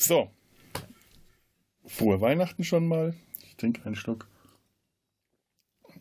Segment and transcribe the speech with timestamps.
[0.00, 0.30] So.
[1.84, 3.14] Frohe Weihnachten schon mal.
[3.42, 4.26] Ich trinke einen Schluck.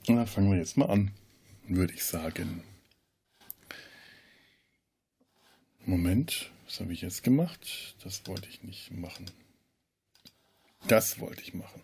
[0.07, 1.11] Na, fangen wir jetzt mal an,
[1.67, 2.63] würde ich sagen.
[5.85, 7.97] Moment, was habe ich jetzt gemacht?
[8.01, 9.29] Das wollte ich nicht machen.
[10.87, 11.81] Das wollte ich machen.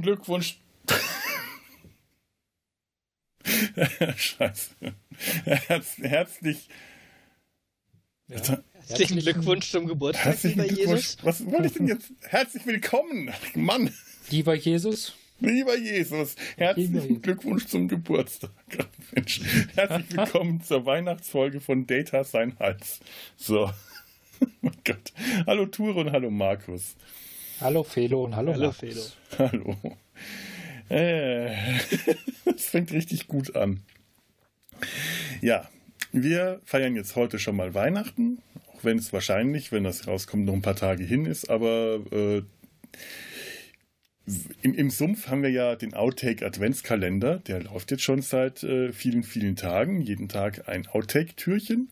[0.00, 0.58] Herzlichen Glückwunsch.
[4.16, 4.70] Scheiße.
[5.44, 6.68] Herz, herzlich.
[8.28, 8.62] Ja.
[8.88, 11.18] Herzlichen Glückwunsch zum Geburtstag, herzlichen lieber Jesus.
[11.22, 12.12] Was wollte ich denn jetzt?
[12.22, 13.92] Herzlich willkommen, Mann.
[14.30, 15.14] Lieber Jesus.
[15.40, 18.50] Lieber Jesus, herzlichen lieber Glückwunsch zum Geburtstag.
[19.12, 19.40] Mensch,
[19.74, 23.00] herzlich willkommen zur Weihnachtsfolge von Data Sein Hals.
[23.36, 23.70] So.
[24.42, 25.12] Oh mein Gott.
[25.46, 26.96] Hallo Ture und hallo Markus.
[27.60, 29.02] Hallo Felo und hallo, hallo Felo.
[29.38, 29.76] Hallo.
[30.88, 31.54] Äh,
[32.46, 33.82] das fängt richtig gut an.
[35.42, 35.68] Ja,
[36.10, 38.38] wir feiern jetzt heute schon mal Weihnachten,
[38.72, 42.42] auch wenn es wahrscheinlich, wenn das rauskommt, noch ein paar Tage hin ist, aber äh,
[44.62, 48.90] im, im, Sumpf haben wir ja den Outtake Adventskalender, der läuft jetzt schon seit äh,
[48.94, 51.90] vielen, vielen Tagen, jeden Tag ein Outtake-Türchen.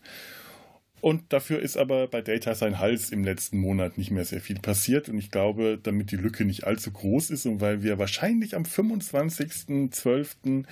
[1.01, 4.59] Und dafür ist aber bei Data sein Hals im letzten Monat nicht mehr sehr viel
[4.59, 5.09] passiert.
[5.09, 8.63] Und ich glaube, damit die Lücke nicht allzu groß ist und weil wir wahrscheinlich am
[8.63, 10.65] 25.12.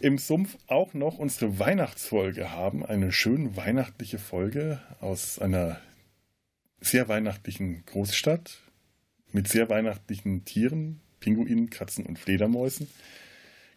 [0.00, 5.80] im Sumpf auch noch unsere Weihnachtsfolge haben, eine schön weihnachtliche Folge aus einer
[6.80, 8.58] sehr weihnachtlichen Großstadt
[9.32, 12.88] mit sehr weihnachtlichen Tieren, Pinguinen, Katzen und Fledermäusen.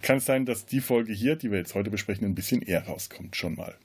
[0.02, 2.88] Kann es sein, dass die Folge hier, die wir jetzt heute besprechen, ein bisschen eher
[2.88, 3.76] rauskommt schon mal.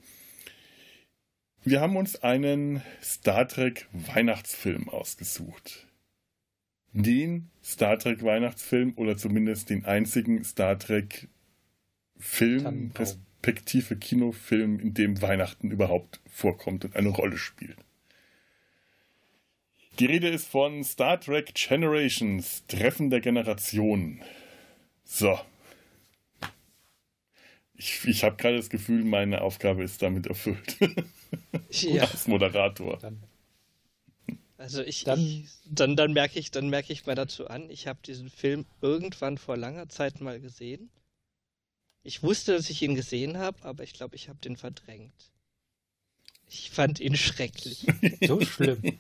[1.65, 5.87] Wir haben uns einen Star Trek Weihnachtsfilm ausgesucht.
[6.93, 11.29] Den Star Trek Weihnachtsfilm oder zumindest den einzigen Star Trek
[12.17, 17.79] Film, respektive Kinofilm, in dem Weihnachten überhaupt vorkommt und eine Rolle spielt.
[19.99, 24.23] Die Rede ist von Star Trek Generations, Treffen der Generationen.
[25.05, 25.39] So,
[27.79, 30.77] ich, ich habe gerade das Gefühl, meine Aufgabe ist damit erfüllt.
[31.71, 32.03] ja.
[32.05, 32.99] Als Moderator.
[32.99, 33.23] Dann.
[34.57, 37.87] Also ich, dann, ich, dann, dann merke ich, dann merke ich mal dazu an, ich
[37.87, 40.91] habe diesen Film irgendwann vor langer Zeit mal gesehen.
[42.03, 45.31] Ich wusste, dass ich ihn gesehen habe, aber ich glaube, ich habe den verdrängt.
[46.49, 47.87] Ich fand ihn schrecklich.
[48.27, 48.99] So schlimm.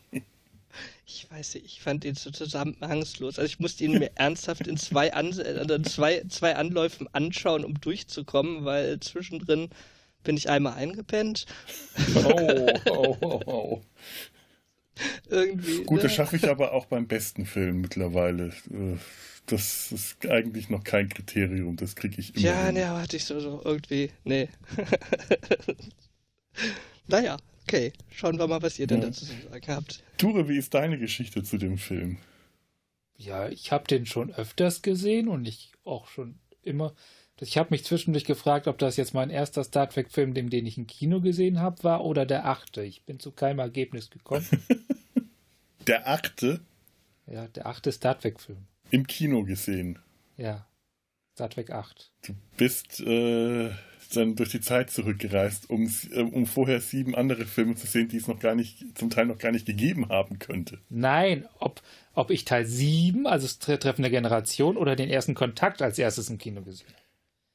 [1.07, 3.39] Ich weiß nicht, ich fand ihn so zusammenhangslos.
[3.39, 7.81] Also ich musste ihn mir ernsthaft in zwei, An äh, zwei, zwei Anläufen anschauen, um
[7.81, 9.71] durchzukommen, weil zwischendrin
[10.25, 11.47] bin ich einmal eingepennt.
[12.15, 13.83] Oh, oh, oh, oh.
[15.31, 15.85] Irgendwie.
[15.85, 16.03] Gut, ne?
[16.05, 18.49] das schaffe ich aber auch beim besten Film mittlerweile.
[18.71, 18.97] Äh,
[19.47, 22.45] das ist eigentlich noch kein Kriterium, das kriege ich immer.
[22.45, 22.75] Ja, hin.
[22.75, 24.11] ne, hatte ich so, so irgendwie.
[24.25, 24.49] Nee.
[27.07, 29.09] naja, Okay, schauen wir mal, was ihr denn ja.
[29.09, 30.03] dazu zu sagen habt.
[30.17, 32.17] Ture, wie ist deine Geschichte zu dem Film?
[33.15, 36.95] Ja, ich habe den schon öfters gesehen und ich auch schon immer.
[37.41, 40.79] Ich habe mich zwischendurch gefragt, ob das jetzt mein erster Star Trek-Film, den, den ich
[40.79, 42.83] im Kino gesehen habe, war oder der achte.
[42.83, 44.47] Ich bin zu keinem Ergebnis gekommen.
[45.87, 46.61] der achte?
[47.27, 48.67] Ja, der achte Star Trek-Film.
[48.91, 49.99] Im Kino gesehen.
[50.37, 50.67] Ja.
[51.35, 52.11] Star Trek 8.
[52.27, 53.71] Du bist äh,
[54.13, 58.17] dann durch die Zeit zurückgereist, um, äh, um vorher sieben andere Filme zu sehen, die
[58.17, 60.81] es noch gar nicht, zum Teil noch gar nicht gegeben haben könnte.
[60.89, 61.81] Nein, ob,
[62.15, 66.29] ob ich Teil 7, also das Treffen der Generation, oder den ersten Kontakt als erstes
[66.29, 67.08] im Kino gesehen habe.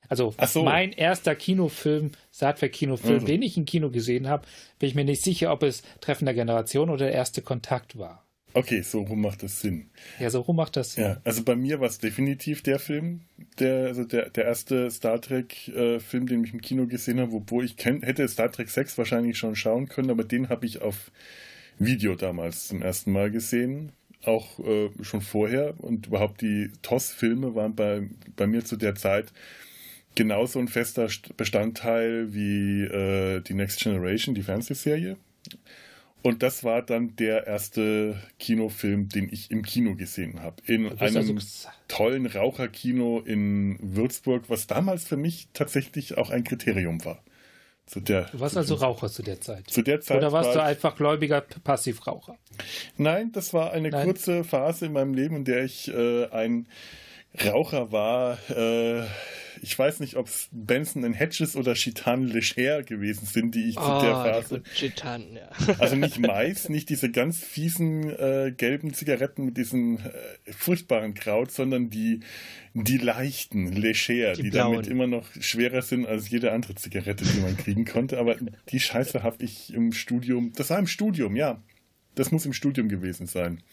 [0.09, 0.63] Also so.
[0.63, 3.25] mein erster Kinofilm, Star Trek Kinofilm, also.
[3.25, 4.47] den ich im Kino gesehen habe,
[4.79, 8.23] bin ich mir nicht sicher, ob es Treffen der Generation oder der erste Kontakt war.
[8.55, 9.89] Okay, so rum macht das Sinn.
[10.19, 11.03] Ja, so rum macht das Sinn.
[11.03, 13.21] Ja, also bei mir war es definitiv der Film,
[13.57, 17.61] der, also der, der erste Star Trek-Film, äh, den ich im Kino gesehen habe, wo
[17.61, 21.11] ich kenn, hätte Star Trek 6 wahrscheinlich schon schauen können, aber den habe ich auf
[21.79, 23.91] Video damals zum ersten Mal gesehen.
[24.23, 25.73] Auch äh, schon vorher.
[25.79, 29.33] Und überhaupt die TOS-Filme waren bei, bei mir zu der Zeit
[30.15, 31.07] genauso ein fester
[31.37, 35.17] Bestandteil wie äh, die Next Generation, die Fernsehserie.
[36.23, 40.55] Und das war dann der erste Kinofilm, den ich im Kino gesehen habe.
[40.65, 41.35] In einem also
[41.89, 47.21] tollen Raucherkino in Würzburg, was damals für mich tatsächlich auch ein Kriterium war.
[47.85, 49.69] Zu der, du warst also Raucher zu der Zeit.
[49.69, 52.37] Zu der Zeit Oder warst war du einfach gläubiger Passivraucher?
[52.95, 54.05] Nein, das war eine Nein.
[54.05, 56.67] kurze Phase in meinem Leben, in der ich äh, ein
[57.43, 58.37] Raucher war.
[58.49, 59.03] Äh,
[59.63, 63.81] ich weiß nicht, ob es Benson Hedges oder Chitan Lecher gewesen sind, die ich oh,
[63.81, 64.61] zu der ah, Phase.
[64.75, 65.49] Chitan, ja.
[65.79, 71.51] Also nicht Mais, nicht diese ganz fiesen äh, gelben Zigaretten mit diesem äh, furchtbaren Kraut,
[71.51, 72.19] sondern die,
[72.73, 77.39] die leichten Lecher, die, die damit immer noch schwerer sind als jede andere Zigarette, die
[77.39, 78.19] man kriegen konnte.
[78.19, 78.35] Aber
[78.67, 81.63] die Scheiße habe ich im Studium, das war im Studium, ja.
[82.15, 83.63] Das muss im Studium gewesen sein.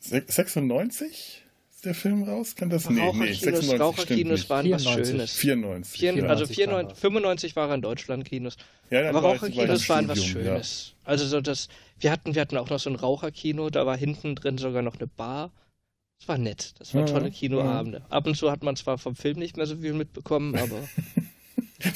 [0.00, 1.41] 96?
[1.84, 2.54] Der Film raus?
[2.54, 2.88] Kann das?
[2.88, 4.96] Nee, nee, 96 Raucherkinos waren 94.
[4.96, 5.32] was Schönes.
[5.32, 6.00] 94.
[6.00, 8.56] 94 also 94, 95 waren in Deutschland Kinos.
[8.90, 10.94] Ja, Aber Raucherkinos waren was Schönes.
[10.94, 11.10] Ja.
[11.10, 11.68] Also so das,
[11.98, 14.96] wir hatten, wir hatten auch noch so ein Raucherkino, da war hinten drin sogar noch
[14.96, 15.50] eine Bar.
[16.18, 16.74] Das war nett.
[16.78, 17.98] Das waren ja, tolle Kinoabende.
[17.98, 18.06] Ja.
[18.10, 20.88] Ab und zu hat man zwar vom Film nicht mehr so viel mitbekommen, aber.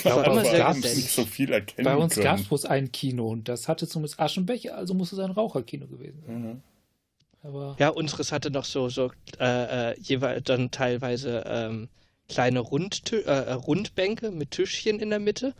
[0.03, 3.49] war immer sehr nicht so viel erkennen Bei uns gab es bloß ein Kino und
[3.49, 6.43] das hatte zumindest Aschenbecher, also muss es ein Raucherkino gewesen sein.
[6.43, 6.62] Mhm.
[7.46, 11.88] Aber ja, unseres hatte noch so, so äh, äh, jeweils dann teilweise ähm,
[12.28, 15.54] kleine Rundtü äh, äh, Rundbänke mit Tischchen in der Mitte.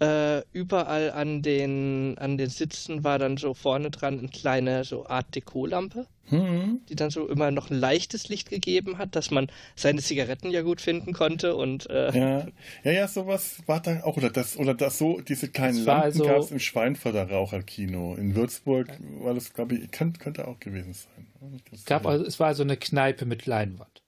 [0.00, 5.06] Äh, überall an den, an den Sitzen war dann so vorne dran eine kleine so
[5.06, 6.80] Art Dekolampe, mhm.
[6.88, 9.46] die dann so immer noch ein leichtes Licht gegeben hat, dass man
[9.76, 12.46] seine Zigaretten ja gut finden konnte und äh, ja.
[12.82, 16.24] ja, ja, sowas war da auch oder das oder das so diese kleinen Lampen also,
[16.24, 18.88] gab es im Schweinfurter Raucherkino in Würzburg
[19.20, 21.60] war das glaube ich kann, könnte auch gewesen sein.
[21.70, 24.02] Es gab also, es war also eine Kneipe mit Leinwand.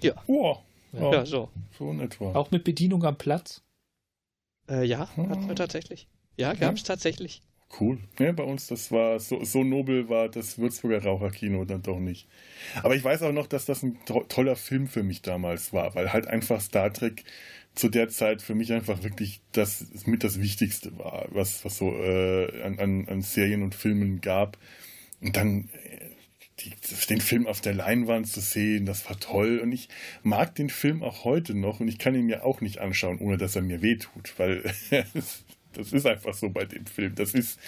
[0.00, 0.14] Ja.
[0.26, 0.56] Oh,
[0.92, 1.12] ja.
[1.12, 1.50] ja, so.
[1.78, 2.32] So in etwa.
[2.34, 3.62] Auch mit Bedienung am Platz?
[4.68, 6.08] Äh, ja, hatten wir tatsächlich.
[6.36, 6.86] Ja, gab es ja?
[6.86, 7.42] tatsächlich.
[7.78, 7.98] Cool.
[8.18, 12.26] Ja, bei uns, das war so, so nobel war das Würzburger Raucherkino dann doch nicht.
[12.82, 15.94] Aber ich weiß auch noch, dass das ein to toller Film für mich damals war,
[15.94, 17.24] weil halt einfach Star Trek
[17.74, 21.90] zu der Zeit für mich einfach wirklich das mit das Wichtigste war, was, was so
[21.92, 24.56] äh, an, an, an Serien und Filmen gab.
[25.20, 25.68] Und dann
[26.60, 26.72] die,
[27.08, 29.58] den Film auf der Leinwand zu sehen, das war toll.
[29.58, 29.88] Und ich
[30.22, 33.36] mag den Film auch heute noch und ich kann ihn mir auch nicht anschauen, ohne
[33.36, 34.62] dass er mir wehtut, weil
[35.72, 37.14] das ist einfach so bei dem Film.
[37.14, 37.58] Das ist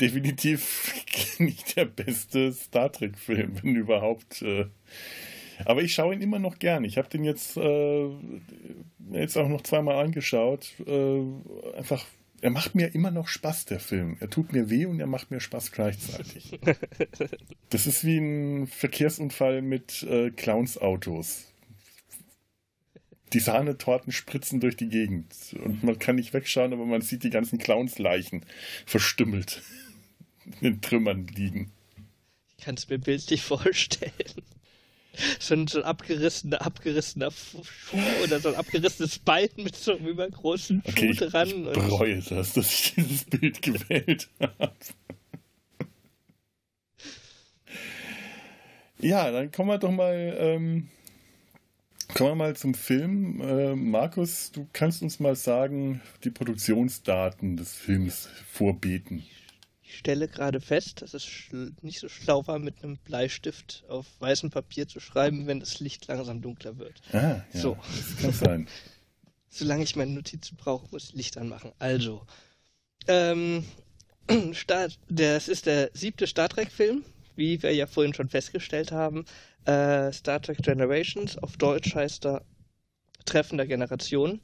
[0.00, 0.94] definitiv
[1.38, 4.42] nicht der beste Star Trek-Film, wenn überhaupt.
[4.42, 4.66] Äh.
[5.64, 6.84] aber ich schaue ihn immer noch gern.
[6.84, 8.08] Ich habe den jetzt, äh,
[9.12, 10.72] jetzt auch noch zweimal angeschaut.
[10.86, 11.22] Äh,
[11.76, 12.06] einfach
[12.40, 14.16] er macht mir immer noch Spaß, der Film.
[14.20, 16.58] Er tut mir weh und er macht mir Spaß gleichzeitig.
[17.70, 21.44] das ist wie ein Verkehrsunfall mit äh, Clowns-Autos.
[23.32, 27.30] Die Sahnetorten spritzen durch die Gegend und man kann nicht wegschauen, aber man sieht die
[27.30, 28.44] ganzen Clowns-Leichen
[28.86, 29.62] verstümmelt
[30.44, 31.72] in den Trümmern liegen.
[32.56, 34.12] Ich kann es mir bildlich vorstellen
[35.38, 40.08] so ein, so ein abgerissener, abgerissener Schuh oder so ein abgerissenes Bein mit so einem
[40.08, 41.48] übergroßen Schuh okay, dran.
[41.48, 44.72] Ich, ich bereue das, dass ich dieses Bild gewählt habe.
[49.00, 50.88] ja, dann kommen wir doch mal, ähm,
[52.14, 53.40] kommen wir mal zum Film.
[53.40, 59.24] Äh, Markus, du kannst uns mal sagen, die Produktionsdaten des Films vorbeten.
[59.88, 61.26] Ich stelle gerade fest, dass es
[61.80, 66.06] nicht so schlau war, mit einem Bleistift auf weißem Papier zu schreiben, wenn das Licht
[66.08, 67.00] langsam dunkler wird.
[67.12, 67.78] Ah, ja, so.
[67.96, 68.68] das kann sein.
[69.48, 71.72] Solange ich meine Notizen brauche, muss ich Licht anmachen.
[71.78, 72.20] Also,
[73.06, 73.64] ähm,
[74.52, 77.02] Start, das ist der siebte Star Trek-Film,
[77.36, 79.24] wie wir ja vorhin schon festgestellt haben.
[79.64, 82.44] Äh, Star Trek Generations, auf Deutsch heißt er
[83.24, 84.42] Treffen der Generation.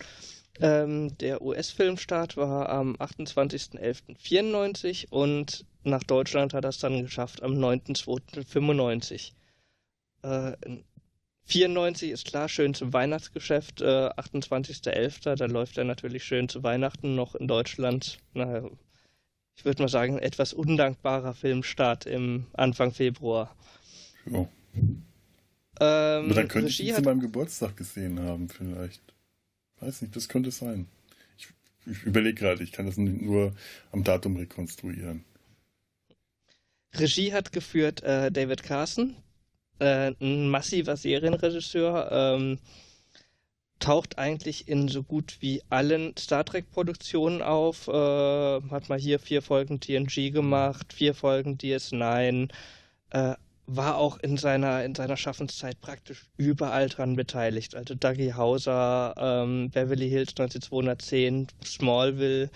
[0.60, 7.54] Ähm, der US-Filmstart war am 28.11.94 und nach Deutschland hat er es dann geschafft am
[7.54, 9.32] 9.2.95.
[10.22, 10.52] Äh,
[11.46, 15.36] 94 ist klar schön zum Weihnachtsgeschäft, äh, 28.11.
[15.36, 18.18] da läuft er natürlich schön zu Weihnachten noch in Deutschland.
[18.32, 18.70] Naja,
[19.56, 23.54] ich würde mal sagen, etwas undankbarer Filmstart im Anfang Februar.
[24.26, 24.48] Ja.
[25.80, 29.13] Ähm, Aber dann könnte Regie ich ihn zu meinem Geburtstag gesehen haben, vielleicht.
[29.84, 30.86] Weiß nicht, das könnte sein.
[31.36, 31.48] Ich,
[31.86, 33.54] ich überlege gerade, ich kann das nur
[33.92, 35.24] am Datum rekonstruieren.
[36.94, 39.16] Regie hat geführt äh, David Carson,
[39.80, 42.58] äh, ein massiver Serienregisseur, ähm,
[43.78, 47.88] taucht eigentlich in so gut wie allen Star Trek-Produktionen auf.
[47.88, 52.50] Äh, hat mal hier vier Folgen TNG gemacht, vier Folgen DS9,
[53.10, 53.34] äh,
[53.66, 57.74] war auch in seiner, in seiner Schaffenszeit praktisch überall dran beteiligt.
[57.74, 62.50] Also Dougie Hauser, ähm, Beverly Hills 19210, Smallville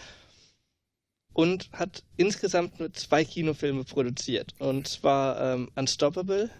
[1.32, 4.54] und hat insgesamt nur zwei Kinofilme produziert.
[4.58, 6.50] Und zwar ähm, Unstoppable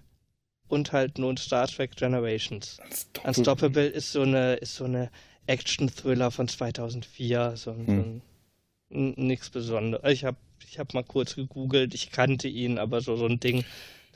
[0.69, 2.79] und halt nun Star Trek Generations.
[2.85, 5.11] Unstoppable, Unstoppable ist so eine, ist so eine
[5.47, 7.87] Action-Thriller von 2004, so, hm.
[7.87, 10.13] so ein, nichts Besonderes.
[10.13, 13.65] Ich habe ich hab mal kurz gegoogelt, ich kannte ihn, aber so, so ein Ding,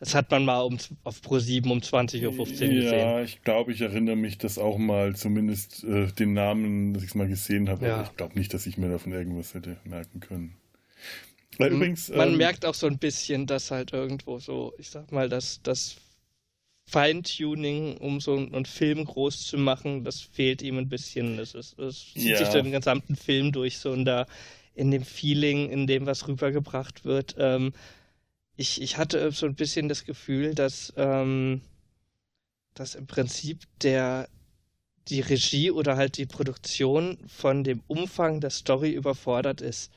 [0.02, 2.82] das hat man mal um, auf Pro7 um 20.15 Uhr gesehen.
[2.82, 7.10] Ja, ich glaube, ich erinnere mich, dass auch mal zumindest äh, den Namen, dass ich
[7.10, 8.02] es mal gesehen habe, ja.
[8.02, 10.56] ich glaube nicht, dass ich mir davon irgendwas hätte merken können.
[11.56, 15.12] Weil übrigens, man ähm, merkt auch so ein bisschen, dass halt irgendwo so, ich sag
[15.12, 15.94] mal, dass das
[16.84, 21.36] Feintuning, um so einen Film groß zu machen, das fehlt ihm ein bisschen.
[21.36, 22.38] Das, ist, das zieht ja.
[22.38, 24.26] sich den gesamten Film durch, so und da
[24.74, 27.36] in dem Feeling, in dem was rübergebracht wird.
[27.38, 27.72] Ähm,
[28.56, 31.62] ich, ich hatte so ein bisschen das Gefühl, dass, ähm,
[32.74, 34.28] dass im Prinzip der
[35.08, 39.90] die Regie oder halt die Produktion von dem Umfang der Story überfordert ist.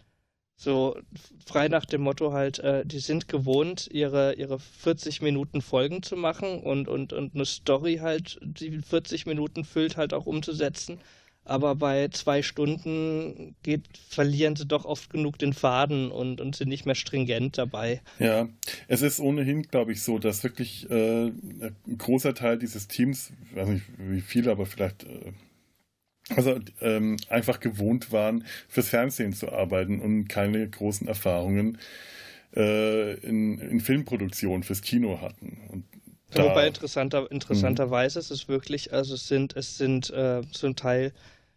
[0.57, 0.97] So
[1.45, 6.15] frei nach dem Motto halt, äh, die sind gewohnt, ihre, ihre 40 Minuten Folgen zu
[6.15, 10.99] machen und, und, und eine Story halt, die 40 Minuten füllt, halt auch umzusetzen.
[11.45, 16.69] Aber bei zwei Stunden geht, verlieren sie doch oft genug den Faden und, und sind
[16.69, 18.01] nicht mehr stringent dabei.
[18.17, 18.49] Ja,
[18.87, 23.55] es ist ohnehin, glaube ich, so, dass wirklich äh, ein großer Teil dieses Teams, ich
[23.55, 25.33] weiß nicht wie viele, aber vielleicht äh,
[26.35, 31.77] also ähm, einfach gewohnt waren, fürs Fernsehen zu arbeiten und keine großen Erfahrungen
[32.55, 35.59] äh, in, in Filmproduktion fürs Kino hatten.
[35.69, 35.83] Und
[36.31, 41.13] da, Wobei interessanter, interessanterweise ist es wirklich, also es sind, es sind äh, zum Teil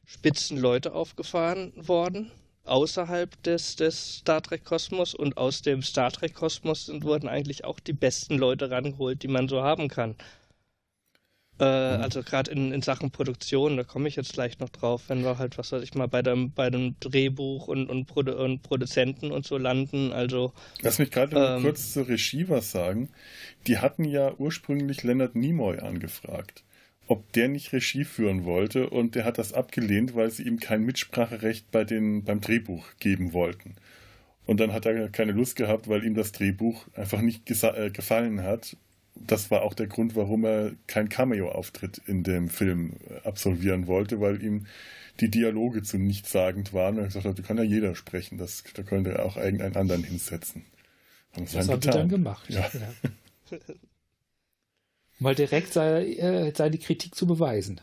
[0.09, 2.31] Spitzenleute aufgefahren worden
[2.65, 7.79] außerhalb des, des Star Trek Kosmos und aus dem Star Trek Kosmos wurden eigentlich auch
[7.79, 10.17] die besten Leute rangeholt, die man so haben kann.
[11.61, 12.03] Äh, mhm.
[12.03, 15.38] Also gerade in, in Sachen Produktion, da komme ich jetzt gleich noch drauf, wenn wir
[15.38, 19.33] halt, was weiß ich mal, bei dem, bei dem Drehbuch und, und, Produ und Produzenten
[19.33, 20.12] und so landen.
[20.12, 20.53] Also.
[20.83, 23.11] Lass mich gerade ähm, kurz zur Regie was sagen.
[23.67, 26.62] Die hatten ja ursprünglich Leonard Nimoy angefragt,
[27.09, 30.85] ob der nicht Regie führen wollte und der hat das abgelehnt, weil sie ihm kein
[30.85, 33.75] Mitspracherecht bei den, beim Drehbuch geben wollten.
[34.47, 38.43] Und dann hat er keine Lust gehabt, weil ihm das Drehbuch einfach nicht äh, gefallen
[38.43, 38.77] hat
[39.27, 44.43] das war auch der Grund, warum er keinen Cameo-Auftritt in dem Film absolvieren wollte, weil
[44.43, 44.67] ihm
[45.21, 46.97] die Dialoge zu nichtssagend waren.
[46.97, 49.77] Und er gesagt hat, da kann ja jeder sprechen, das, da könnte er auch irgendeinen
[49.77, 50.65] anderen hinsetzen.
[51.33, 52.49] Haben das haben sie dann gemacht.
[52.49, 52.71] Ja.
[52.73, 53.59] ja.
[55.19, 57.81] Mal direkt sei, äh, sei die Kritik zu beweisen.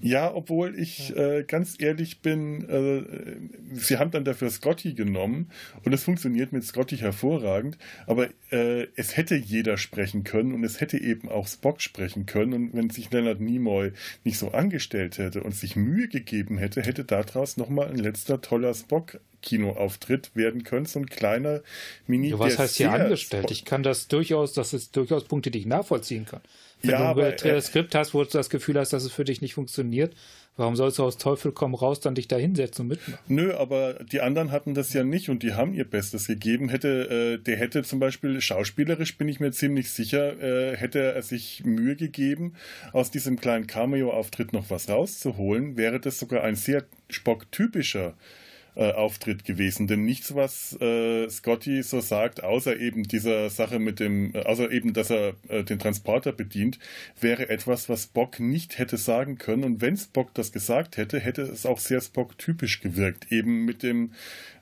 [0.00, 5.50] Ja, obwohl ich äh, ganz ehrlich bin, äh, sie haben dann dafür Scotty genommen
[5.84, 10.80] und es funktioniert mit Scotty hervorragend, aber äh, es hätte jeder sprechen können und es
[10.80, 13.92] hätte eben auch Spock sprechen können und wenn sich Leonard Nimoy
[14.24, 18.74] nicht so angestellt hätte und sich Mühe gegeben hätte, hätte daraus nochmal ein letzter toller
[18.74, 21.60] Spock Kinoauftritt werden können, so ein kleiner
[22.06, 22.30] Mini.
[22.30, 23.50] Ja, was heißt hier angestellt?
[23.50, 26.40] Ich kann das durchaus, das ist durchaus Punkte, die ich nachvollziehen kann.
[26.84, 29.24] Wenn ja, du ein aber, Skript hast, wo du das Gefühl hast, dass es für
[29.24, 30.14] dich nicht funktioniert,
[30.56, 33.18] warum sollst du aus Teufel komm raus dann dich da hinsetzen und mitmachen?
[33.28, 36.68] Nö, aber die anderen hatten das ja nicht und die haben ihr Bestes gegeben.
[36.68, 41.22] Hätte, äh, der hätte zum Beispiel schauspielerisch, bin ich mir ziemlich sicher, äh, hätte er
[41.22, 42.54] sich Mühe gegeben,
[42.92, 48.12] aus diesem kleinen Cameo-Auftritt noch was rauszuholen, wäre das sogar ein sehr Spock-typischer äh,
[48.92, 49.86] Auftritt gewesen.
[49.86, 54.70] Denn nichts, was äh, Scotty so sagt, außer eben dieser Sache mit dem, äh, außer
[54.70, 56.78] eben, dass er äh, den Transporter bedient,
[57.20, 59.64] wäre etwas, was Spock nicht hätte sagen können.
[59.64, 63.30] Und wenn Spock das gesagt hätte, hätte es auch sehr Spock-typisch gewirkt.
[63.30, 64.12] Eben mit dem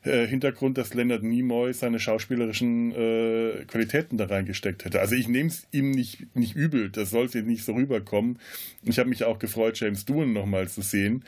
[0.05, 5.01] äh, Hintergrund, dass Leonard Nimoy seine schauspielerischen äh, Qualitäten da reingesteckt hätte.
[5.01, 8.39] Also ich nehme es ihm nicht, nicht übel, das sollte nicht so rüberkommen.
[8.83, 11.25] Ich habe mich auch gefreut, James Doohan nochmal zu sehen.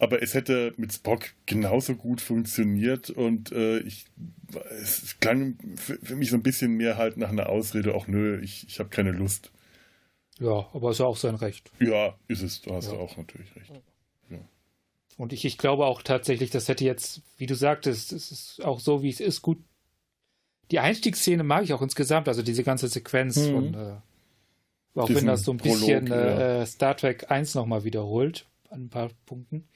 [0.00, 4.06] Aber es hätte mit Spock genauso gut funktioniert und äh, ich,
[4.82, 8.40] es klang für, für, mich so ein bisschen mehr halt nach einer Ausrede, auch nö,
[8.42, 9.52] ich, ich habe keine Lust.
[10.40, 11.70] Ja, aber ist ja auch sein Recht.
[11.80, 12.98] Ja, ist es, du hast ja.
[12.98, 13.72] auch natürlich recht.
[15.18, 18.78] Und ich, ich glaube auch tatsächlich, das hätte jetzt, wie du sagtest, es ist auch
[18.78, 19.58] so, wie es ist, gut.
[20.70, 23.52] Die Einstiegsszene mag ich auch insgesamt, also diese ganze Sequenz mhm.
[23.52, 23.96] von, äh,
[24.94, 26.60] auch Diesen wenn das so ein bisschen Prolog, ja.
[26.60, 29.66] äh, Star Trek 1 nochmal wiederholt, an ein paar Punkten.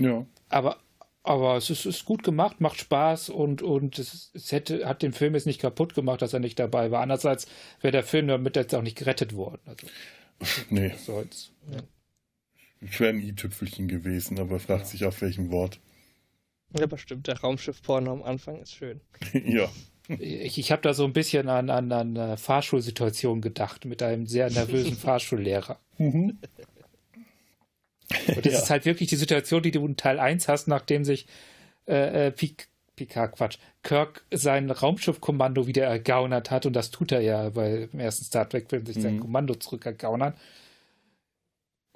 [0.00, 0.26] Ja.
[0.48, 0.78] Aber,
[1.22, 5.12] aber es ist, ist gut gemacht, macht Spaß und, und es, es, hätte, hat den
[5.12, 7.02] Film jetzt nicht kaputt gemacht, dass er nicht dabei war.
[7.02, 7.46] Andererseits
[7.80, 9.60] wäre der Film damit jetzt auch nicht gerettet worden.
[9.64, 9.86] Also,
[10.70, 10.92] nee.
[10.98, 11.52] Soll's.
[11.70, 11.78] Ja.
[12.88, 14.86] Ich wäre ein i-Tüpfelchen gewesen, aber fragt ja.
[14.86, 15.80] sich auf welchem Wort.
[16.78, 17.26] Ja, bestimmt.
[17.26, 19.00] Der Raumschiff-Porno am Anfang ist schön.
[19.32, 19.68] ja.
[20.08, 24.26] Ich, ich habe da so ein bisschen an, an, an eine Fahrschulsituation gedacht mit einem
[24.26, 25.80] sehr nervösen Fahrschullehrer.
[25.98, 26.38] Mhm.
[28.28, 28.58] Und das ja.
[28.60, 31.26] ist halt wirklich die Situation, die du in Teil 1 hast, nachdem sich
[31.88, 32.32] äh, äh
[32.94, 38.00] Picard, Quatsch, Kirk sein Raumschiffkommando wieder ergaunert hat und das tut er ja bei im
[38.00, 39.02] ersten Star Trek-Film sich mhm.
[39.02, 40.34] sein Kommando zurückergaunern.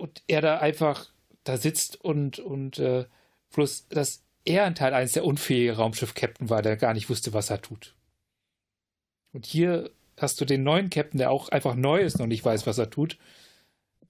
[0.00, 1.10] Und er da einfach
[1.44, 3.04] da sitzt und, und äh,
[3.52, 7.50] bloß, dass er ein Teil 1 der unfähige Raumschiff-Captain war, der gar nicht wusste, was
[7.50, 7.94] er tut.
[9.32, 12.66] Und hier hast du den neuen Captain, der auch einfach neu ist und nicht weiß,
[12.66, 13.18] was er tut.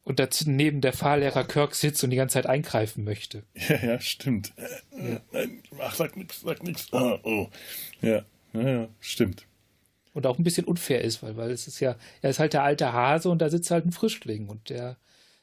[0.02, 3.42] Und neben der Fahrlehrer Kirk sitzt und die ganze Zeit eingreifen möchte.
[3.54, 4.52] Ja, ja, stimmt.
[4.92, 5.20] Ja.
[5.32, 6.88] Nein, ach, sag nix, sag nix.
[6.92, 7.48] Oh, oh.
[8.00, 9.46] Ja, ja, ja, stimmt.
[10.14, 12.62] Und auch ein bisschen unfair ist, weil, weil es ist ja, er ist halt der
[12.62, 14.96] alte Hase und da sitzt halt ein Frischling und der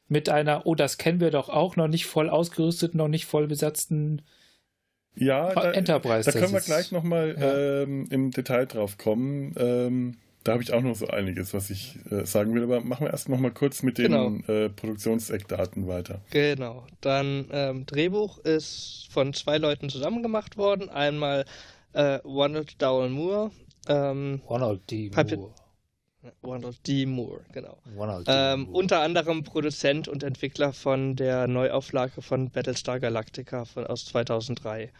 [0.07, 3.47] mit einer, oh, das kennen wir doch auch, noch nicht voll ausgerüsteten, noch nicht voll
[3.47, 4.21] besatzten
[5.15, 6.31] ja, da, Enterprise.
[6.31, 7.81] Da können wir gleich nochmal ja.
[7.83, 9.53] ähm, im Detail drauf kommen.
[9.57, 12.63] Ähm, da habe ich auch noch so einiges, was ich äh, sagen will.
[12.63, 14.37] Aber machen wir erst nochmal kurz mit den genau.
[14.47, 16.21] äh, Produktionseckdaten weiter.
[16.29, 16.85] Genau.
[17.01, 20.89] Dann ähm, Drehbuch ist von zwei Leuten zusammen gemacht worden.
[20.89, 21.45] Einmal
[21.93, 23.51] äh, Ronald Dowell Moore.
[23.89, 25.11] Ähm, Ronald D.
[25.35, 25.53] Moore.
[26.43, 27.05] Ronald D.
[27.05, 27.77] Moore, genau.
[27.95, 28.31] Ronald D.
[28.33, 28.77] Ähm, Moore.
[28.77, 34.91] Unter anderem Produzent und Entwickler von der Neuauflage von Battlestar Galactica von, aus 2003.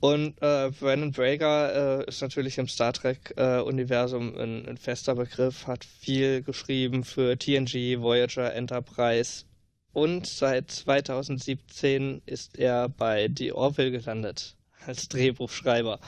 [0.00, 5.66] Und äh, Brandon Brager äh, ist natürlich im Star Trek-Universum äh, ein, ein, fester Begriff,
[5.66, 9.44] hat viel geschrieben für TNG, Voyager, Enterprise.
[9.92, 16.00] Und seit 2017 ist er bei The Orville gelandet als Drehbuchschreiber.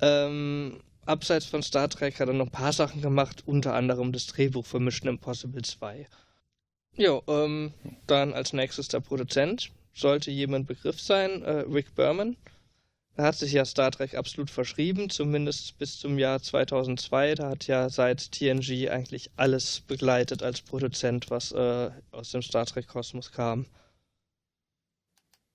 [0.00, 4.26] Ähm, abseits von Star Trek hat er noch ein paar Sachen gemacht, unter anderem das
[4.26, 6.06] Drehbuch für Mission Impossible 2.
[6.96, 7.72] Jo, ähm,
[8.06, 9.70] dann als nächstes der Produzent.
[9.94, 12.36] Sollte jemand Begriff sein, äh, Rick Berman.
[13.16, 17.36] Er hat sich ja Star Trek absolut verschrieben, zumindest bis zum Jahr 2002.
[17.36, 22.66] Da hat ja seit TNG eigentlich alles begleitet als Produzent, was äh, aus dem Star
[22.66, 23.66] Trek-Kosmos kam.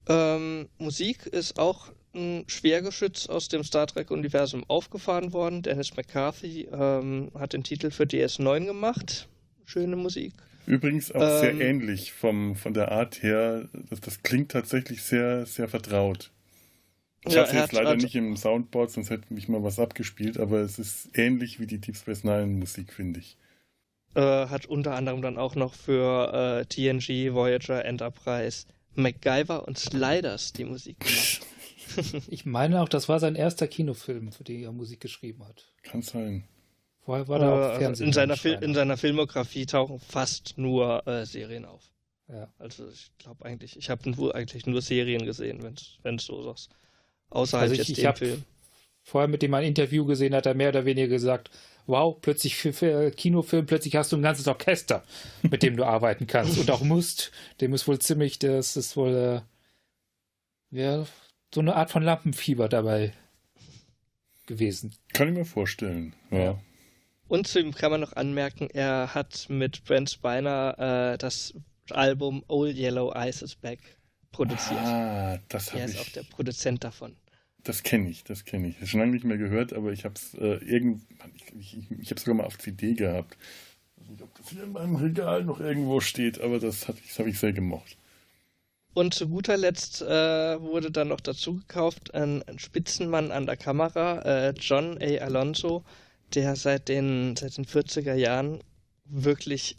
[0.08, 5.62] Ähm, Musik ist auch ein Schwergeschütz aus dem Star Trek-Universum aufgefahren worden.
[5.62, 9.28] Dennis McCarthy ähm, hat den Titel für DS9 gemacht.
[9.66, 10.34] Schöne Musik.
[10.66, 13.68] Übrigens auch ähm, sehr ähnlich vom, von der Art her.
[13.90, 16.32] Das, das klingt tatsächlich sehr, sehr vertraut.
[17.26, 20.40] Ich ja, habe es jetzt leider nicht im Soundboard, sonst hätte mich mal was abgespielt,
[20.40, 23.38] aber es ist ähnlich wie die Deep Space Nine Musik, finde ich.
[24.16, 30.54] Äh, hat unter anderem dann auch noch für äh, TNG, Voyager, Enterprise, MacGyver und Sliders
[30.54, 31.42] die Musik gemacht.
[32.30, 35.74] ich meine auch, das war sein erster Kinofilm, für den er Musik geschrieben hat.
[35.84, 36.48] Kann sein.
[37.02, 38.08] Vorher war er auch äh, Fernsehen.
[38.08, 41.92] In seiner, in seiner Filmografie tauchen fast nur äh, Serien auf.
[42.28, 42.54] Ja.
[42.60, 45.64] Also ich glaube eigentlich, ich habe eigentlich nur Serien gesehen,
[46.04, 46.70] wenn es so ist.
[47.30, 48.44] Außerhalb also ich, jetzt ich dem Film.
[49.02, 51.50] Vorher mit dem ein Interview gesehen, hat er mehr oder weniger gesagt,
[51.88, 55.04] wow, plötzlich für, für Kinofilm, plötzlich hast du ein ganzes Orchester,
[55.42, 57.32] mit dem du arbeiten kannst und auch musst.
[57.62, 59.44] Dem ist wohl ziemlich, das ist wohl
[60.72, 61.06] äh, ja,
[61.54, 63.14] so eine Art von Lampenfieber dabei
[64.46, 64.94] gewesen.
[65.14, 66.60] Kann ich mir vorstellen, ja.
[67.28, 71.54] Und zu ihm kann man noch anmerken, er hat mit Brent Spiner äh, das
[71.92, 73.80] Album Old Yellow Eyes is Back
[74.32, 74.80] produziert.
[74.80, 75.84] Ah, das habe ich.
[75.84, 77.16] Er ist auch der Produzent davon.
[77.64, 78.80] Das kenne ich, das kenne ich.
[78.80, 82.10] Das schon lange nicht mehr gehört, aber ich habe es äh, irgendwann, ich, ich, ich
[82.10, 83.38] habe sogar mal auf CD gehabt.
[83.98, 87.20] Ich weiß nicht, ob das hier in meinem Regal noch irgendwo steht, aber das, das
[87.20, 87.98] habe ich sehr gemocht.
[89.00, 94.20] Und zu guter Letzt äh, wurde dann noch dazu gekauft ein, Spitzenmann an der Kamera,
[94.24, 95.24] äh, John A.
[95.24, 95.86] Alonso,
[96.34, 98.60] der seit den, seit den 40er Jahren
[99.06, 99.78] wirklich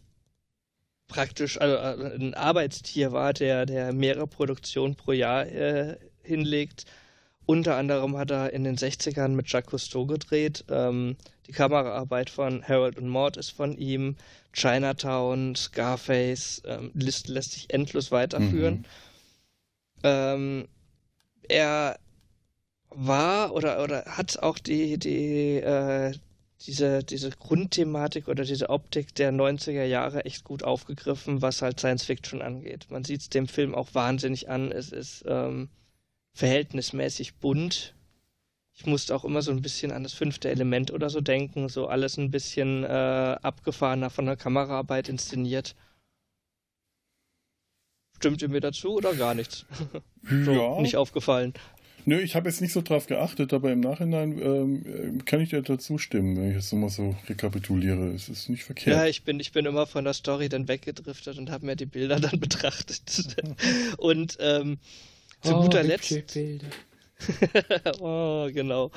[1.07, 6.87] praktisch also äh, ein Arbeitstier war, der, der mehrere Produktionen pro Jahr äh, hinlegt.
[7.45, 10.65] Unter anderem hat er in den 60ern mit Jacques Cousteau gedreht.
[10.71, 14.17] Ähm, die Kameraarbeit von Harold und Maud ist von ihm.
[14.55, 18.77] Chinatown, Scarface, ähm, Liste lässt sich endlos weiterführen.
[18.77, 18.85] Mhm.
[20.03, 20.69] Ähm,
[21.49, 21.99] er
[22.91, 26.13] war oder, oder hat auch die, die, äh,
[26.67, 32.05] diese, diese Grundthematik oder diese Optik der 90er Jahre echt gut aufgegriffen, was halt Science
[32.05, 32.87] Fiction angeht.
[32.91, 34.71] Man sieht es dem Film auch wahnsinnig an.
[34.71, 35.71] Es ist ähm,
[36.35, 37.95] verhältnismäßig bunt.
[38.75, 41.87] Ich musste auch immer so ein bisschen an das fünfte Element oder so denken, so
[41.87, 42.89] alles ein bisschen äh,
[43.43, 45.75] abgefahrener von der Kameraarbeit inszeniert.
[48.21, 49.65] Stimmt ihr mir dazu oder gar nichts?
[50.45, 50.81] so, ja.
[50.83, 51.55] Nicht aufgefallen.
[52.05, 55.63] Nö, ich habe jetzt nicht so drauf geachtet, aber im Nachhinein ähm, kann ich dir
[55.63, 58.13] dazu stimmen, wenn ich jetzt nochmal so rekapituliere.
[58.13, 58.95] Es ist nicht verkehrt.
[58.95, 61.87] Ja, ich bin, ich bin immer von der Story dann weggedriftet und habe mir die
[61.87, 63.37] Bilder dann betrachtet.
[63.97, 64.79] und ähm,
[65.41, 66.35] zu oh, guter Letzt.
[66.35, 66.67] Bilder.
[68.01, 68.91] oh, genau.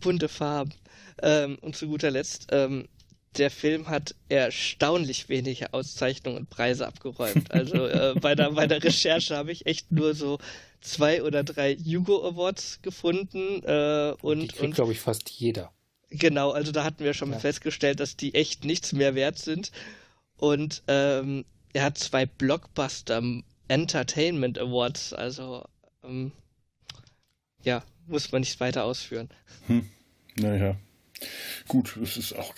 [0.00, 0.74] Bunte Farben.
[1.22, 2.88] Ähm, und zu guter Letzt, ähm,
[3.38, 7.50] der Film hat erstaunlich wenige Auszeichnungen und Preise abgeräumt.
[7.50, 10.38] Also äh, bei, der, bei der Recherche habe ich echt nur so
[10.80, 13.62] zwei oder drei Hugo Awards gefunden.
[13.64, 15.72] Äh, und, die glaube ich, fast jeder.
[16.10, 17.38] Genau, also da hatten wir schon ja.
[17.38, 19.72] festgestellt, dass die echt nichts mehr wert sind.
[20.36, 23.22] Und ähm, er hat zwei Blockbuster
[23.68, 25.64] Entertainment Awards, also
[26.04, 26.32] ähm,
[27.62, 29.28] ja, muss man nicht weiter ausführen.
[29.66, 29.88] Hm.
[30.36, 30.76] Naja.
[31.68, 32.54] Gut, es ist auch,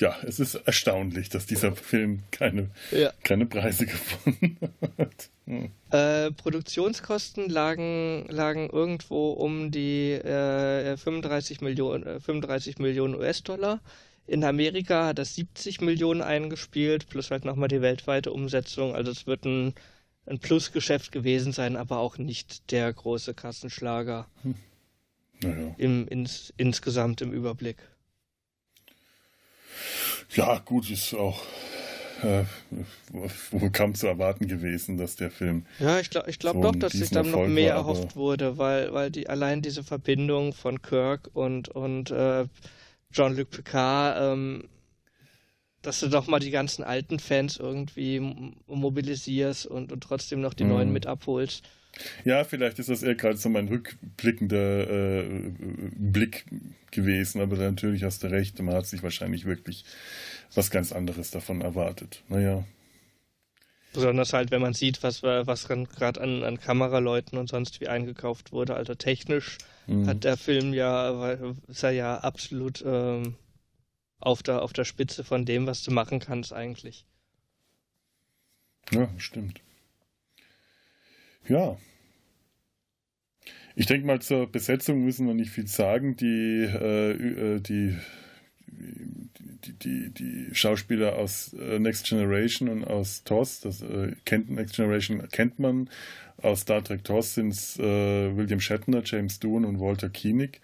[0.00, 3.12] ja, es ist erstaunlich, dass dieser Film keine, ja.
[3.22, 4.58] keine Preise gefunden
[4.98, 5.30] hat.
[5.46, 5.70] Hm.
[5.90, 13.80] Äh, Produktionskosten lagen, lagen irgendwo um die äh, 35 Millionen, äh, 35 Millionen US-Dollar.
[14.26, 18.94] In Amerika hat das 70 Millionen eingespielt, plus halt nochmal die weltweite Umsetzung.
[18.94, 19.74] Also es wird ein,
[20.24, 24.26] ein Plusgeschäft gewesen sein, aber auch nicht der große Kassenschlager.
[24.42, 24.54] Hm.
[25.42, 25.74] Naja.
[25.76, 27.76] Im, ins, insgesamt im Überblick.
[30.34, 31.42] Ja, gut, ist auch
[32.22, 32.44] äh,
[33.50, 35.66] wohl kaum zu erwarten gewesen, dass der Film.
[35.78, 38.58] Ja, ich glaube ich glaub so doch, dass sich dann noch mehr war, erhofft wurde,
[38.58, 42.46] weil, weil die allein diese Verbindung von Kirk und, und äh,
[43.12, 44.68] Jean-Luc Picard, ähm,
[45.82, 48.20] dass du doch mal die ganzen alten Fans irgendwie
[48.66, 50.70] mobilisierst und, und trotzdem noch die mhm.
[50.70, 51.62] neuen mit abholst.
[52.24, 55.52] Ja, vielleicht ist das eher gerade so mein rückblickender äh,
[55.94, 56.44] Blick
[56.94, 59.84] gewesen, aber natürlich hast du recht, man hat sich wahrscheinlich wirklich
[60.54, 62.22] was ganz anderes davon erwartet.
[62.28, 62.64] Naja.
[63.92, 68.50] Besonders halt, wenn man sieht, was, was gerade an, an Kameraleuten und sonst wie eingekauft
[68.50, 68.74] wurde.
[68.74, 70.06] Also technisch mhm.
[70.06, 71.30] hat der Film ja,
[71.68, 73.36] ist er ja absolut ähm,
[74.18, 77.06] auf, der, auf der Spitze von dem, was du machen kannst eigentlich.
[78.90, 79.60] Ja, stimmt.
[81.48, 81.76] Ja.
[83.76, 86.16] Ich denke mal, zur Besetzung müssen wir nicht viel sagen.
[86.16, 87.96] Die, äh, äh die,
[88.68, 94.76] die, die, die, Schauspieler aus äh, Next Generation und aus TOS, das äh, kennt Next
[94.76, 95.90] Generation kennt man.
[96.38, 100.60] Aus Star Trek TOS sind es äh, William Shatner, James Doohan und Walter Koenig.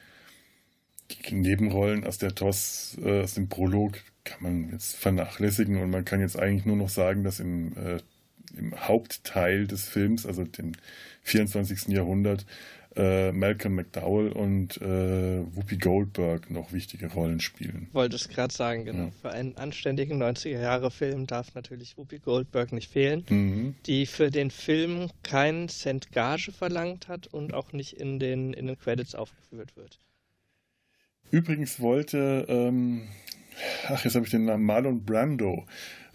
[1.11, 6.05] Die Nebenrollen aus der TOS, äh, aus dem Prolog, kann man jetzt vernachlässigen und man
[6.05, 7.73] kann jetzt eigentlich nur noch sagen, dass im
[8.57, 10.73] im Hauptteil des Films, also dem
[11.23, 11.89] 24.
[11.89, 12.47] Jahrhundert,
[12.97, 17.89] äh, Malcolm McDowell und äh, Whoopi Goldberg noch wichtige Rollen spielen.
[17.93, 19.05] Wollte es gerade sagen, genau.
[19.05, 19.13] Ja.
[19.23, 23.75] Für einen anständigen 90er-Jahre-Film darf natürlich Whoopi Goldberg nicht fehlen, mhm.
[23.87, 28.67] die für den Film keinen Cent Gage verlangt hat und auch nicht in den, in
[28.67, 29.99] den Credits aufgeführt wird.
[31.31, 33.03] Übrigens wollte, ähm,
[33.87, 35.65] ach, jetzt habe ich den Namen, Marlon Brando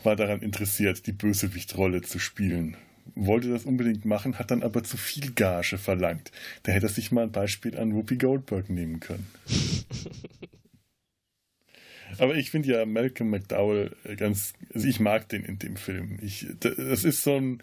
[0.04, 2.76] war daran interessiert, die Bösewichtrolle zu spielen.
[3.16, 6.32] Wollte das unbedingt machen, hat dann aber zu viel Gage verlangt.
[6.64, 9.26] Da hätte er sich mal ein Beispiel an Whoopi Goldberg nehmen können.
[12.18, 16.20] aber ich finde ja Malcolm McDowell ganz, also ich mag den in dem Film.
[16.22, 17.62] Ich, das ist so ein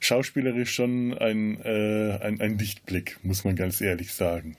[0.00, 4.56] schauspielerisch schon ein, äh, ein, ein Lichtblick, muss man ganz ehrlich sagen.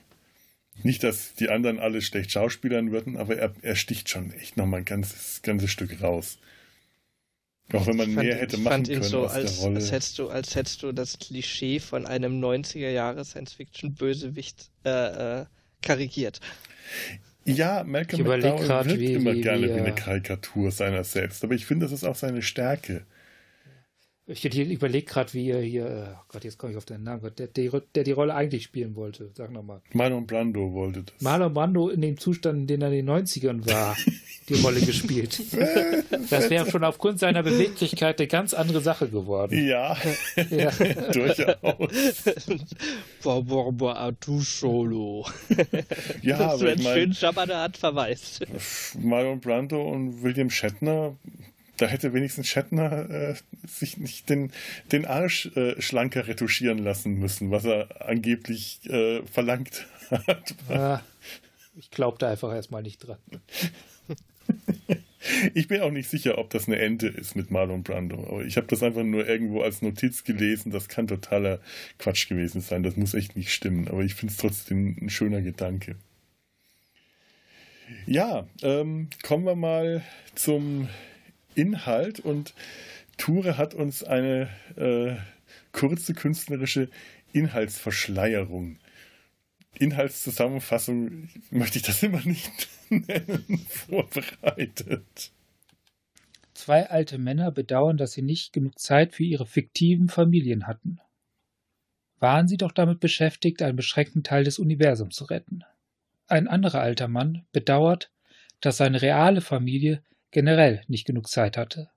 [0.82, 4.80] Nicht, dass die anderen alle schlecht schauspielern würden, aber er, er sticht schon echt nochmal
[4.80, 6.38] ein ganzes, ganzes Stück raus.
[7.72, 10.82] Auch wenn man fand, mehr hätte machen können so, als, als, hättest du, als hättest
[10.82, 15.46] du das Klischee von einem 90er Jahre Science-Fiction-Bösewicht äh, äh,
[15.80, 16.40] karikiert.
[17.44, 21.54] Ja, Malcolm McDowell wirkt wie, immer wie, gerne wie, wie eine Karikatur seiner selbst, aber
[21.54, 23.04] ich finde, das ist auch seine Stärke.
[24.32, 27.48] Ich überlege gerade, wie er hier, oh Gott, jetzt komme ich auf den Namen, der,
[27.48, 29.30] der, der, die Rolle eigentlich spielen wollte.
[29.34, 29.82] Sag nochmal.
[29.92, 31.20] Marlon Brando wollte das.
[31.20, 33.96] Marlon Brando in dem Zustand, in dem er in den 90ern war,
[34.48, 35.38] die Rolle gespielt.
[36.30, 39.66] das wäre schon aufgrund seiner Beweglichkeit eine ganz andere Sache geworden.
[39.66, 39.96] Ja,
[40.50, 40.70] ja.
[41.12, 42.24] durchaus.
[44.24, 45.26] du Solo.
[46.22, 48.46] Ja, das aber ich mein, schön Schabadat verweist.
[48.98, 51.16] Marlon Brando und William Shatner
[51.76, 53.34] da hätte wenigstens Shatner äh,
[53.66, 54.52] sich nicht den,
[54.92, 60.54] den Arsch äh, schlanker retuschieren lassen müssen, was er angeblich äh, verlangt hat.
[60.68, 61.00] Ah,
[61.76, 63.18] ich glaube da einfach erstmal nicht dran.
[65.54, 68.26] ich bin auch nicht sicher, ob das eine Ente ist mit Marlon Brando.
[68.28, 70.72] Aber ich habe das einfach nur irgendwo als Notiz gelesen.
[70.72, 71.60] Das kann totaler
[71.98, 72.82] Quatsch gewesen sein.
[72.82, 73.88] Das muss echt nicht stimmen.
[73.88, 75.96] Aber ich finde es trotzdem ein schöner Gedanke.
[78.06, 80.02] Ja, ähm, kommen wir mal
[80.34, 80.88] zum
[81.54, 82.54] Inhalt und
[83.18, 85.16] Ture hat uns eine äh,
[85.72, 86.88] kurze künstlerische
[87.32, 88.78] Inhaltsverschleierung.
[89.78, 95.32] Inhaltszusammenfassung möchte ich das immer nicht nennen, vorbereitet.
[96.54, 101.00] Zwei alte Männer bedauern, dass sie nicht genug Zeit für ihre fiktiven Familien hatten.
[102.18, 105.64] Waren sie doch damit beschäftigt, einen beschränkten Teil des Universums zu retten.
[106.28, 108.12] Ein anderer alter Mann bedauert,
[108.60, 111.90] dass seine reale Familie generell nicht genug Zeit hatte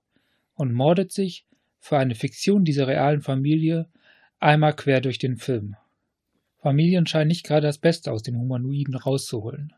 [0.54, 1.44] und mordet sich
[1.80, 3.88] für eine Fiktion dieser realen Familie
[4.38, 5.76] einmal quer durch den Film.
[6.60, 9.72] Familien scheinen nicht gerade das Beste aus den Humanoiden rauszuholen.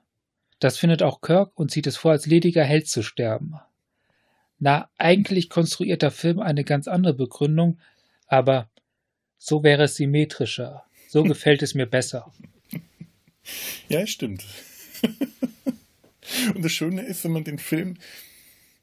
[0.59, 3.55] Das findet auch Kirk und zieht es vor, als lediger Held zu sterben.
[4.59, 7.79] Na, eigentlich konstruiert der Film eine ganz andere Begründung,
[8.27, 8.69] aber
[9.39, 10.85] so wäre es symmetrischer.
[11.09, 12.33] So gefällt es mir besser.
[13.89, 14.45] Ja, stimmt.
[16.55, 17.97] Und das Schöne ist, wenn man den Film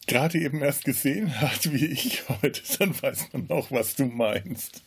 [0.08, 4.84] gerade eben erst gesehen hat, wie ich heute, dann weiß man auch, was du meinst.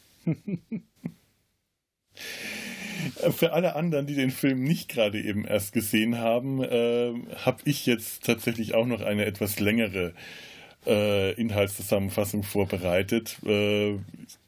[3.31, 7.87] Für alle anderen, die den Film nicht gerade eben erst gesehen haben, äh, habe ich
[7.87, 10.14] jetzt tatsächlich auch noch eine etwas längere
[10.88, 13.38] äh, Inhaltszusammenfassung vorbereitet.
[13.44, 13.98] Äh,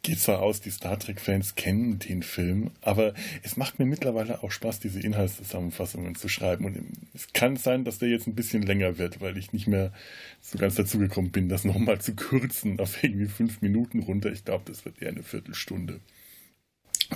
[0.02, 4.50] geht zwar aus, die Star Trek-Fans kennen den Film, aber es macht mir mittlerweile auch
[4.50, 6.64] Spaß, diese Inhaltszusammenfassungen zu schreiben.
[6.64, 6.78] Und
[7.14, 9.92] es kann sein, dass der jetzt ein bisschen länger wird, weil ich nicht mehr
[10.40, 14.32] so ganz dazugekommen bin, das nochmal zu kürzen auf irgendwie fünf Minuten runter.
[14.32, 16.00] Ich glaube, das wird eher eine Viertelstunde.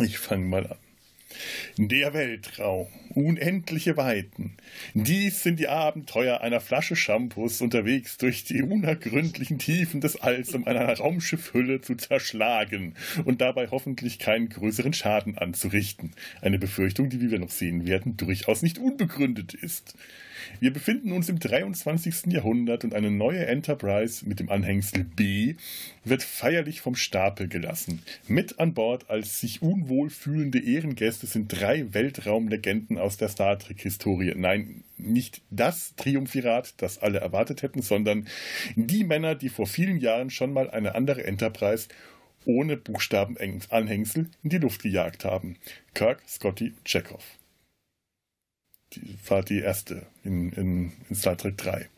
[0.01, 0.84] Ich fange mal an.
[1.77, 4.57] Der Weltraum, unendliche Weiten.
[4.94, 10.66] Dies sind die Abenteuer einer Flasche Shampoos unterwegs durch die unergründlichen Tiefen des Alls, um
[10.66, 12.94] eine Raumschiffhülle zu zerschlagen
[13.25, 16.12] und dabei hoffentlich keinen größeren Schaden anzurichten.
[16.40, 19.94] Eine Befürchtung, die, wie wir noch sehen werden, durchaus nicht unbegründet ist.
[20.61, 22.33] Wir befinden uns im 23.
[22.33, 25.55] Jahrhundert und eine neue Enterprise mit dem Anhängsel B
[26.05, 28.03] wird feierlich vom Stapel gelassen.
[28.29, 34.35] Mit an Bord als sich unwohl fühlende Ehrengäste sind drei Weltraumlegenden aus der Star Trek-Historie.
[34.37, 38.27] Nein, nicht das Triumphirat, das alle erwartet hätten, sondern
[38.77, 41.88] die Männer, die vor vielen Jahren schon mal eine andere Enterprise
[42.44, 45.57] ohne Buchstabenanhängsel in die Luft gejagt haben.
[45.94, 47.38] Kirk, Scotty, Chekhov
[48.95, 51.89] die war die erste in, in, in Star Trek 3.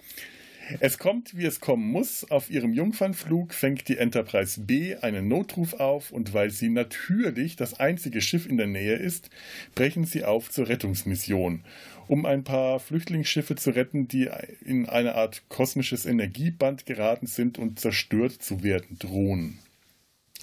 [0.80, 2.28] Es kommt, wie es kommen muss.
[2.28, 7.78] Auf ihrem Jungfernflug fängt die Enterprise B einen Notruf auf und weil sie natürlich das
[7.78, 9.30] einzige Schiff in der Nähe ist,
[9.76, 11.62] brechen sie auf zur Rettungsmission,
[12.08, 14.28] um ein paar Flüchtlingsschiffe zu retten, die
[14.64, 19.58] in eine Art kosmisches Energieband geraten sind und zerstört zu werden drohen.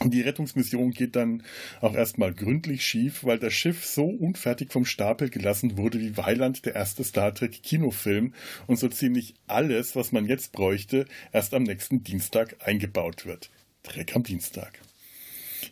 [0.01, 1.43] Die Rettungsmission geht dann
[1.79, 6.65] auch erstmal gründlich schief, weil das Schiff so unfertig vom Stapel gelassen wurde wie Weiland
[6.65, 8.33] der erste Star Trek Kinofilm
[8.65, 13.49] und so ziemlich alles, was man jetzt bräuchte, erst am nächsten Dienstag eingebaut wird.
[13.83, 14.79] Dreck am Dienstag.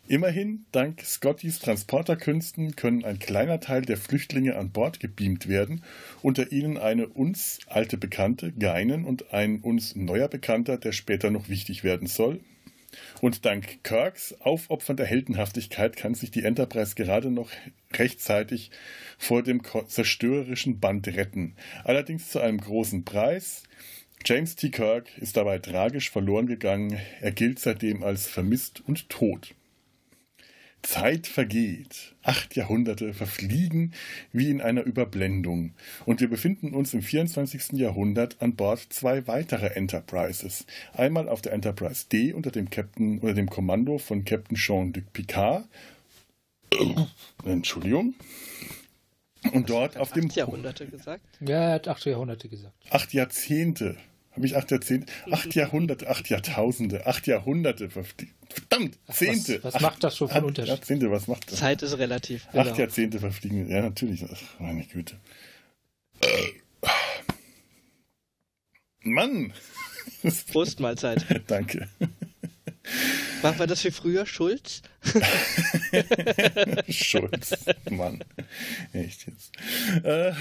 [0.07, 5.83] Immerhin, dank Scottys Transporterkünsten können ein kleiner Teil der Flüchtlinge an Bord gebeamt werden,
[6.21, 11.49] unter ihnen eine uns alte Bekannte, Geinen, und ein uns neuer Bekannter, der später noch
[11.49, 12.39] wichtig werden soll,
[13.21, 17.49] und dank Kirks aufopfernder Heldenhaftigkeit kann sich die Enterprise gerade noch
[17.93, 18.71] rechtzeitig
[19.17, 21.55] vor dem zerstörerischen Band retten.
[21.83, 23.63] Allerdings zu einem großen Preis.
[24.25, 24.69] James T.
[24.69, 26.99] Kirk ist dabei tragisch verloren gegangen.
[27.21, 29.55] Er gilt seitdem als vermisst und tot.
[30.81, 33.93] Zeit vergeht, acht Jahrhunderte verfliegen
[34.31, 35.73] wie in einer Überblendung
[36.05, 37.73] und wir befinden uns im 24.
[37.73, 40.65] Jahrhundert an Bord zwei weiterer Enterprises.
[40.93, 45.67] Einmal auf der Enterprise D unter dem Captain unter dem Kommando von Captain Jean-Luc Picard.
[47.45, 48.15] Entschuldigung.
[49.51, 50.27] Und dort auf dem.
[50.27, 51.23] Acht Jahrhunderte gesagt?
[51.39, 52.75] Ja, er hat acht Jahrhunderte gesagt.
[52.89, 53.97] Acht Jahrzehnte.
[54.31, 55.11] Habe ich acht Jahrzehnte?
[55.29, 57.89] Acht Jahrhunderte, acht Jahrtausende, acht Jahrhunderte.
[57.89, 59.55] Verdammt, Zehnte.
[59.55, 60.69] Was, was acht, macht das schon für einen Unterschied?
[60.69, 61.59] Jahrzehnte, was macht das?
[61.59, 62.47] Zeit ist relativ.
[62.47, 62.75] Acht genau.
[62.75, 63.69] Jahrzehnte verfliegen.
[63.69, 64.23] Ja, natürlich.
[64.31, 65.15] Ach, meine Güte.
[69.03, 69.53] Mann!
[70.51, 71.25] Prostmahlzeit.
[71.47, 71.89] Danke.
[73.41, 74.81] Machen wir das wie früher, Schulz?
[76.89, 78.23] Schulz, Mann.
[78.93, 79.51] Echt jetzt.
[80.03, 80.33] Äh,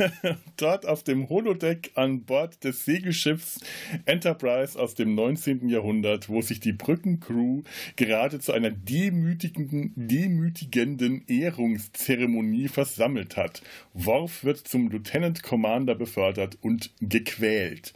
[0.56, 3.60] dort auf dem Holodeck an Bord des Segelschiffs
[4.06, 5.68] Enterprise aus dem 19.
[5.68, 7.62] Jahrhundert, wo sich die Brückencrew
[7.94, 13.62] gerade zu einer demütigenden, demütigenden Ehrungszeremonie versammelt hat.
[13.94, 17.94] Worf wird zum Lieutenant Commander befördert und gequält.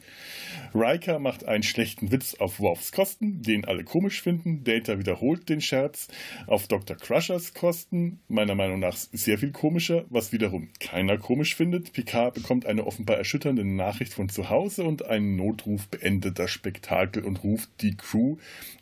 [0.74, 4.62] Riker macht einen schlechten Witz auf Worfs Kosten, den alle komisch finden.
[4.64, 6.08] Data wiederholt den Scherz
[6.46, 6.96] auf Dr.
[6.96, 11.92] Crushers Kosten, meiner Meinung nach sehr viel komischer, was wiederum keiner komisch findet.
[11.92, 17.25] Picard bekommt eine offenbar erschütternde Nachricht von zu Hause und ein Notruf beendet das Spektakel
[17.25, 18.37] und ruft die Crew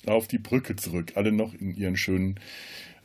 [0.07, 1.13] auf die Brücke zurück.
[1.17, 2.41] Alle noch in ihren schönen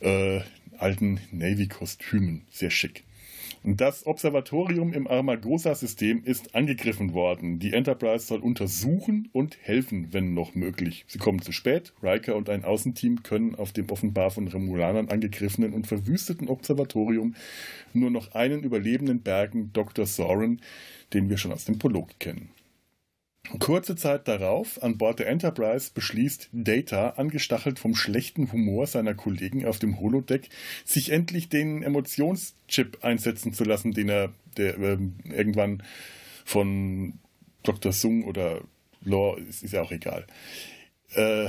[0.00, 0.40] äh,
[0.78, 2.42] alten Navy-Kostümen.
[2.50, 3.04] Sehr schick.
[3.68, 7.58] Das Observatorium im Armagosa-System ist angegriffen worden.
[7.58, 11.04] Die Enterprise soll untersuchen und helfen, wenn noch möglich.
[11.08, 11.92] Sie kommen zu spät.
[12.00, 17.34] Riker und ein Außenteam können auf dem offenbar von Remulanern angegriffenen und verwüsteten Observatorium
[17.92, 20.06] nur noch einen überlebenden bergen, Dr.
[20.06, 20.60] Soren,
[21.12, 22.50] den wir schon aus dem Prolog kennen.
[23.58, 29.64] Kurze Zeit darauf, an Bord der Enterprise, beschließt Data, angestachelt vom schlechten Humor seiner Kollegen
[29.64, 30.48] auf dem Holodeck,
[30.84, 35.82] sich endlich den Emotionschip einsetzen zu lassen, den er der, äh, irgendwann
[36.44, 37.18] von
[37.62, 37.92] Dr.
[37.92, 38.62] Sung oder
[39.02, 40.26] Law, ist, ist ja auch egal,
[41.14, 41.48] äh,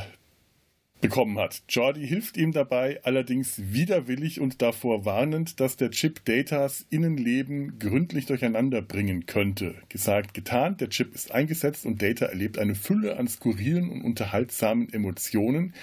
[1.02, 1.62] bekommen hat.
[1.70, 8.26] Jordi hilft ihm dabei, allerdings widerwillig und davor warnend, dass der Chip Datas Innenleben gründlich
[8.26, 9.76] durcheinander bringen könnte.
[9.90, 14.92] Gesagt, getan, der Chip ist eingesetzt und Data erlebt eine Fülle an skurrilen und unterhaltsamen
[14.92, 15.74] Emotionen,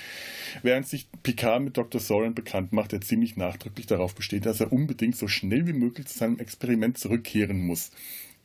[0.62, 2.00] während sich Picard mit Dr.
[2.00, 6.06] Soren bekannt macht, der ziemlich nachdrücklich darauf besteht, dass er unbedingt so schnell wie möglich
[6.06, 7.90] zu seinem Experiment zurückkehren muss.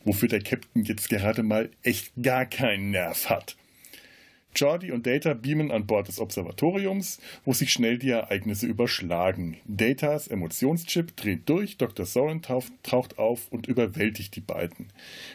[0.05, 3.57] Wofür der Captain jetzt gerade mal echt gar keinen Nerv hat.
[4.55, 9.57] Jordi und Data beamen an Bord des Observatoriums, wo sich schnell die Ereignisse überschlagen.
[9.65, 12.05] Datas Emotionschip dreht durch, Dr.
[12.05, 14.91] Soren taucht auf und überwältigt die beiden.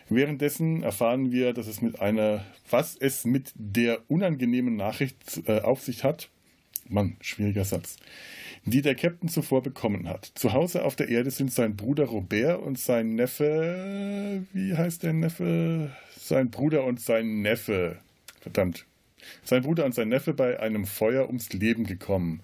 [0.08, 5.82] Währenddessen erfahren wir, dass es mit einer, was es mit der unangenehmen Nachricht äh, auf
[5.82, 6.28] sich hat.
[6.88, 7.96] Mann, schwieriger Satz.
[8.66, 10.32] Die der Captain zuvor bekommen hat.
[10.34, 14.44] Zu Hause auf der Erde sind sein Bruder Robert und sein Neffe.
[14.52, 15.92] Wie heißt der Neffe?
[16.18, 17.98] Sein Bruder und sein Neffe.
[18.40, 18.86] Verdammt,
[19.42, 22.42] sein Bruder und sein Neffe bei einem Feuer ums Leben gekommen.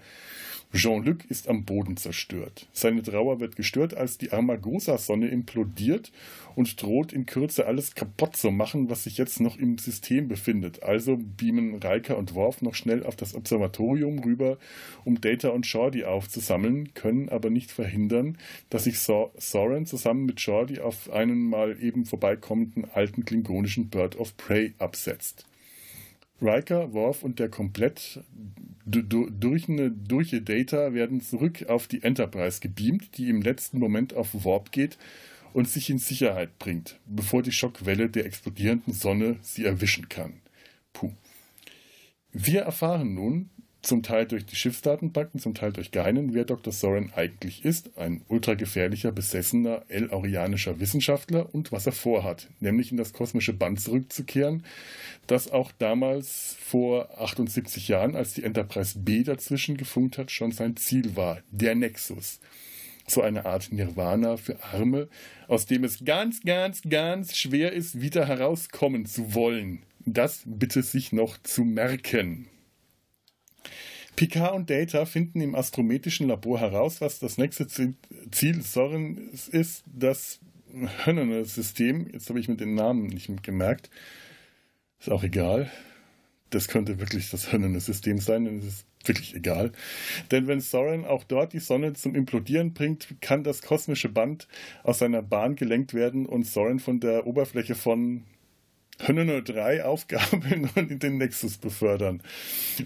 [0.72, 2.68] Jean-Luc ist am Boden zerstört.
[2.72, 6.12] Seine Trauer wird gestört, als die Armagosa-Sonne implodiert
[6.54, 10.84] und droht in Kürze alles kaputt zu machen, was sich jetzt noch im System befindet.
[10.84, 14.58] Also beamen Reika und Worf noch schnell auf das Observatorium rüber,
[15.04, 18.38] um Data und Shorty aufzusammeln, können aber nicht verhindern,
[18.68, 24.36] dass sich Soren zusammen mit Shorty auf einen mal eben vorbeikommenden alten klingonischen Bird of
[24.36, 25.49] Prey absetzt.
[26.42, 28.20] Riker, Worf und der komplett
[28.86, 34.44] durch eine durch Data werden zurück auf die Enterprise gebeamt, die im letzten Moment auf
[34.44, 34.98] Warp geht
[35.52, 40.40] und sich in Sicherheit bringt, bevor die Schockwelle der explodierenden Sonne sie erwischen kann.
[40.92, 41.12] Puh.
[42.32, 43.50] Wir erfahren nun,
[43.82, 46.72] zum Teil durch die Schiffsdatenbanken, zum Teil durch Geinen, wer Dr.
[46.72, 53.12] Soren eigentlich ist, ein ultragefährlicher, besessener, el-aurianischer Wissenschaftler und was er vorhat, nämlich in das
[53.12, 54.64] kosmische Band zurückzukehren,
[55.26, 60.76] das auch damals vor 78 Jahren, als die Enterprise B dazwischen gefunkt hat, schon sein
[60.76, 62.40] Ziel war, der Nexus.
[63.06, 65.08] So eine Art Nirvana für Arme,
[65.48, 69.82] aus dem es ganz, ganz, ganz schwer ist, wieder herauskommen zu wollen.
[70.06, 72.48] Das bitte sich noch zu merken.
[74.20, 80.40] Picard und Data finden im astrometrischen Labor heraus, was das nächste Ziel Sorens ist, das
[81.06, 82.06] Hönnene-System.
[82.12, 83.88] Jetzt habe ich mir den Namen nicht gemerkt.
[84.98, 85.70] Ist auch egal.
[86.50, 89.72] Das könnte wirklich das Hönnene-System sein, denn es ist wirklich egal.
[90.30, 94.48] Denn wenn Soren auch dort die Sonne zum Implodieren bringt, kann das kosmische Band
[94.82, 98.24] aus seiner Bahn gelenkt werden und Soren von der Oberfläche von
[99.06, 102.22] Hönne 03 aufgabeln und in den Nexus befördern.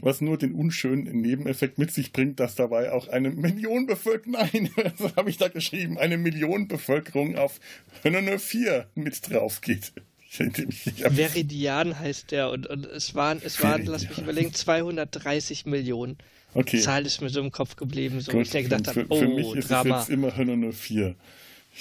[0.01, 4.71] Was nur den unschönen Nebeneffekt mit sich bringt, dass dabei auch eine Million Bevölkerung, nein,
[4.99, 7.61] was habe ich da geschrieben, eine Million Bevölkerung auf
[8.03, 9.93] Hönne 4 mit drauf geht.
[10.31, 16.19] Veridian heißt der und, und es waren, es waren, lass mich überlegen, 230 Millionen.
[16.55, 16.81] Okay.
[16.81, 19.55] Zahl ist mir so im Kopf geblieben, so Gut, ich gedacht habe, oh, für mich
[19.55, 19.97] ist Drama.
[19.97, 21.15] es jetzt immer Hönne 4.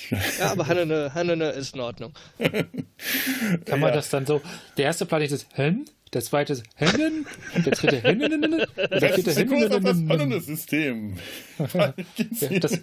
[0.39, 2.13] Ja, aber Hannene, Hannene ist in Ordnung.
[3.65, 3.95] Kann man ja.
[3.95, 4.41] das dann so,
[4.77, 7.25] der erste Planet ist Hen, der zweite ist Hennen,
[7.55, 9.81] der dritte Hennen, der vierte Hennen.
[9.83, 11.17] Das Hannene-System.
[11.57, 12.79] Das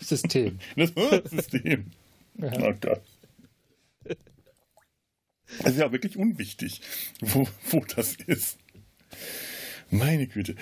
[0.00, 0.58] System.
[0.76, 0.92] Das
[1.30, 1.86] System.
[2.38, 2.52] Ja.
[2.58, 3.00] Oh Gott.
[5.62, 6.80] Das ist ja wirklich unwichtig,
[7.20, 8.58] wo, wo das ist.
[9.90, 10.56] Meine Güte.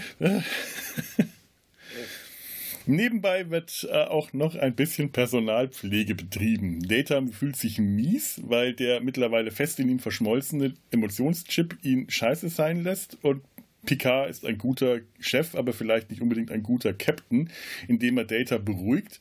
[2.86, 6.80] Nebenbei wird äh, auch noch ein bisschen Personalpflege betrieben.
[6.86, 12.82] Data fühlt sich mies, weil der mittlerweile fest in ihm verschmolzene Emotionschip ihn scheiße sein
[12.82, 13.42] lässt und
[13.84, 17.50] Picard ist ein guter Chef, aber vielleicht nicht unbedingt ein guter Captain,
[17.88, 19.18] indem er Data beruhigt,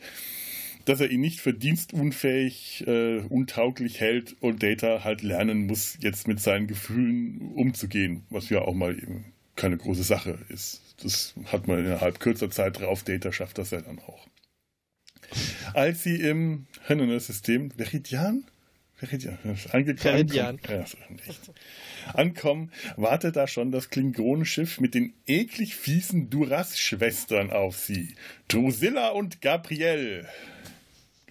[0.86, 6.28] dass er ihn nicht für dienstunfähig, äh, untauglich hält und Data halt lernen muss, jetzt
[6.28, 10.82] mit seinen Gefühlen umzugehen, was ja auch mal eben keine große Sache ist.
[11.04, 13.04] Das hat man innerhalb kürzer Zeit drauf.
[13.04, 14.28] Data schafft das ja dann auch.
[15.74, 16.68] Als sie im
[17.20, 18.46] System Veridian?
[18.96, 19.40] Veridian,
[19.98, 20.60] Veridian.
[20.64, 20.86] Ja,
[22.14, 28.16] ankommen, wartet da schon das Klingonenschiff mit den eklig fiesen Duras-Schwestern auf sie.
[28.48, 30.30] Drusilla und Gabrielle.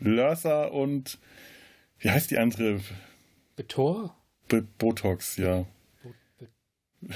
[0.01, 1.19] Lörsa und
[2.01, 2.81] wie heißt die andere?
[3.55, 4.17] Betor?
[4.79, 5.65] Botox, ja.
[6.03, 7.15] Bo Be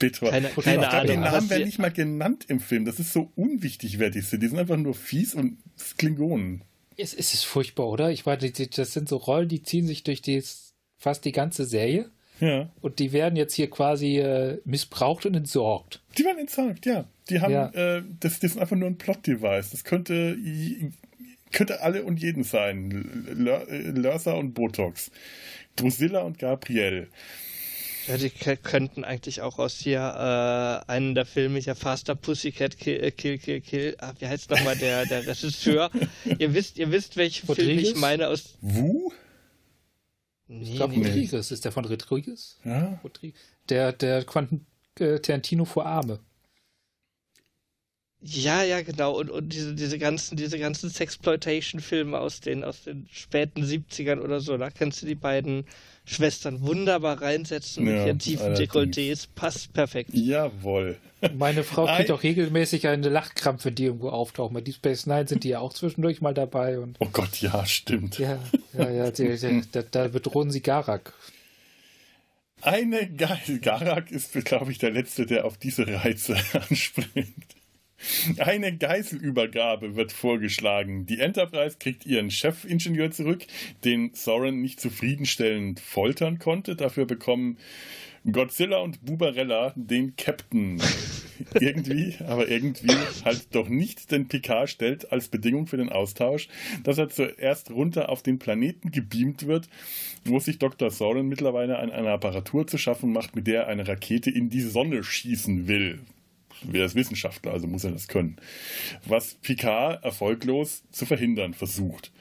[0.00, 0.30] Petra.
[0.30, 2.84] Keine, keine ich glaube, die Namen werden nicht mal genannt im Film.
[2.84, 4.42] Das ist so unwichtig, wer die sind.
[4.42, 5.58] Die sind einfach nur fies und
[5.96, 6.62] Klingonen.
[6.96, 8.10] Es, es ist furchtbar, oder?
[8.10, 8.40] Ich weiß,
[8.74, 10.42] das sind so Rollen, die ziehen sich durch die,
[10.98, 12.10] fast die ganze Serie.
[12.40, 12.70] Ja.
[12.80, 16.02] Und die werden jetzt hier quasi äh, missbraucht und entsorgt.
[16.18, 17.04] Die werden entsorgt, ja.
[17.28, 17.68] Die haben, ja.
[17.68, 19.70] Äh, das, das ist einfach nur ein Plot-Device.
[19.70, 20.36] Das könnte,
[21.52, 22.90] könnte alle und jeden sein.
[23.36, 25.10] Lörser und Botox.
[25.76, 27.08] Drusilla und Gabriel.
[28.06, 33.02] Ja, die könnten eigentlich auch aus hier äh, einen der Filme hier Faster Pussycat Kill
[33.02, 35.90] äh, Kill Kill, Kill ah, wie heißt nochmal der, der Regisseur?
[36.38, 37.82] ihr wisst, ihr wisst, welchen Rodriguez?
[37.82, 38.56] Film ich meine aus.
[38.60, 39.12] Wu?
[40.48, 41.06] Nee, ich glaube, nee.
[41.06, 41.50] Rodriguez.
[41.50, 42.58] Ist der von Rodriguez?
[42.64, 43.00] Ja.
[43.68, 44.66] Der, der Quentin
[44.98, 46.20] äh, Tarantino vor Arme.
[48.22, 49.18] Ja, ja, genau.
[49.18, 54.40] Und, und diese, diese ganzen, diese ganzen Sexploitation-Filme aus den, aus den späten 70ern oder
[54.40, 55.64] so, da kannst du die beiden
[56.04, 59.26] Schwestern wunderbar reinsetzen ja, mit ihren tiefen Dekolletés.
[59.34, 60.10] Passt perfekt.
[60.12, 60.98] Jawohl.
[61.34, 64.52] Meine Frau kriegt auch regelmäßig eine Lachkrampfe, die irgendwo auftaucht.
[64.52, 66.78] Bei Deep Space Nine sind die ja auch zwischendurch mal dabei.
[66.78, 68.18] Und oh Gott, ja, stimmt.
[68.18, 68.38] Ja,
[68.76, 69.10] ja, ja.
[69.10, 71.14] Die, die, da, da bedrohen sie Garak.
[72.62, 73.60] Eine Geil.
[73.62, 77.34] Garak ist, glaube ich, der Letzte, der auf diese Reize anspringt.
[78.38, 81.06] Eine Geiselübergabe wird vorgeschlagen.
[81.06, 83.46] Die Enterprise kriegt ihren Chefingenieur zurück,
[83.84, 86.76] den Soren nicht zufriedenstellend foltern konnte.
[86.76, 87.58] Dafür bekommen
[88.30, 90.80] Godzilla und Bubarella den Captain.
[91.60, 92.94] irgendwie, aber irgendwie
[93.24, 96.48] halt doch nicht, denn Picard stellt als Bedingung für den Austausch,
[96.84, 99.68] dass er zuerst runter auf den Planeten gebeamt wird,
[100.24, 100.90] wo sich Dr.
[100.90, 104.60] Soren mittlerweile an einer Apparatur zu schaffen macht, mit der er eine Rakete in die
[104.60, 106.00] Sonne schießen will
[106.62, 108.36] wäre es Wissenschaftler, also muss er das können.
[109.06, 112.12] Was Picard erfolglos zu verhindern versucht.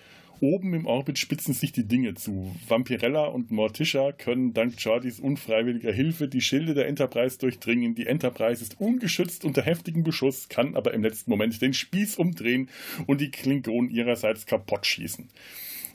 [0.42, 2.56] Oben im Orbit spitzen sich die Dinge zu.
[2.68, 7.94] Vampirella und Morticia können dank Jordys unfreiwilliger Hilfe die Schilde der Enterprise durchdringen.
[7.94, 12.70] Die Enterprise ist ungeschützt unter heftigem Beschuss, kann aber im letzten Moment den Spieß umdrehen
[13.06, 15.28] und die Klingonen ihrerseits kaputt schießen.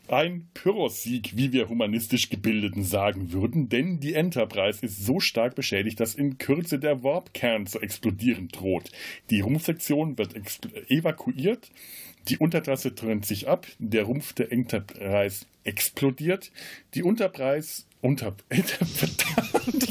[0.09, 5.99] Ein Pyrrhus-Sieg, wie wir humanistisch Gebildeten sagen würden, denn die Enterprise ist so stark beschädigt,
[5.99, 8.91] dass in Kürze der Warp-Kern zu explodieren droht.
[9.31, 10.35] Die Rumpfsektion wird
[10.91, 11.71] evakuiert,
[12.29, 16.51] die Untertasse trennt sich ab, der Rumpf der Enterprise explodiert,
[16.95, 18.37] die Unterpreis unter.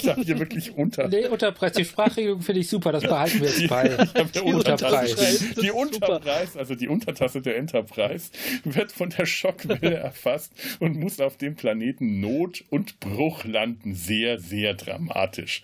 [0.03, 1.07] Ich habe hier wirklich unter.
[1.07, 1.73] Nee, Unterpreis.
[1.73, 3.87] Die Sprachregelung finde ich super, das behalten wir jetzt bei.
[3.87, 5.15] Die, die Unterpreis.
[5.61, 8.31] Die Unterpreis, also die Untertasse der Enterprise,
[8.65, 13.95] wird von der Schockwelle erfasst und muss auf dem Planeten Not und Bruch landen.
[13.95, 15.63] Sehr, sehr dramatisch.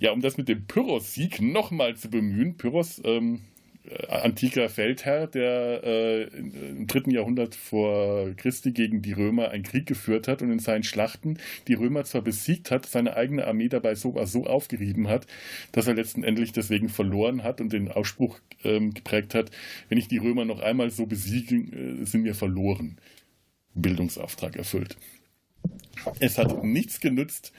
[0.00, 3.57] Ja, um das mit dem Pyrrhus-Sieg nochmal zu bemühen, Pyrrhus ähm, äh,
[4.08, 10.28] antiker Feldherr, der äh, im dritten Jahrhundert vor Christi gegen die Römer einen Krieg geführt
[10.28, 14.14] hat und in seinen Schlachten die Römer zwar besiegt hat, seine eigene Armee dabei so,
[14.24, 15.26] so aufgerieben hat,
[15.72, 19.50] dass er letztendlich deswegen verloren hat und den Ausspruch ähm, geprägt hat,
[19.88, 22.96] wenn ich die Römer noch einmal so besiege, äh, sind wir verloren.
[23.74, 24.96] Bildungsauftrag erfüllt.
[26.20, 27.52] Es hat nichts genützt,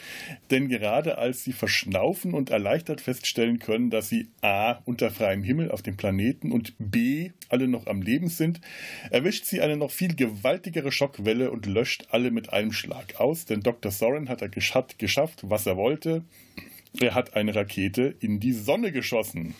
[0.49, 4.79] denn gerade als sie verschnaufen und erleichtert feststellen können, dass sie a.
[4.85, 7.31] unter freiem Himmel auf dem Planeten und b.
[7.49, 8.61] alle noch am Leben sind,
[9.11, 13.61] erwischt sie eine noch viel gewaltigere Schockwelle und löscht alle mit einem Schlag aus, denn
[13.61, 13.91] Dr.
[13.91, 16.23] Soren hat er geschafft, was er wollte.
[16.99, 19.53] Er hat eine Rakete in die Sonne geschossen,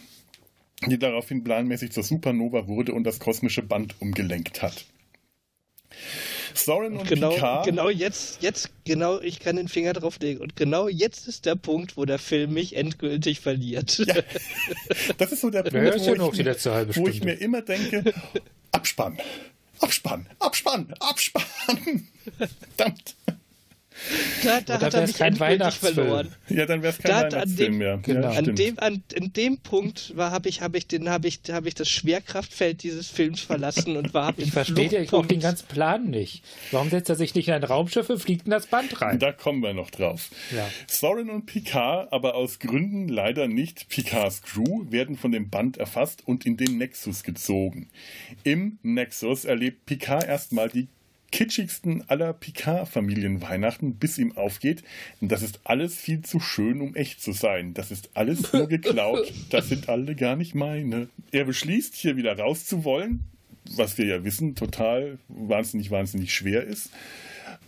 [0.87, 4.85] die daraufhin planmäßig zur Supernova wurde und das kosmische Band umgelenkt hat.
[6.53, 7.65] Soren und, und genau, Picard.
[7.65, 10.41] Genau jetzt, jetzt, genau, ich kann den Finger drauf legen.
[10.41, 13.97] Und genau jetzt ist der Punkt, wo der Film mich endgültig verliert.
[13.99, 14.15] Ja,
[15.17, 18.13] das ist so der Punkt, wo, ich, mir, wo ich mir immer denke,
[18.71, 19.17] Abspann,
[19.79, 22.07] Abspann, Abspann, Abspann.
[22.77, 23.15] Verdammt.
[24.43, 25.93] Da, da hat er mich kein Weihnachtsfilm.
[25.93, 26.35] verloren.
[26.49, 27.99] Ja, dann wäre es kein da, Weihnachtsfilm mehr.
[28.01, 28.31] Genau.
[28.31, 31.75] Ja, an, dem, an, an dem Punkt habe ich, hab ich, hab ich, hab ich
[31.75, 36.43] das Schwerkraftfeld dieses Films verlassen und war Ich verstehe ja auch den ganzen Plan nicht.
[36.71, 39.19] Warum setzt er sich nicht in ein Raumschiff und fliegt in das Band rein?
[39.19, 40.29] Da kommen wir noch drauf.
[40.55, 40.67] Ja.
[40.87, 46.25] Soren und Picard, aber aus Gründen leider nicht Picards Crew, werden von dem Band erfasst
[46.25, 47.89] und in den Nexus gezogen.
[48.43, 50.87] Im Nexus erlebt Picard erstmal die
[51.31, 54.83] kitschigsten aller Picard-Familienweihnachten, bis ihm aufgeht,
[55.21, 57.73] das ist alles viel zu schön, um echt zu sein.
[57.73, 59.31] Das ist alles nur geklaut.
[59.49, 61.09] Das sind alle gar nicht meine.
[61.31, 63.25] Er beschließt, hier wieder raus zu wollen,
[63.69, 66.91] was wir ja wissen, total wahnsinnig, wahnsinnig schwer ist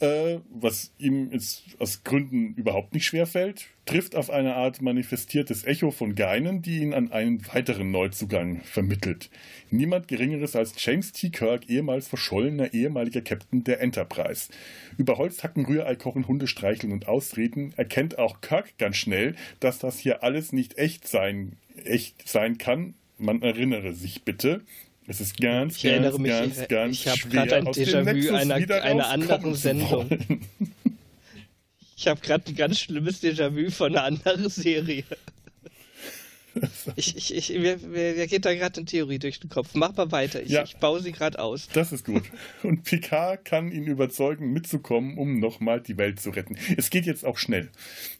[0.01, 5.63] äh, was ihm jetzt aus Gründen überhaupt nicht schwer fällt, trifft auf eine Art manifestiertes
[5.63, 9.29] Echo von Geinen, die ihn an einen weiteren Neuzugang vermittelt.
[9.69, 11.29] Niemand Geringeres als James T.
[11.29, 14.49] Kirk, ehemals verschollener ehemaliger Captain der Enterprise.
[14.97, 19.79] Über Holz hacken, Rührei kochen, Hunde streicheln und ausreden, erkennt auch Kirk ganz schnell, dass
[19.79, 22.95] das hier alles nicht echt sein, echt sein kann.
[23.17, 24.61] Man erinnere sich bitte,
[25.11, 28.81] es ist ganz, ich ganz, mich, ganz, ich, ganz ich habe gerade ein Déjà-vu einer,
[28.81, 30.09] einer anderen Sendung.
[31.97, 35.03] Ich habe gerade ein ganz schlimmes Déjà-vu von einer anderen Serie.
[36.95, 39.69] Ich, ich, ich, mir, mir geht da gerade eine Theorie durch den Kopf.
[39.73, 40.41] Mach mal weiter.
[40.41, 41.67] Ich, ja, ich baue sie gerade aus.
[41.73, 42.23] Das ist gut.
[42.63, 46.57] Und Picard kann ihn überzeugen, mitzukommen, um nochmal die Welt zu retten.
[46.77, 47.69] Es geht jetzt auch schnell.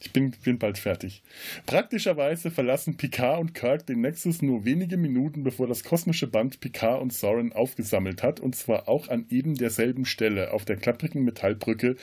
[0.00, 1.22] Ich bin, bin bald fertig.
[1.66, 7.02] Praktischerweise verlassen Picard und Kirk den Nexus nur wenige Minuten, bevor das kosmische Band Picard
[7.02, 8.40] und Soren aufgesammelt hat.
[8.40, 11.96] Und zwar auch an eben derselben Stelle, auf der klapprigen Metallbrücke,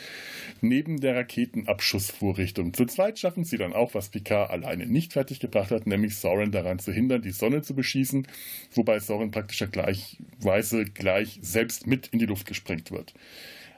[0.61, 2.73] neben der Raketenabschussvorrichtung.
[2.73, 6.79] Zu zweit schaffen sie dann auch, was Picard alleine nicht fertiggebracht hat, nämlich Soren daran
[6.79, 8.27] zu hindern, die Sonne zu beschießen,
[8.73, 13.13] wobei Soren praktisch gleichweise gleich selbst mit in die Luft gesprengt wird.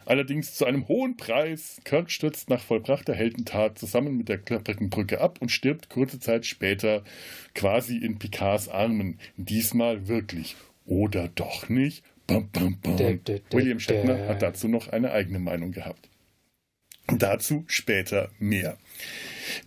[0.06, 1.80] Allerdings zu einem hohen Preis.
[1.84, 6.46] Kirk stürzt nach vollbrachter Heldentat zusammen mit der klapprigen Brücke ab und stirbt kurze Zeit
[6.46, 7.04] später
[7.54, 9.20] quasi in Picards Armen.
[9.38, 10.56] Diesmal wirklich.
[10.86, 12.04] Oder doch nicht?
[12.28, 12.98] Bum, bum, bum.
[13.52, 16.10] William Shatner hat dazu noch eine eigene Meinung gehabt.
[17.08, 18.78] Dazu später mehr.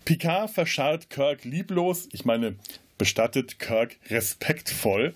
[0.05, 2.57] Picard verscharrt Kirk lieblos, ich meine,
[2.97, 5.15] bestattet Kirk respektvoll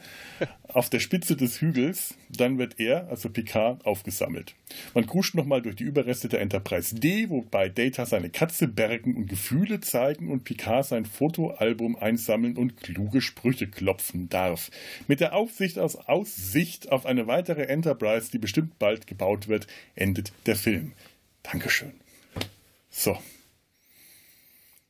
[0.68, 2.14] auf der Spitze des Hügels.
[2.28, 4.54] Dann wird er, also Picard, aufgesammelt.
[4.94, 9.28] Man kuscht nochmal durch die Überreste der Enterprise D, wobei Data seine Katze bergen und
[9.28, 14.70] Gefühle zeigen und Picard sein Fotoalbum einsammeln und kluge Sprüche klopfen darf.
[15.06, 20.32] Mit der Aufsicht aus Aussicht auf eine weitere Enterprise, die bestimmt bald gebaut wird, endet
[20.46, 20.92] der Film.
[21.42, 21.92] Dankeschön.
[22.98, 23.16] So,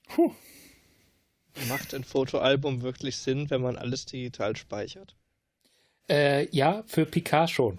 [0.08, 0.32] Puh.
[1.68, 5.14] Macht ein Fotoalbum wirklich Sinn, wenn man alles digital speichert?
[6.08, 7.78] Äh, ja, für Picard schon.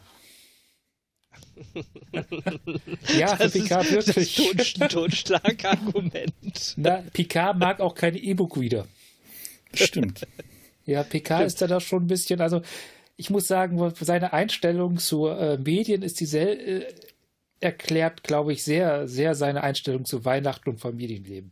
[3.17, 4.36] ja, für Picard ist, wirklich.
[4.55, 6.73] Das ist Totschlagargument.
[6.77, 8.88] Na, Picard mag auch keine E-Book-Reader.
[9.73, 10.27] Stimmt.
[10.86, 11.47] Ja, Picard Stimmt.
[11.47, 12.61] ist da doch schon ein bisschen, also
[13.17, 16.93] ich muss sagen, seine Einstellung zu äh, Medien ist dieselbe, äh,
[17.60, 21.51] erklärt, glaube ich, sehr, sehr seine Einstellung zu Weihnachten und Familienleben.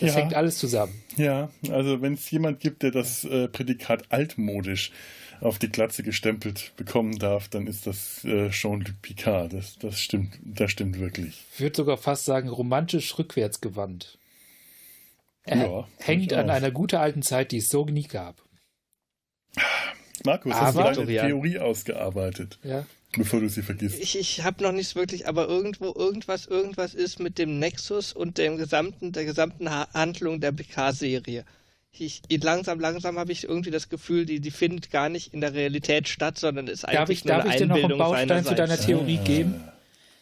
[0.00, 0.20] Das ja.
[0.20, 1.00] hängt alles zusammen.
[1.16, 4.90] Ja, also wenn es jemand gibt, der das äh, Prädikat altmodisch
[5.40, 9.52] auf die Glatze gestempelt bekommen darf, dann ist das äh, Jean-Luc Picard.
[9.52, 11.44] Das, das, stimmt, das stimmt wirklich.
[11.54, 14.18] Ich würde sogar fast sagen, romantisch rückwärtsgewandt.
[15.44, 18.42] Er ja, hängt an einer guten alten Zeit, die es so nie gab.
[20.24, 22.58] Markus, hast du deine Theorie ausgearbeitet?
[22.62, 22.86] Ja.
[23.16, 23.98] Bevor du sie vergisst.
[24.00, 28.38] Ich, ich habe noch nichts wirklich, aber irgendwo irgendwas, irgendwas ist mit dem Nexus und
[28.38, 31.44] dem gesamten, der gesamten Handlung der PK-Serie.
[31.94, 35.52] Ich, langsam, langsam habe ich irgendwie das Gefühl, die, die findet gar nicht in der
[35.52, 38.44] Realität statt, sondern ist eigentlich darf ich, nur darf eine ich dir noch einen Baustein
[38.44, 39.24] zu deiner Theorie ah.
[39.24, 39.64] geben?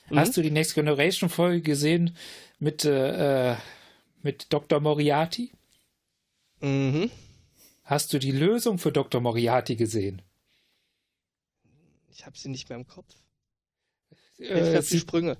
[0.09, 0.19] Mhm.
[0.19, 2.17] Hast du die Next Generation Folge gesehen
[2.59, 3.55] mit, äh,
[4.23, 4.81] mit Dr.
[4.81, 5.53] Moriarty?
[6.61, 7.09] Mhm.
[7.85, 9.21] Hast du die Lösung für Dr.
[9.21, 10.23] Moriarty gesehen?
[12.21, 13.15] Ich habe sie nicht mehr im Kopf.
[14.37, 15.39] Äh, sie, Sprünge.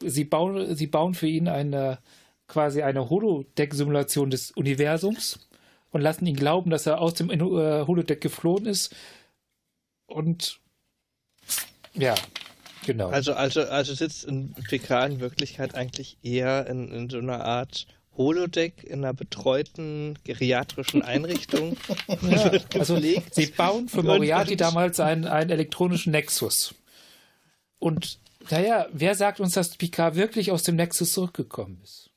[0.00, 1.98] Sie bauen, sie bauen für ihn eine
[2.46, 5.48] quasi eine Holodeck-Simulation des Universums
[5.90, 8.94] und lassen ihn glauben, dass er aus dem äh, Holodeck geflohen ist.
[10.06, 10.60] Und
[11.94, 12.14] ja,
[12.86, 13.08] genau.
[13.08, 17.88] Also, also, also sitzt in PK in Wirklichkeit eigentlich eher in, in so einer Art
[18.16, 21.76] Holodeck in einer betreuten geriatrischen Einrichtung.
[22.30, 26.74] ja, also sie bauen für Moriarty damals einen, einen elektronischen Nexus.
[27.78, 28.18] Und
[28.50, 32.10] naja, wer sagt uns, dass Picard wirklich aus dem Nexus zurückgekommen ist?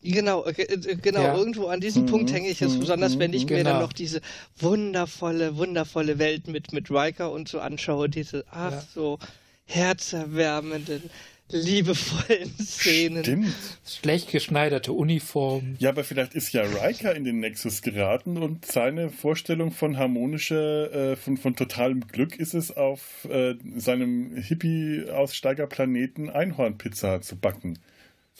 [0.00, 1.36] Genau, äh, äh, genau, ja.
[1.36, 2.06] irgendwo an diesem mhm.
[2.06, 3.58] Punkt hänge ich jetzt besonders, wenn ich genau.
[3.58, 3.86] mir dann genau.
[3.86, 4.20] noch diese
[4.56, 8.84] wundervolle, wundervolle Welt mit, mit Riker und so anschaue, diese, ach ja.
[8.94, 9.18] so
[9.64, 11.10] herzerwärmenden,
[11.50, 13.24] liebevollen Szenen.
[13.24, 13.54] Stimmt.
[13.86, 15.76] Schlecht geschneiderte Uniformen.
[15.78, 20.92] Ja, aber vielleicht ist ja Riker in den Nexus geraten und seine Vorstellung von harmonischer,
[21.12, 27.78] äh, von, von totalem Glück ist es, auf äh, seinem Hippie-Aussteigerplaneten Einhornpizza zu backen.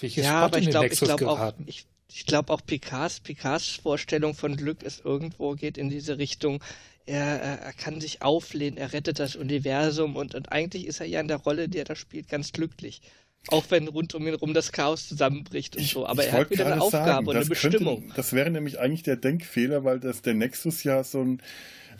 [0.00, 4.82] ja, aber ich glaube glaub auch, ich, ich glaube auch Picards, Picards Vorstellung von Glück
[4.82, 6.62] ist irgendwo, geht in diese Richtung,
[7.08, 11.20] er, er kann sich auflehnen, er rettet das Universum und, und eigentlich ist er ja
[11.20, 13.00] in der Rolle, die er da spielt, ganz glücklich.
[13.48, 16.06] Auch wenn rund um ihn herum das Chaos zusammenbricht und ich, so.
[16.06, 18.00] Aber er hat wieder eine Aufgabe sagen, und eine Bestimmung.
[18.00, 21.42] Könnte, das wäre nämlich eigentlich der Denkfehler, weil das der Nexus ja so ein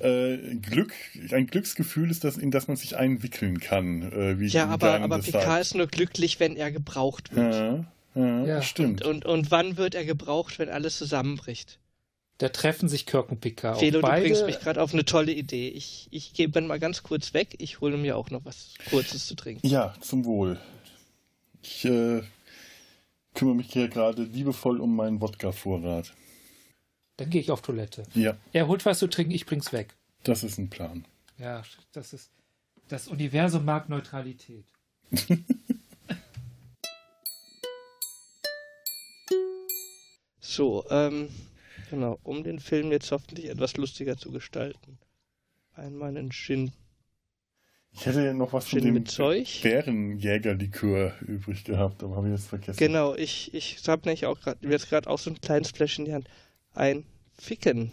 [0.01, 0.93] äh, Glück,
[1.31, 4.13] ein Glücksgefühl ist, das, in das man sich einwickeln kann.
[4.13, 5.61] Äh, ja, aber, aber Picard sagt.
[5.63, 7.55] ist nur glücklich, wenn er gebraucht wird.
[7.55, 7.85] Ja,
[8.15, 8.63] ja, ja.
[8.63, 9.03] stimmt.
[9.03, 11.79] Und, und, und wann wird er gebraucht, wenn alles zusammenbricht?
[12.39, 13.81] Da treffen sich Kirk und Picard.
[13.81, 14.23] Felo, beide...
[14.23, 15.69] du bringst mich gerade auf eine tolle Idee.
[15.69, 17.57] Ich, ich gehe dann mal ganz kurz weg.
[17.59, 19.67] Ich hole mir auch noch was Kurzes zu trinken.
[19.67, 20.61] Ja, zum Wohl.
[21.63, 22.23] Ich äh,
[23.35, 26.15] kümmere mich hier gerade liebevoll um meinen Wodka-Vorrat.
[27.17, 28.05] Dann gehe ich auf Toilette.
[28.15, 28.37] Ja.
[28.53, 29.97] Er holt was zu trinken, ich bring's weg.
[30.23, 31.05] Das ist ein Plan.
[31.39, 32.31] Ja, das ist.
[32.87, 34.65] Das Universum mag Neutralität.
[40.41, 41.29] so, ähm,
[41.91, 44.99] genau, um den Film jetzt hoffentlich etwas lustiger zu gestalten.
[45.75, 46.73] Einmal ein Gin.
[47.93, 49.61] Ich hätte ja noch was Gin von dem mit Zeug.
[49.63, 52.79] Bärenjägerlikör übrig gehabt, aber habe ich jetzt vergessen.
[52.79, 56.11] Genau, ich, ich habe nämlich auch gerade, jetzt gerade auch so ein kleines Fläschchen in
[56.11, 56.29] die Hand.
[56.75, 57.05] Ein
[57.39, 57.91] Ficken.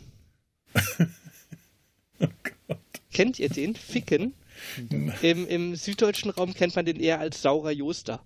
[2.20, 2.28] oh
[2.68, 2.80] Gott.
[3.12, 3.76] Kennt ihr den?
[3.76, 4.34] Ficken?
[5.22, 8.22] Im, Im süddeutschen Raum kennt man den eher als saurer Joster.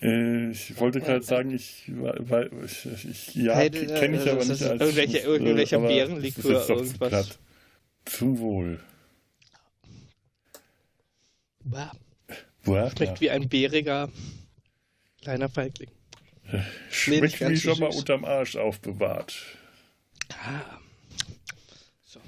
[0.00, 4.80] Äh, ich wollte gerade sagen, ich, weil, ich, ich ja, kenne ich aber nicht als
[4.80, 7.08] irgendwelche, irgendwelcher äh, Bärenlikör irgendwas.
[7.10, 7.38] Platt.
[8.04, 8.80] Zum Wohl.
[11.64, 11.92] Bah.
[12.64, 14.10] Bah, Schmeckt wie ein bäriger
[15.22, 15.90] kleiner Feigling.
[16.90, 19.36] Schmeckt nee, wie schon mal unterm Arsch aufbewahrt.
[20.30, 20.78] Ah.
[22.04, 22.20] So.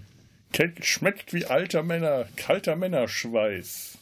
[0.83, 3.99] Schmeckt wie alter Männer, kalter Männerschweiß.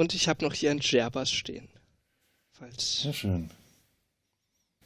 [0.00, 1.68] Und ich habe noch hier ein Jerbas stehen.
[2.52, 3.02] Falls.
[3.02, 3.50] Sehr schön.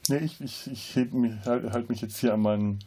[0.09, 0.97] Nee, ich, ich, ich
[1.47, 2.79] halte halt mich jetzt hier an meinen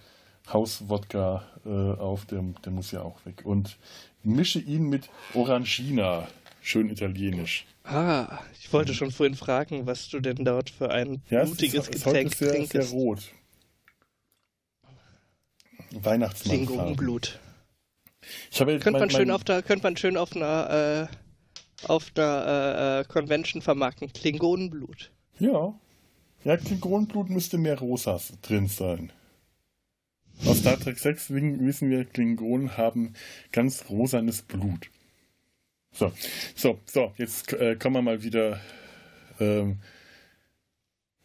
[0.51, 3.45] Hauswodka äh, auf, der, der muss ja auch weg.
[3.45, 3.77] Und
[4.23, 6.27] mische ihn mit Orangina,
[6.61, 7.65] schön italienisch.
[7.85, 12.03] Ah, ich wollte schon vorhin fragen, was du denn dort für ein ja, blutiges ist,
[12.03, 12.71] Getränk ist sehr, trinkst.
[12.73, 13.21] sehr rot.
[15.91, 16.65] Weihnachtsmann.
[16.65, 17.39] Klingonenblut.
[18.51, 21.26] Ich habe könnte, man schön auf der, könnte man schön auf einer, äh,
[21.83, 24.11] auf einer äh, Convention vermarkten.
[24.11, 25.11] Klingonenblut.
[25.39, 25.73] Ja.
[26.43, 29.11] Ja, Klingonenblut müsste mehr Rosas drin sein.
[30.45, 33.13] Aus Star Trek 6 wissen wir, Klingonen haben
[33.51, 34.89] ganz rosanes Blut.
[35.91, 36.11] So,
[36.55, 38.59] so, so, jetzt äh, kommen wir mal wieder
[39.39, 39.79] ähm,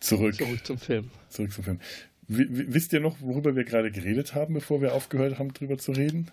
[0.00, 0.36] zurück.
[0.36, 1.10] Zurück zum Film.
[1.28, 1.80] Zurück zum Film.
[2.28, 5.92] W wisst ihr noch, worüber wir gerade geredet haben, bevor wir aufgehört haben, drüber zu
[5.92, 6.30] reden?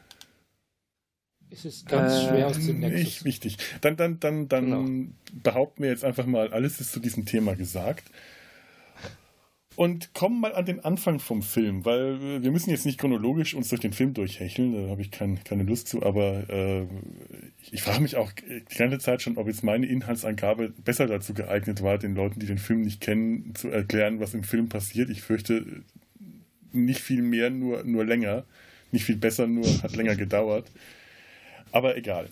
[1.52, 3.00] Es ist ganz äh, schwer aus dem Nexus.
[3.04, 3.58] Nicht wichtig.
[3.82, 5.10] Dann, dann, dann, dann genau.
[5.43, 8.06] behaupten wir jetzt einfach mal, alles ist zu diesem Thema gesagt.
[9.76, 13.70] Und kommen mal an den Anfang vom Film, weil wir müssen jetzt nicht chronologisch uns
[13.70, 16.86] durch den Film durchhecheln, da habe ich kein, keine Lust zu, aber äh,
[17.72, 21.82] ich frage mich auch die ganze Zeit schon, ob jetzt meine Inhaltsangabe besser dazu geeignet
[21.82, 25.10] war, den Leuten, die den Film nicht kennen, zu erklären, was im Film passiert.
[25.10, 25.84] Ich fürchte
[26.74, 28.43] nicht viel mehr, nur, nur länger.
[28.91, 30.70] Nicht viel besser, nur hat länger gedauert.
[31.72, 32.30] Aber egal.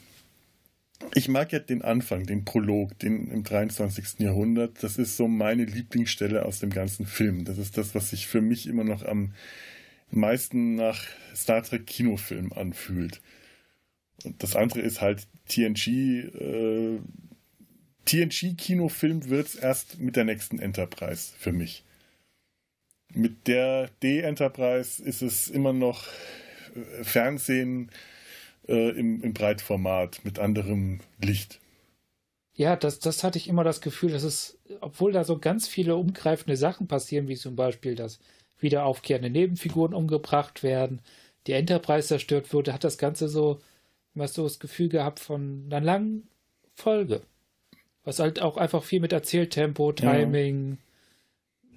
[1.13, 4.19] Ich mag ja den Anfang, den Prolog, den im 23.
[4.19, 4.83] Jahrhundert.
[4.83, 7.45] Das ist so meine Lieblingsstelle aus dem ganzen Film.
[7.45, 9.33] Das ist das, was sich für mich immer noch am
[10.09, 11.03] meisten nach
[11.35, 13.21] Star Trek Kinofilm anfühlt.
[14.23, 15.87] Und das andere ist halt TNG.
[15.87, 16.99] Äh,
[18.05, 21.83] TNG Kinofilm wird es erst mit der nächsten Enterprise für mich.
[23.13, 26.07] Mit der D-Enterprise ist es immer noch
[26.75, 27.91] äh, Fernsehen
[28.67, 31.59] äh, im, im Breitformat mit anderem Licht.
[32.53, 35.95] Ja, das, das hatte ich immer das Gefühl, dass es, obwohl da so ganz viele
[35.95, 38.19] umgreifende Sachen passieren, wie zum Beispiel, dass
[38.59, 41.01] wieder aufkehrende Nebenfiguren umgebracht werden,
[41.45, 43.59] die Enterprise zerstört wurde, hat das Ganze so,
[44.15, 46.27] immer so das Gefühl gehabt von einer langen
[46.73, 47.21] Folge.
[48.03, 50.79] Was halt auch einfach viel mit Erzähltempo, Timing,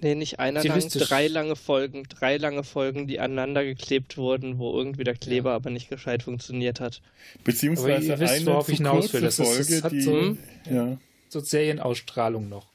[0.01, 4.75] Nee, nicht einer lang, drei lange Folgen, drei lange Folgen, die aneinander geklebt wurden, wo
[4.75, 5.55] irgendwie der Kleber ja.
[5.55, 7.01] aber nicht gescheit funktioniert hat.
[7.43, 9.21] Beziehungsweise aber ihr wisst, eine worauf ich hinaus will.
[9.21, 10.37] Das, ist, das hat die, so,
[10.69, 10.97] ja.
[11.29, 12.71] so Serienausstrahlung noch.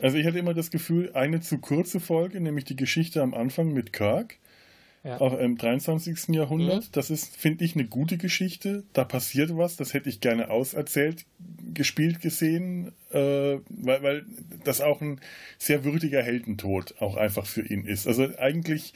[0.00, 3.72] Also ich hatte immer das Gefühl, eine zu kurze Folge, nämlich die Geschichte am Anfang
[3.72, 4.38] mit Kirk,
[5.04, 5.20] ja.
[5.20, 6.34] Auch im 23.
[6.34, 6.84] Jahrhundert.
[6.84, 6.88] Mhm.
[6.92, 8.84] Das ist, finde ich, eine gute Geschichte.
[8.92, 11.24] Da passiert was, das hätte ich gerne auserzählt,
[11.72, 14.26] gespielt gesehen, äh, weil, weil
[14.64, 15.20] das auch ein
[15.56, 18.06] sehr würdiger Heldentod auch einfach für ihn ist.
[18.06, 18.92] Also eigentlich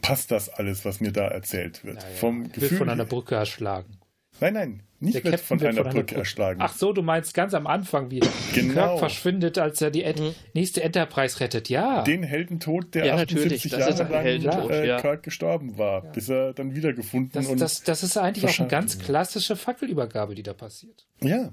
[0.00, 2.02] passt das alles, was mir da erzählt wird.
[2.02, 3.98] Ja, Vom Gefühl, wird von einer Brücke erschlagen.
[4.40, 6.60] Nein, nein, nicht der wird von wird einer von Brücke, Brücke erschlagen.
[6.62, 8.20] Ach so, du meinst ganz am Anfang, wie
[8.54, 8.72] genau.
[8.72, 10.32] Kirk verschwindet, als er die mhm.
[10.54, 11.68] nächste Enterprise rettet.
[11.68, 12.02] Ja.
[12.02, 15.00] Den Heldentod, der ja, 78 Jahre lang äh, ja.
[15.00, 16.10] Kirk gestorben war, ja.
[16.10, 20.36] bis er dann wiedergefunden das, und das, das ist eigentlich auch eine ganz klassische Fackelübergabe,
[20.36, 21.04] die da passiert.
[21.20, 21.52] Ja,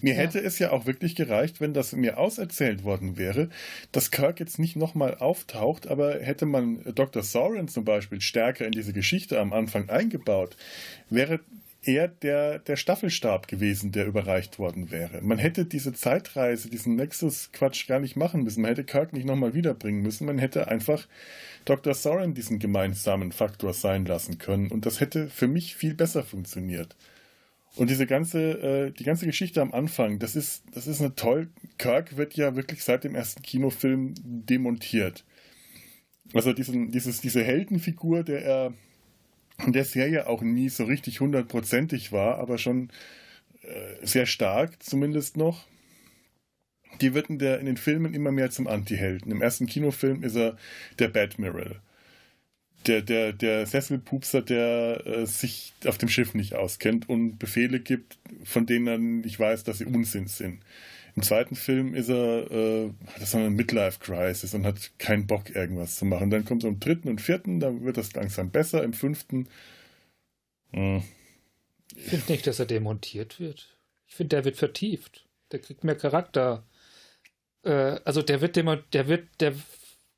[0.00, 3.48] mir hätte es ja auch wirklich gereicht, wenn das mir auserzählt worden wäre,
[3.90, 7.24] dass Kirk jetzt nicht nochmal auftaucht, aber hätte man Dr.
[7.24, 10.56] Soren zum Beispiel stärker in diese Geschichte am Anfang eingebaut,
[11.10, 11.40] wäre
[11.86, 15.20] eher der, der Staffelstab gewesen, der überreicht worden wäre.
[15.22, 18.62] Man hätte diese Zeitreise, diesen Nexus-Quatsch gar nicht machen müssen.
[18.62, 20.26] Man hätte Kirk nicht nochmal wiederbringen müssen.
[20.26, 21.06] Man hätte einfach
[21.64, 21.94] Dr.
[21.94, 24.70] Soren diesen gemeinsamen Faktor sein lassen können.
[24.70, 26.96] Und das hätte für mich viel besser funktioniert.
[27.76, 31.48] Und diese ganze, äh, die ganze Geschichte am Anfang, das ist, das ist eine toll.
[31.78, 35.24] Kirk wird ja wirklich seit dem ersten Kinofilm demontiert.
[36.32, 38.72] Also diesen, dieses, diese Heldenfigur, der er
[39.66, 42.90] der Serie auch nie so richtig hundertprozentig war, aber schon
[43.62, 45.66] äh, sehr stark zumindest noch.
[47.00, 49.32] die wird in, der, in den Filmen immer mehr zum Anti-Helden.
[49.32, 50.56] Im ersten Kinofilm ist er
[50.98, 51.80] der Badmiral.
[52.86, 58.18] Der, der, der Sesselpupser, der äh, sich auf dem Schiff nicht auskennt und Befehle gibt,
[58.44, 60.60] von denen er nicht weiß, dass sie Unsinn sind.
[61.16, 65.96] Im zweiten Film ist er, äh, hat er eine Midlife-Crisis und hat keinen Bock, irgendwas
[65.96, 66.30] zu machen.
[66.30, 68.82] Dann kommt er im dritten und vierten, da wird das langsam besser.
[68.82, 69.48] Im fünften.
[70.72, 71.04] Mh.
[71.94, 73.76] Ich finde nicht, dass er demontiert wird.
[74.06, 75.26] Ich finde, der wird vertieft.
[75.52, 76.64] Der kriegt mehr Charakter.
[77.62, 79.54] Äh, also der wird der wird, der,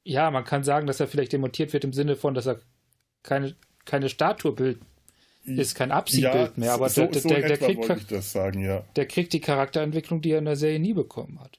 [0.03, 2.61] ja, man kann sagen, dass er vielleicht demontiert wird im Sinne von, dass er
[3.22, 4.82] keine, keine Statue bildet
[5.47, 8.84] ist kein Abziehbild ja, mehr, aber so, der, so der, der, kriegt, sagen, ja.
[8.97, 11.59] der kriegt die Charakterentwicklung, die er in der Serie nie bekommen hat.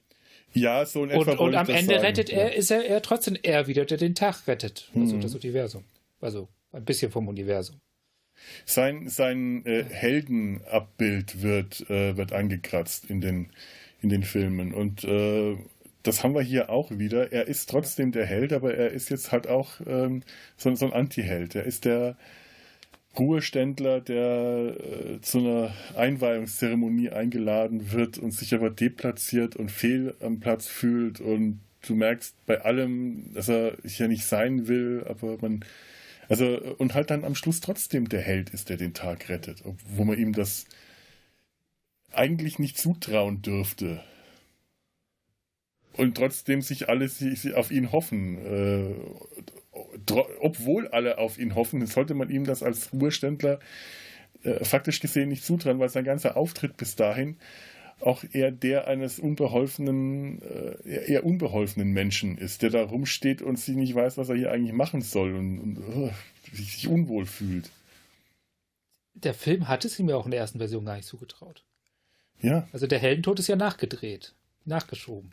[0.52, 3.36] Ja, so in etwa Und, und am Ende sagen, rettet er, ist er, er trotzdem
[3.42, 4.90] er wieder, der den Tag rettet.
[4.94, 5.20] Also hm.
[5.20, 5.84] das Universum.
[6.20, 7.80] Also ein bisschen vom Universum.
[8.64, 13.50] Sein, sein äh, Heldenabbild wird, äh, wird angekratzt in den,
[14.00, 14.72] in den Filmen.
[14.72, 15.56] Und äh,
[16.02, 17.32] das haben wir hier auch wieder.
[17.32, 20.22] Er ist trotzdem der Held, aber er ist jetzt halt auch ähm,
[20.56, 21.54] so, so ein Anti-Held.
[21.54, 22.16] Er ist der,
[23.18, 30.40] Ruheständler, der äh, zu einer Einweihungszeremonie eingeladen wird und sich aber deplatziert und fehl am
[30.40, 35.64] Platz fühlt und du merkst bei allem, dass er hier nicht sein will, aber man
[36.28, 40.04] also und halt dann am Schluss trotzdem der Held ist, der den Tag rettet, wo
[40.04, 40.66] man ihm das
[42.12, 44.02] eigentlich nicht zutrauen dürfte.
[45.94, 47.10] Und trotzdem sich alle
[47.54, 48.38] auf ihn hoffen.
[50.40, 53.58] Obwohl alle auf ihn hoffen, sollte man ihm das als Ruheständler
[54.42, 57.36] äh, faktisch gesehen nicht zutrauen, weil sein ganzer Auftritt bis dahin
[58.00, 63.74] auch eher der eines unbeholfenen, äh, eher unbeholfenen Menschen ist, der da rumsteht und sich
[63.74, 66.10] nicht weiß, was er hier eigentlich machen soll und, und uh,
[66.52, 67.70] sich unwohl fühlt.
[69.14, 71.64] Der Film hat es ihm ja auch in der ersten Version gar nicht zugetraut.
[72.40, 72.68] Ja.
[72.72, 75.32] Also der Heldentod ist ja nachgedreht, nachgeschoben.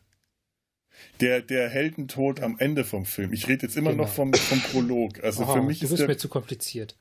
[1.22, 3.34] Der, der Heldentod am Ende vom Film.
[3.34, 4.04] Ich rede jetzt immer genau.
[4.04, 5.24] noch vom, vom Prolog.
[5.24, 6.96] Also oh, für mich ist bist der, mir zu kompliziert.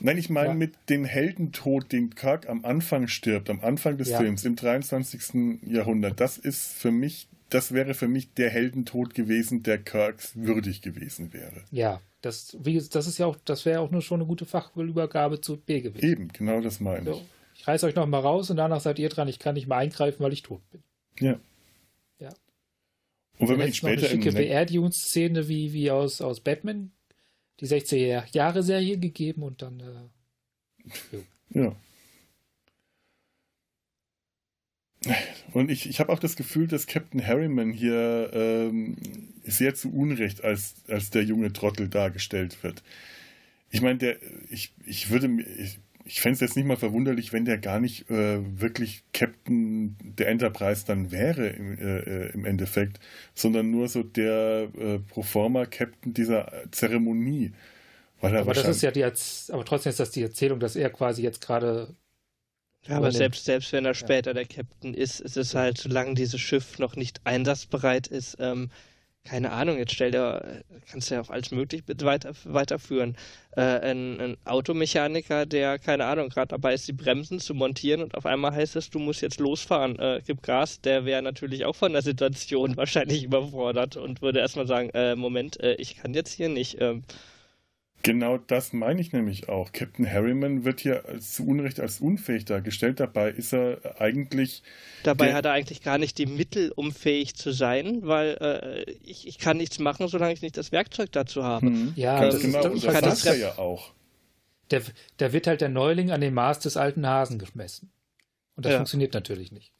[0.00, 0.54] Nein, ich meine ja.
[0.54, 4.18] mit dem Heldentod, den Kirk am Anfang stirbt, am Anfang des ja.
[4.18, 5.60] Films, im 23.
[5.62, 6.20] Jahrhundert.
[6.20, 11.32] Das ist für mich, das wäre für mich der Heldentod gewesen, der Kirks würdig gewesen
[11.32, 11.62] wäre.
[11.70, 15.40] Ja, das, wie, das ist ja auch, das wäre auch nur schon eine gute Fachübergabe
[15.40, 16.04] zu B gewesen.
[16.04, 17.16] Eben, genau das meine ich.
[17.16, 17.22] So,
[17.54, 19.28] ich reiß euch noch mal raus und danach seid ihr dran.
[19.28, 20.82] Ich kann nicht mehr eingreifen, weil ich tot bin.
[21.20, 21.38] Ja.
[23.38, 26.92] Und wenn man ihn später noch eine schicke Beerdigungsszene wie, wie aus, aus Batman,
[27.60, 31.18] die 60er Jahre Serie gegeben und dann äh,
[31.50, 31.76] ja.
[35.52, 38.96] Und ich, ich habe auch das Gefühl, dass Captain Harriman hier ähm,
[39.44, 42.82] sehr zu Unrecht als, als der junge Trottel dargestellt wird.
[43.70, 44.16] Ich meine, der,
[44.48, 48.10] ich, ich würde ich, ich fände es jetzt nicht mal verwunderlich, wenn der gar nicht
[48.10, 53.00] äh, wirklich Captain der Enterprise dann wäre im, äh, äh im Endeffekt,
[53.34, 57.52] sondern nur so der äh, Proforma-Captain dieser Zeremonie.
[58.20, 61.40] aber das ist ja die, aber trotzdem ist das die Erzählung, dass er quasi jetzt
[61.40, 61.94] gerade.
[62.86, 64.34] Ja, aber selbst, selbst wenn er später ja.
[64.34, 68.68] der Captain ist, ist es halt, solange dieses Schiff noch nicht einsatzbereit ist, ähm,
[69.24, 73.16] keine Ahnung, jetzt stell dir, kannst du ja auch alles möglich weiter, weiterführen.
[73.56, 78.14] Äh, ein, ein, Automechaniker, der, keine Ahnung, gerade dabei ist, die Bremsen zu montieren und
[78.16, 81.74] auf einmal heißt es, du musst jetzt losfahren, äh, gib Gas, der wäre natürlich auch
[81.74, 86.32] von der Situation wahrscheinlich überfordert und würde erstmal sagen, äh, Moment, äh, ich kann jetzt
[86.32, 86.80] hier nicht.
[86.80, 87.02] Ähm,
[88.04, 89.72] Genau das meine ich nämlich auch.
[89.72, 93.00] Captain Harriman wird hier zu Unrecht als unfähig dargestellt.
[93.00, 94.62] Dabei ist er eigentlich.
[95.04, 99.26] Dabei hat er eigentlich gar nicht die Mittel, um fähig zu sein, weil äh, ich,
[99.26, 101.66] ich kann nichts machen, solange ich nicht das Werkzeug dazu habe.
[101.66, 101.94] Hm.
[101.96, 102.58] Ja, Ganz das genau.
[102.58, 103.94] Ist, und das sagt er ja auch.
[104.70, 104.82] Der,
[105.18, 107.90] der wird halt der Neuling an dem Maß des alten Hasen gemessen.
[108.54, 108.78] Und das ja.
[108.78, 109.72] funktioniert natürlich nicht.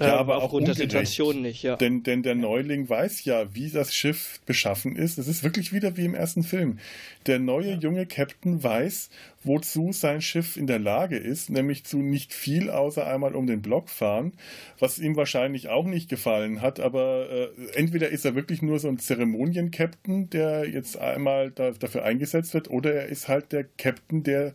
[0.00, 1.76] Ja, aber auch aufgrund der Situation nicht, ja.
[1.76, 5.18] Denn, denn der Neuling weiß ja, wie das Schiff beschaffen ist.
[5.18, 6.78] Es ist wirklich wieder wie im ersten Film.
[7.26, 9.10] Der neue junge Captain weiß,
[9.42, 13.60] wozu sein Schiff in der Lage ist, nämlich zu nicht viel außer einmal um den
[13.60, 14.32] Block fahren,
[14.78, 18.88] was ihm wahrscheinlich auch nicht gefallen hat, aber äh, entweder ist er wirklich nur so
[18.88, 24.22] ein Zeremonien-Captain, der jetzt einmal da, dafür eingesetzt wird, oder er ist halt der Captain,
[24.22, 24.54] der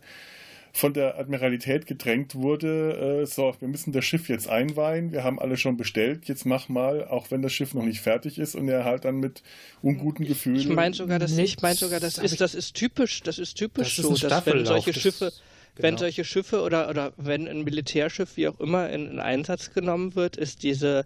[0.76, 5.38] von der Admiralität gedrängt wurde, äh, so, wir müssen das Schiff jetzt einweihen, wir haben
[5.38, 8.68] alle schon bestellt, jetzt mach mal, auch wenn das Schiff noch nicht fertig ist und
[8.68, 9.44] er halt dann mit
[9.82, 10.58] unguten Gefühlen.
[10.58, 13.96] Ich meine sogar, das, ich meine sogar, das ist, das ist typisch, das ist typisch
[13.96, 15.32] das so, dass wenn solche Schiffe,
[15.76, 15.88] Genau.
[15.88, 20.14] Wenn solche Schiffe oder, oder wenn ein Militärschiff, wie auch immer, in, in Einsatz genommen
[20.14, 21.04] wird, ist diese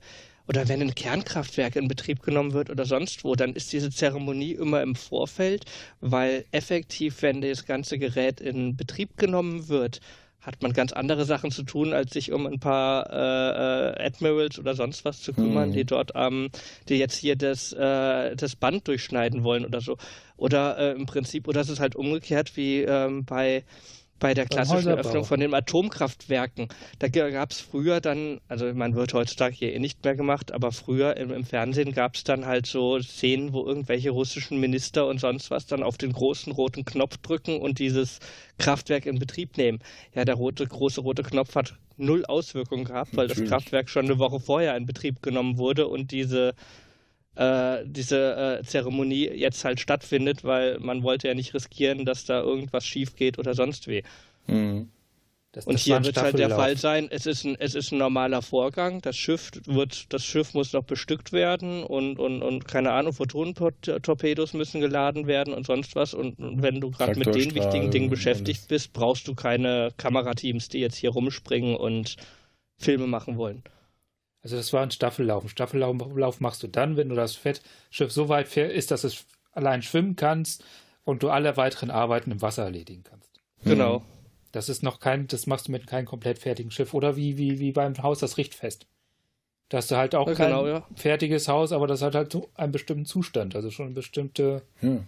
[0.49, 4.53] oder wenn ein Kernkraftwerk in Betrieb genommen wird oder sonst wo, dann ist diese Zeremonie
[4.53, 5.67] immer im Vorfeld,
[6.01, 10.01] weil effektiv, wenn das ganze Gerät in Betrieb genommen wird,
[10.41, 14.59] hat man ganz andere Sachen zu tun, als sich um ein paar äh, äh, Admirals
[14.59, 15.73] oder sonst was zu kümmern, mhm.
[15.75, 16.49] die dort ähm,
[16.89, 19.99] die jetzt hier das, äh, das Band durchschneiden wollen oder so.
[20.39, 23.65] Oder äh, im Prinzip, oder es ist halt umgekehrt wie ähm, bei
[24.19, 26.69] bei der klassischen Öffnung von den Atomkraftwerken.
[26.99, 30.73] Da gab es früher dann, also man wird heutzutage hier eh nicht mehr gemacht, aber
[30.73, 35.21] früher im, im Fernsehen gab es dann halt so Szenen, wo irgendwelche russischen Minister und
[35.21, 38.19] sonst was dann auf den großen roten Knopf drücken und dieses
[38.59, 39.79] Kraftwerk in Betrieb nehmen.
[40.15, 43.51] Ja, der rote, große rote Knopf hat null Auswirkungen gehabt, weil Natürlich.
[43.51, 46.55] das Kraftwerk schon eine Woche vorher in Betrieb genommen wurde und diese
[47.39, 52.41] äh, diese äh, Zeremonie jetzt halt stattfindet, weil man wollte ja nicht riskieren, dass da
[52.41, 54.03] irgendwas schief geht oder sonst wie.
[54.49, 54.89] Mhm.
[55.53, 57.99] Das, und das hier wird halt der Fall sein, es ist, ein, es ist ein
[57.99, 62.93] normaler Vorgang, das Schiff wird, das Schiff muss noch bestückt werden und, und, und keine
[62.93, 66.13] Ahnung, Photonentorpedos müssen geladen werden und sonst was.
[66.13, 70.69] Und, und wenn du gerade mit den wichtigen Dingen beschäftigt bist, brauchst du keine Kamerateams,
[70.69, 72.17] die jetzt hier rumspringen und
[72.77, 73.63] Filme machen wollen.
[74.49, 75.45] Also das war ein Staffellauf.
[75.45, 79.83] Ein Staffellauf machst du dann, wenn du das Fettschiff so weit ist, dass es allein
[79.83, 80.65] schwimmen kannst
[81.05, 83.41] und du alle weiteren Arbeiten im Wasser erledigen kannst.
[83.63, 84.03] Genau.
[84.53, 86.95] Das ist noch kein, das machst du mit keinem komplett fertigen Schiff.
[86.95, 88.87] Oder wie, wie, wie beim Haus das Richtfest.
[89.69, 90.87] Da hast du halt auch ja, kein genau, ja.
[90.95, 94.63] fertiges Haus, aber das hat halt einen bestimmten Zustand, also schon eine bestimmte.
[94.81, 95.01] Ja.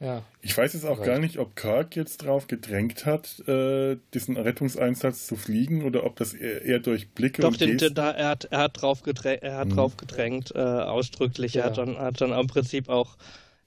[0.00, 0.22] Ja.
[0.40, 1.06] Ich weiß jetzt auch Vielleicht.
[1.06, 6.16] gar nicht, ob Kirk jetzt drauf gedrängt hat, äh, diesen Rettungseinsatz zu fliegen oder ob
[6.16, 9.02] das eher, eher durch Blicke Doch, und den, den, da, er, hat, er hat drauf
[9.02, 9.76] gedrängt, er hat hm.
[9.76, 11.54] drauf gedrängt äh, ausdrücklich.
[11.54, 11.64] Ja.
[11.64, 13.18] Er hat dann, hat dann im Prinzip auch,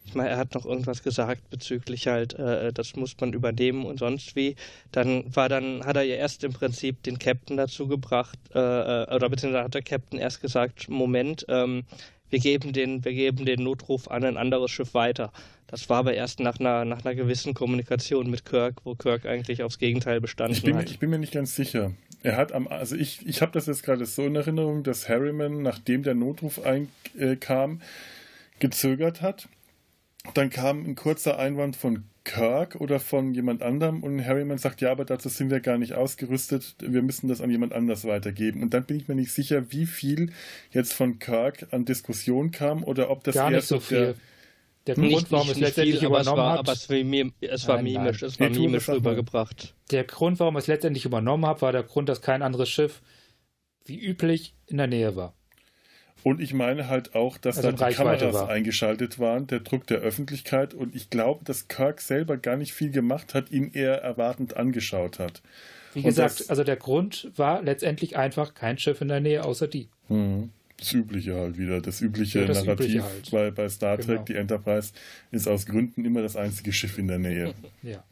[0.05, 3.99] ich meine, er hat noch irgendwas gesagt bezüglich halt, äh, das muss man übernehmen und
[3.99, 4.55] sonst wie.
[4.91, 9.15] Dann war dann, hat er ja erst im Prinzip den Captain dazu gebracht, äh, äh,
[9.15, 11.84] oder beziehungsweise hat der Captain erst gesagt, Moment, ähm,
[12.31, 15.31] wir geben den, wir geben den Notruf an ein anderes Schiff weiter.
[15.74, 19.63] Das war aber erst nach einer, nach einer gewissen Kommunikation mit Kirk, wo Kirk eigentlich
[19.63, 20.88] aufs Gegenteil bestanden ich bin, hat.
[20.88, 21.93] Ich bin mir nicht ganz sicher.
[22.21, 25.63] Er hat am, also ich, ich habe das jetzt gerade so in Erinnerung, dass Harriman,
[25.63, 27.82] nachdem der Notruf einkam,
[28.59, 29.47] gezögert hat.
[30.36, 34.91] Dann kam ein kurzer Einwand von Kirk oder von jemand anderem und Harryman sagt, ja,
[34.91, 38.61] aber dazu sind wir gar nicht ausgerüstet, wir müssen das an jemand anders weitergeben.
[38.61, 40.34] Und dann bin ich mir nicht sicher, wie viel
[40.69, 43.97] jetzt von Kirk an Diskussion kam oder ob das gar nicht so viel.
[43.97, 44.15] Der,
[44.88, 46.59] der Grund, warum es letztendlich viel, übernommen aber es war, hat.
[46.59, 48.29] Aber es war, es war nein, mimisch, nein.
[48.29, 49.75] es war mimisch rübergebracht.
[49.91, 53.01] Der Grund, warum es letztendlich übernommen hat, war der Grund, dass kein anderes Schiff
[53.86, 55.34] wie üblich in der Nähe war.
[56.23, 58.49] Und ich meine halt auch, dass also da die Kameras war.
[58.49, 60.73] eingeschaltet waren, der Druck der Öffentlichkeit.
[60.73, 65.19] Und ich glaube, dass Kirk selber gar nicht viel gemacht hat, ihn eher erwartend angeschaut
[65.19, 65.41] hat.
[65.93, 69.43] Wie und gesagt, das, also der Grund war letztendlich einfach kein Schiff in der Nähe
[69.43, 69.89] außer die.
[70.07, 70.51] Mhm.
[70.78, 73.32] Das Übliche halt wieder, das übliche ja, das Narrativ übliche halt.
[73.32, 74.24] bei, bei Star Trek, genau.
[74.24, 74.93] die Enterprise
[75.32, 77.53] ist aus Gründen immer das einzige Schiff in der Nähe.
[77.84, 78.03] Ja.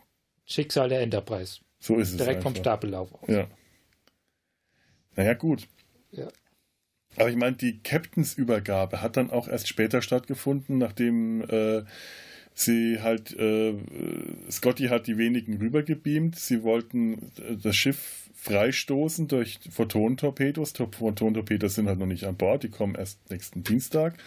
[0.45, 1.62] Schicksal der Enterprise.
[1.80, 2.18] So ist es.
[2.18, 2.51] Direkt einfach.
[2.51, 3.30] vom Stapellauf aus.
[3.30, 3.47] Ja.
[5.16, 5.68] Naja, gut.
[6.12, 6.28] Ja.
[7.18, 11.84] Aber ich meine, die Captains-Übergabe hat dann auch erst später stattgefunden, nachdem äh,
[12.54, 13.74] sie halt, äh,
[14.49, 16.38] Scotty hat die wenigen rübergebeamt.
[16.38, 20.74] Sie wollten äh, das Schiff freistoßen durch Photonentorpedos.
[20.74, 24.18] Photonentorpedos sind halt noch nicht an Bord, die kommen erst nächsten Dienstag.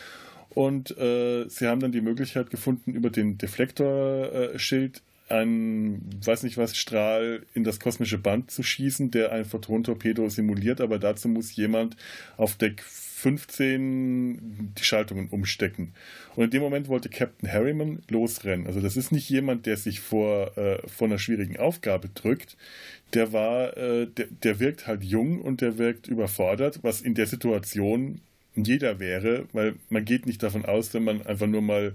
[0.51, 6.77] Und äh, sie haben dann die Möglichkeit gefunden, über den Deflektorschild einen, weiß nicht was,
[6.77, 11.97] Strahl in das kosmische Band zu schießen, der ein Photontorpedo simuliert, aber dazu muss jemand
[12.37, 15.95] auf Deck 15 die Schaltungen umstecken.
[16.37, 18.66] Und in dem Moment wollte Captain Harriman losrennen.
[18.66, 22.59] Also das ist nicht jemand, der sich vor, äh, vor einer schwierigen Aufgabe drückt.
[23.14, 27.27] Der war, äh, der, der wirkt halt jung und der wirkt überfordert, was in der
[27.27, 28.20] Situation
[28.57, 31.95] jeder wäre, weil man geht nicht davon aus, wenn man einfach nur mal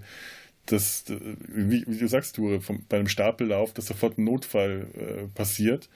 [0.72, 5.26] das, wie, wie, du sagst, du, vom, bei einem Stapellauf, dass sofort ein Notfall äh,
[5.34, 5.88] passiert.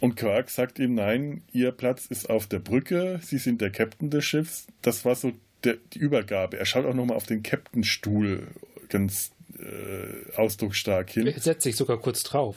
[0.00, 4.10] Und Quark sagt ihm, nein, ihr Platz ist auf der Brücke, sie sind der Captain
[4.10, 4.66] des Schiffs.
[4.80, 6.58] Das war so der, die Übergabe.
[6.58, 8.48] Er schaut auch nochmal auf den Captain-Stuhl
[8.88, 11.26] ganz äh, ausdrucksstark hin.
[11.26, 12.56] Er setzt sich sogar kurz drauf.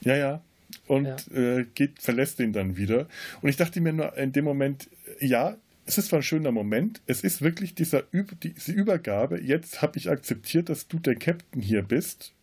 [0.00, 0.42] Ja, ja.
[0.86, 1.16] Und ja.
[1.36, 3.08] Äh, geht, verlässt ihn dann wieder.
[3.40, 4.88] Und ich dachte mir nur in dem Moment,
[5.20, 9.98] ja, es ist zwar ein schöner Moment, es ist wirklich dieser, diese Übergabe, jetzt habe
[9.98, 12.34] ich akzeptiert, dass du der Captain hier bist.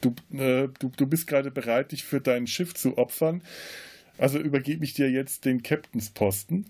[0.00, 3.42] Du, äh, du, du bist gerade bereit, dich für dein Schiff zu opfern.
[4.18, 6.66] Also übergebe ich dir jetzt den Captainsposten.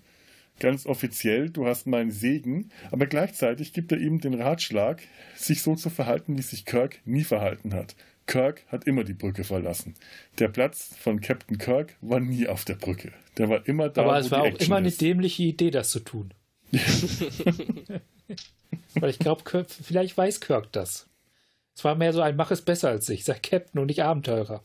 [0.59, 5.01] Ganz offiziell, du hast meinen Segen, aber gleichzeitig gibt er ihm den Ratschlag,
[5.35, 7.95] sich so zu verhalten, wie sich Kirk nie verhalten hat.
[8.27, 9.95] Kirk hat immer die Brücke verlassen.
[10.39, 13.11] Der Platz von Captain Kirk war nie auf der Brücke.
[13.37, 14.03] Der war immer da.
[14.03, 16.33] Aber es war auch immer eine dämliche Idee, das zu tun.
[18.95, 21.07] Weil ich glaube, vielleicht weiß Kirk das.
[21.75, 24.63] Es war mehr so ein Mach es besser als ich, sei Captain und nicht Abenteurer.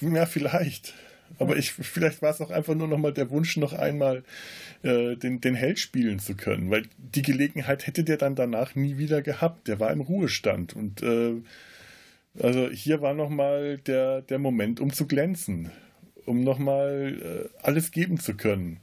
[0.00, 0.94] Ja, vielleicht.
[1.38, 4.24] Aber ich, vielleicht war es auch einfach nur nochmal der Wunsch, noch einmal
[4.82, 8.96] äh, den, den Held spielen zu können, weil die Gelegenheit hätte der dann danach nie
[8.96, 9.68] wieder gehabt.
[9.68, 11.34] Der war im Ruhestand und äh,
[12.40, 15.70] also hier war nochmal der, der Moment, um zu glänzen,
[16.24, 18.80] um nochmal äh, alles geben zu können.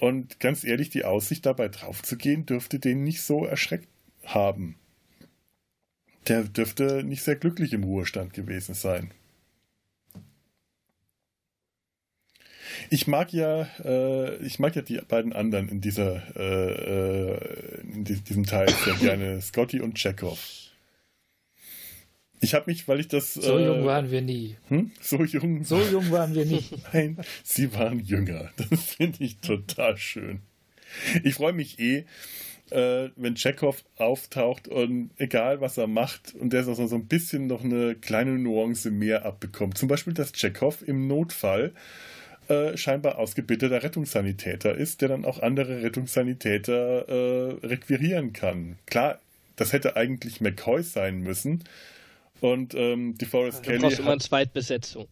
[0.00, 3.88] Und ganz ehrlich, die Aussicht dabei draufzugehen, dürfte den nicht so erschreckt
[4.24, 4.76] haben.
[6.28, 9.12] Der dürfte nicht sehr glücklich im Ruhestand gewesen sein.
[12.90, 18.04] Ich mag ja, äh, ich mag ja die beiden anderen in dieser, äh, äh in
[18.04, 20.61] diesem Teil sehr gerne, Scotty und Chekhov.
[22.42, 23.34] Ich habe mich, weil ich das.
[23.34, 24.56] So äh, jung waren wir nie.
[24.68, 24.90] Hm?
[25.00, 25.64] So jung.
[25.64, 26.64] So jung waren wir nie.
[26.92, 28.50] Nein, sie waren jünger.
[28.56, 30.40] Das finde ich total schön.
[31.22, 32.04] Ich freue mich eh,
[32.70, 37.46] äh, wenn Chekhov auftaucht und egal was er macht und der so, so ein bisschen
[37.46, 39.78] noch eine kleine Nuance mehr abbekommt.
[39.78, 41.72] Zum Beispiel, dass Chekhov im Notfall
[42.48, 48.78] äh, scheinbar ausgebildeter Rettungssanitäter ist, der dann auch andere Rettungssanitäter äh, requirieren kann.
[48.86, 49.20] Klar,
[49.54, 51.62] das hätte eigentlich McCoy sein müssen.
[52.42, 53.78] Und ähm, DeForest Kelly.
[53.78, 55.06] brauchst immer eine Zweitbesetzung.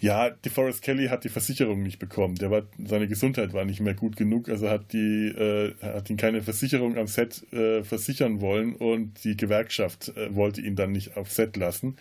[0.00, 2.34] Ja, DeForest Kelly hat die Versicherung nicht bekommen.
[2.34, 6.16] Der war, seine Gesundheit war nicht mehr gut genug, also hat die, äh, hat ihn
[6.16, 11.16] keine Versicherung am Set äh, versichern wollen und die Gewerkschaft äh, wollte ihn dann nicht
[11.16, 11.98] auf Set lassen.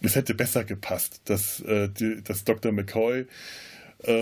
[0.00, 2.72] Es hätte besser gepasst, dass, äh, die, dass Dr.
[2.72, 3.26] McCoy
[4.04, 4.12] äh,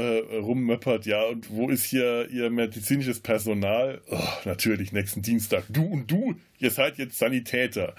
[0.41, 4.01] rummöppert, ja, und wo ist hier Ihr medizinisches Personal?
[4.11, 5.66] Oh, natürlich, nächsten Dienstag.
[5.68, 7.95] Du und du, ihr seid jetzt Sanitäter.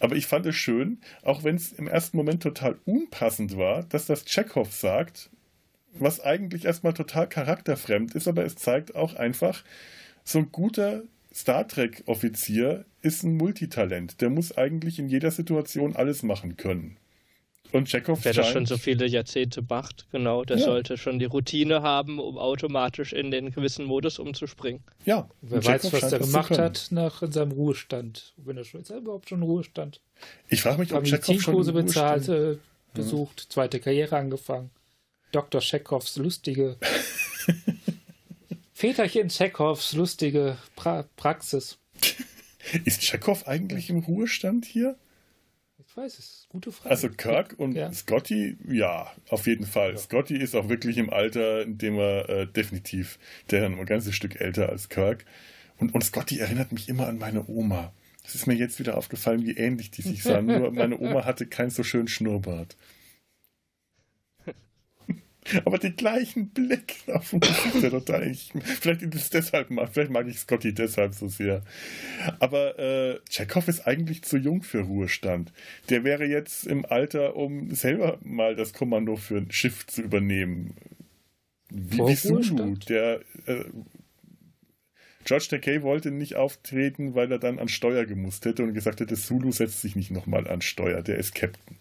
[0.00, 4.06] Aber ich fand es schön, auch wenn es im ersten Moment total unpassend war, dass
[4.06, 5.30] das Chekhov sagt,
[5.92, 9.64] was eigentlich erstmal total charakterfremd ist, aber es zeigt auch einfach,
[10.24, 11.02] so ein guter
[11.34, 14.20] Star Trek-Offizier ist ein Multitalent.
[14.20, 16.96] Der muss eigentlich in jeder Situation alles machen können.
[17.72, 20.64] Und Chekhov Wer das schon so viele Jahrzehnte macht, genau, der ja.
[20.64, 24.82] sollte schon die Routine haben, um automatisch in den gewissen Modus umzuspringen.
[25.04, 25.28] Ja.
[25.42, 28.32] Wer weiß, was er gemacht hat nach in seinem Ruhestand.
[28.36, 30.00] Wenn er schon, ist er überhaupt schon Ruhestand?
[30.48, 32.56] Ich frage mich, ob Chekhov schon Kurse bezahlt, äh,
[32.94, 33.50] besucht, ja.
[33.50, 34.70] zweite Karriere angefangen.
[35.32, 35.60] Dr.
[35.60, 36.76] Chekhovs lustige
[38.72, 41.78] Väterchen Chekhovs lustige pra Praxis.
[42.84, 44.96] Ist Chekhov eigentlich im Ruhestand hier?
[45.98, 46.46] Weiß es.
[46.48, 46.90] Gute Frage.
[46.90, 47.92] Also Kirk und ja.
[47.92, 49.92] Scotty, ja, auf jeden Fall.
[49.92, 49.98] Ja.
[49.98, 53.18] Scotty ist auch wirklich im Alter, in dem er äh, definitiv,
[53.50, 55.24] der ist ein ganzes Stück älter als Kirk.
[55.78, 57.92] Und, und Scotty erinnert mich immer an meine Oma.
[58.24, 60.46] Es ist mir jetzt wieder aufgefallen, wie ähnlich die sich sahen.
[60.46, 62.76] Nur meine Oma hatte keinen so schönen Schnurrbart.
[65.64, 68.30] Aber den gleichen Blick auf dem Gesicht, der total.
[68.30, 71.62] Ich, vielleicht ist deshalb mag, vielleicht mag ich Scotty deshalb so sehr.
[72.38, 75.52] Aber äh, Chekhov ist eigentlich zu jung für Ruhestand.
[75.88, 80.74] Der wäre jetzt im Alter, um selber mal das Kommando für ein Schiff zu übernehmen.
[81.70, 83.64] Wie, wie Sulu, der äh,
[85.24, 89.14] George Takei wollte nicht auftreten, weil er dann an Steuer gemusst hätte und gesagt hätte,
[89.14, 91.76] Sulu setzt sich nicht nochmal an Steuer, der ist Captain.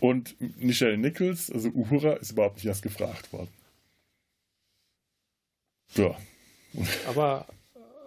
[0.00, 3.48] Und Michelle Nichols, also Uhura, ist überhaupt nicht erst gefragt worden.
[5.94, 6.16] Ja.
[7.06, 7.46] Aber,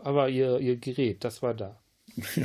[0.04, 1.80] aber ihr, ihr Gerät, das war da.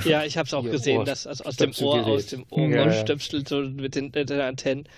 [0.05, 2.44] Ja, ich habe es auch ihr gesehen, Ohr, dass also aus dem Ohr, aus dem
[2.51, 4.88] Ohr ja, Stöpsel so mit den, mit den Antennen,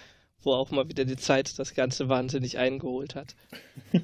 [0.42, 3.34] wo auch mal wieder die Zeit das Ganze wahnsinnig eingeholt hat.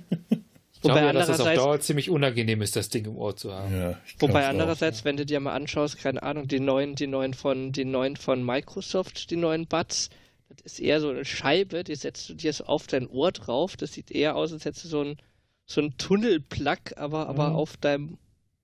[0.77, 3.53] Ich glaube ja, dass es auf Dauer ziemlich unangenehm ist, das Ding im Ohr zu
[3.53, 3.75] haben.
[3.75, 5.05] Ja, wobei andererseits, auch, ja.
[5.07, 8.45] wenn du dir mal anschaust, keine Ahnung, die neuen, die neuen von, die neuen von
[8.45, 10.11] Microsoft, die neuen Buds,
[10.49, 13.77] das ist eher so eine Scheibe, die setzt du dir so auf dein Ohr drauf.
[13.77, 15.17] Das sieht eher aus, als hättest du so ein,
[15.65, 17.57] so ein Tunnelplug, aber, aber mhm.
[17.57, 18.19] auf, deinem,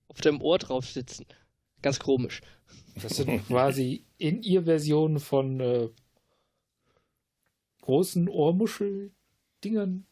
[0.07, 1.25] auf deinem Ohr drauf sitzen.
[1.81, 2.41] Ganz komisch.
[3.01, 5.89] Das sind quasi in ihr Versionen von äh,
[7.81, 10.05] großen Ohrmuscheldingern.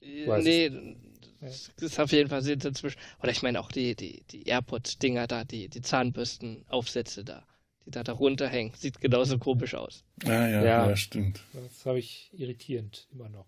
[0.00, 0.96] Nee,
[1.40, 2.98] das ist auf jeden Fall sind inzwischen.
[3.20, 7.46] Oder ich meine auch die, die, die AirPod-Dinger da, die, die Zahnbürstenaufsätze da
[7.86, 8.72] die da darunter hängen.
[8.76, 10.04] Sieht genauso komisch aus.
[10.24, 11.40] Ah, ja, ja, ja stimmt.
[11.52, 13.46] Das habe ich irritierend immer noch.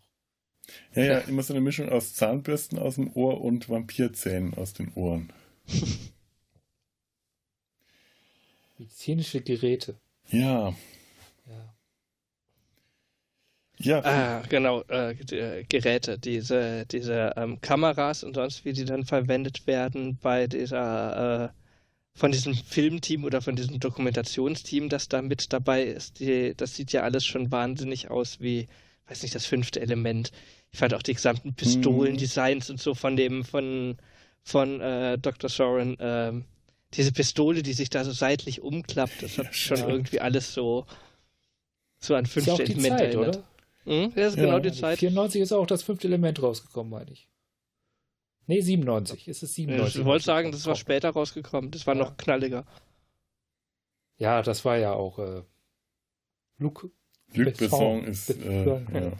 [0.94, 4.92] Ja, ja, immer so eine Mischung aus Zahnbürsten aus dem Ohr und Vampirzähnen aus den
[4.94, 5.32] Ohren.
[8.78, 9.96] Medizinische Geräte.
[10.30, 10.74] Ja.
[11.46, 11.74] Ja.
[13.78, 14.00] Ja.
[14.04, 19.66] Ah, genau, äh, äh, Geräte, diese, diese ähm, Kameras und sonst wie die dann verwendet
[19.66, 21.63] werden bei dieser äh,
[22.14, 26.92] von diesem Filmteam oder von diesem Dokumentationsteam, das da mit dabei ist, die, das sieht
[26.92, 28.68] ja alles schon wahnsinnig aus wie,
[29.08, 30.30] weiß nicht, das fünfte Element.
[30.70, 32.74] Ich fand auch die gesamten Pistolendesigns mhm.
[32.74, 33.96] und so von dem, von,
[34.42, 35.50] von äh, Dr.
[35.50, 36.32] Soren, äh,
[36.94, 39.88] diese Pistole, die sich da so seitlich umklappt, das hat ja, schon ja.
[39.88, 40.86] irgendwie alles so,
[41.98, 43.36] so an fünfte Element Zeit, erinnert.
[43.36, 44.02] Oder?
[44.02, 44.12] Hm?
[44.14, 44.98] Das ist ja, genau die Zeit.
[45.00, 47.28] 94 ist auch das fünfte Element rausgekommen, meine ich.
[48.46, 49.28] Nee, 97.
[49.28, 50.00] Ist es 97?
[50.00, 51.70] Ich wollte sagen, das war später rausgekommen.
[51.70, 52.64] Das war noch knalliger.
[54.18, 55.42] Ja, das war ja auch äh,
[56.58, 56.90] Luc,
[57.32, 58.30] Luc Besson ist.
[58.30, 59.12] Äh, ja.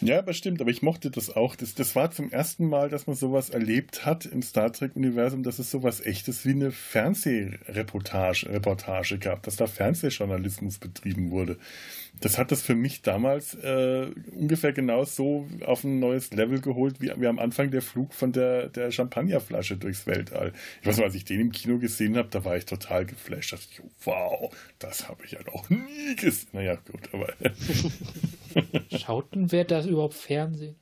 [0.00, 1.54] Ja, bestimmt, aber ich mochte das auch.
[1.54, 5.60] Das, das war zum ersten Mal, dass man sowas erlebt hat im Star Trek-Universum, dass
[5.60, 11.56] es sowas echtes wie eine Fernsehreportage Reportage gab, dass da Fernsehjournalismus betrieben wurde.
[12.20, 17.00] Das hat das für mich damals äh, ungefähr genau so auf ein neues Level geholt,
[17.00, 20.52] wie, wie am Anfang der Flug von der, der Champagnerflasche durchs Weltall.
[20.80, 23.52] Ich weiß noch, als ich den im Kino gesehen habe, da war ich total geflasht.
[23.52, 26.48] Da dachte ich, wow, das habe ich ja noch nie gesehen.
[26.52, 27.32] Naja, gut, aber.
[28.98, 30.76] Schauten wir das überhaupt Fernsehen?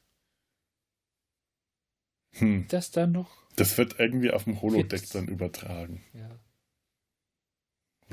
[2.33, 2.67] Hm.
[2.69, 3.31] Das dann noch?
[3.57, 6.03] Das wird irgendwie auf dem Holodeck dann übertragen.
[6.15, 6.39] Ja.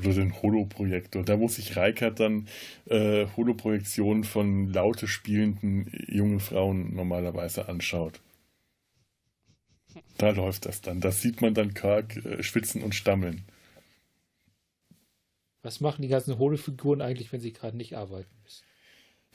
[0.00, 1.24] Oder den Holoprojektor.
[1.24, 2.48] Da, wo sich Reika dann
[2.86, 8.20] äh, Holoprojektionen von laute spielenden jungen Frauen normalerweise anschaut.
[10.16, 11.00] Da läuft das dann.
[11.00, 13.44] Da sieht man dann Kirk äh, schwitzen und stammeln.
[15.62, 18.64] Was machen die ganzen Holofiguren eigentlich, wenn sie gerade nicht arbeiten müssen?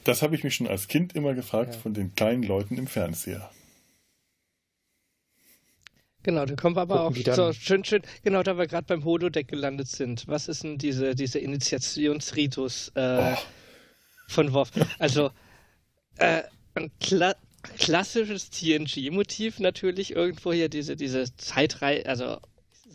[0.04, 1.80] Das habe ich mich schon als Kind immer gefragt ja.
[1.80, 3.50] von den kleinen Leuten im Fernseher.
[6.24, 9.46] Genau, da kommen wir aber auch so schön, schön, genau, da wir gerade beim Holodeck
[9.46, 10.26] gelandet sind.
[10.26, 13.38] Was ist denn diese, diese Initiationsritus äh, oh.
[14.28, 14.70] von Worf?
[14.98, 15.30] Also,
[16.16, 16.42] äh,
[16.74, 17.34] ein Kla
[17.78, 22.38] klassisches TNG-Motiv natürlich irgendwo hier, diese, diese Zeitreise, also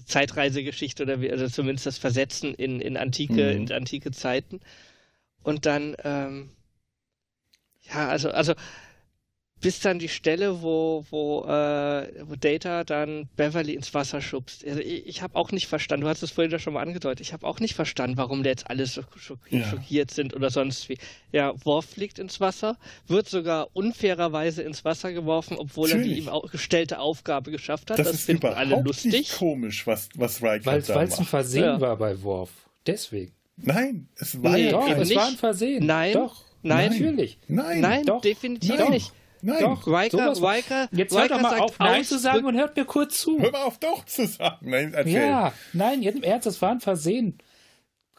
[0.05, 3.61] Zeitreisegeschichte oder wie, also zumindest das Versetzen in, in antike, mhm.
[3.67, 4.59] in antike Zeiten.
[5.41, 6.51] Und dann, ähm,
[7.81, 8.53] ja, also, also
[9.61, 14.65] bis dann die Stelle, wo, wo, äh, wo Data dann Beverly ins Wasser schubst.
[14.65, 17.21] Also ich, ich habe auch nicht verstanden, du hast es vorhin ja schon mal angedeutet,
[17.21, 20.05] ich habe auch nicht verstanden, warum da jetzt alle so schockiert ja.
[20.07, 20.97] sind oder sonst wie.
[21.31, 26.27] Ja, Worf fliegt ins Wasser, wird sogar unfairerweise ins Wasser geworfen, obwohl Natürlich.
[26.27, 27.99] er die ihm gestellte Aufgabe geschafft hat.
[27.99, 29.11] Das, das ist finden alle lustig.
[29.11, 31.81] Nicht komisch, was, was Riker Weil es ein Versehen ja.
[31.81, 32.51] war bei Worf.
[32.85, 33.33] Deswegen.
[33.57, 35.17] Nein, es war nee, Doch, es nicht.
[35.17, 35.85] war ein Versehen.
[35.85, 36.13] Nein.
[36.13, 36.45] Doch.
[36.61, 37.39] Nein, natürlich.
[37.47, 38.21] Nein, Nein doch.
[38.21, 38.91] definitiv Nein.
[38.91, 39.13] nicht.
[39.41, 42.85] Nein, doch, Riker, Riker, jetzt hört doch mal auf, Nein zu sagen und hört mir
[42.85, 43.39] kurz zu.
[43.39, 44.69] Hör mal auf, doch zu sagen.
[44.69, 45.13] Nein, erzähl.
[45.13, 47.37] Ja, nein, jetzt im Ernst, das war ein Versehen.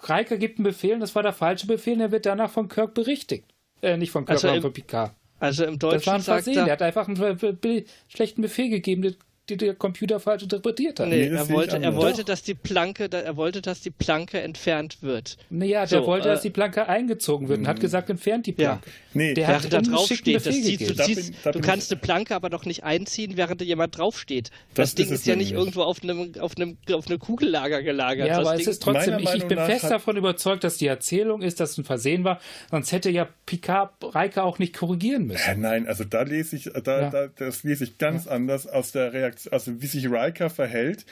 [0.09, 2.69] Riker gibt einen Befehl und das war der falsche Befehl und er wird danach von
[2.69, 3.53] Kirk berichtigt.
[3.83, 5.15] Äh, nicht von Kirk, also sondern von Picard.
[5.39, 6.59] Also im Deutschen das war ein Versehen.
[6.59, 9.17] Er, er hat einfach einen schlechten Befehl gegeben,
[9.51, 11.09] die der Computer falsch interpretiert hat.
[11.09, 15.03] Nee, nee er, wollte, er wollte, dass die Planke, er wollte, dass die Planke entfernt
[15.03, 15.37] wird.
[15.51, 17.83] Naja, der so, wollte, äh, dass die Planke eingezogen wird und hat mhm.
[17.83, 18.89] gesagt, entfernt die Planke.
[18.89, 18.93] Ja.
[19.13, 21.61] Nee, der während hat da drauf steht, das ziehst, du, ziehst, da bin, da du
[21.61, 24.51] kannst eine Planke aber doch nicht einziehen, während da jemand draufsteht.
[24.75, 27.83] Das, das Ding ist, ist ja nicht irgendwo auf einem, auf einem, auf einem Kugellager
[27.83, 28.29] gelagert.
[28.29, 30.87] Ja, das aber Ding es ist trotzdem, ich, ich bin fest davon überzeugt, dass die
[30.87, 32.41] Erzählung ist, dass es ein Versehen war,
[32.71, 35.43] sonst hätte ja Picard Reike auch nicht korrigieren müssen.
[35.47, 37.11] Ja, nein, also da lese ich, da, ja.
[37.11, 38.33] da, das lese ich ganz ja.
[38.33, 41.05] anders aus der Reaktion, also wie sich Riker verhält.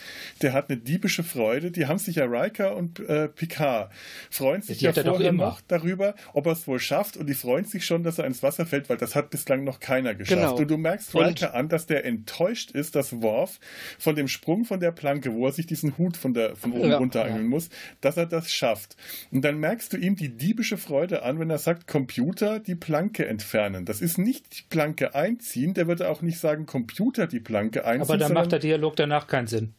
[0.43, 1.71] Der hat eine diebische Freude.
[1.71, 3.93] Die haben sich ja Riker und äh, Picard
[4.31, 7.65] freuen sich ja, ja vorher noch darüber, ob er es wohl schafft und die freuen
[7.65, 10.41] sich schon, dass er ins Wasser fällt, weil das hat bislang noch keiner geschafft.
[10.41, 10.57] Genau.
[10.57, 13.59] Und du merkst Riker an, dass der enttäuscht ist, dass Worf
[13.99, 16.91] von dem Sprung von der Planke, wo er sich diesen Hut von, der, von oben
[16.91, 17.49] ja, runterangeln ja.
[17.49, 17.71] muss,
[18.01, 18.97] dass er das schafft.
[19.31, 23.27] Und dann merkst du ihm die diebische Freude an, wenn er sagt, Computer die Planke
[23.27, 23.85] entfernen.
[23.85, 28.08] Das ist nicht die Planke einziehen, der würde auch nicht sagen, Computer die Planke einziehen.
[28.09, 29.75] Aber da macht der Dialog danach keinen Sinn.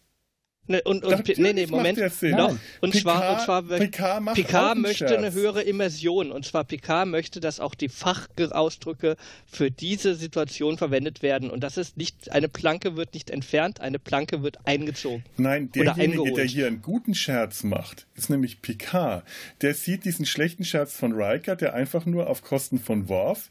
[0.70, 1.98] Ne, und, und nee, nee, Moment.
[1.98, 5.18] Doch, und Picard, zwar, und zwar Picard, Picard möchte Scherz.
[5.18, 6.32] eine höhere Immersion.
[6.32, 9.16] Und zwar Picard möchte, dass auch die Fachausdrücke
[9.48, 11.50] für diese Situation verwendet werden.
[11.50, 15.24] Und das ist nicht, eine Planke wird nicht entfernt, eine Planke wird eingezogen.
[15.38, 19.24] Nein, derjenige, der hier einen guten Scherz macht, ist nämlich Picard.
[19.62, 23.50] Der sieht diesen schlechten Scherz von Riker, der einfach nur auf Kosten von Worf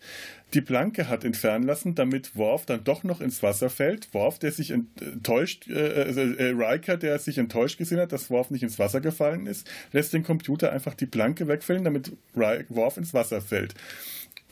[0.54, 4.12] die Planke hat entfernen lassen, damit Worf dann doch noch ins Wasser fällt.
[4.14, 8.50] Worf, der sich enttäuscht, äh, also, äh, Riker, der sich enttäuscht gesehen hat, dass Worf
[8.50, 13.12] nicht ins Wasser gefallen ist, lässt den Computer einfach die Planke wegfällen, damit Worf ins
[13.12, 13.74] Wasser fällt.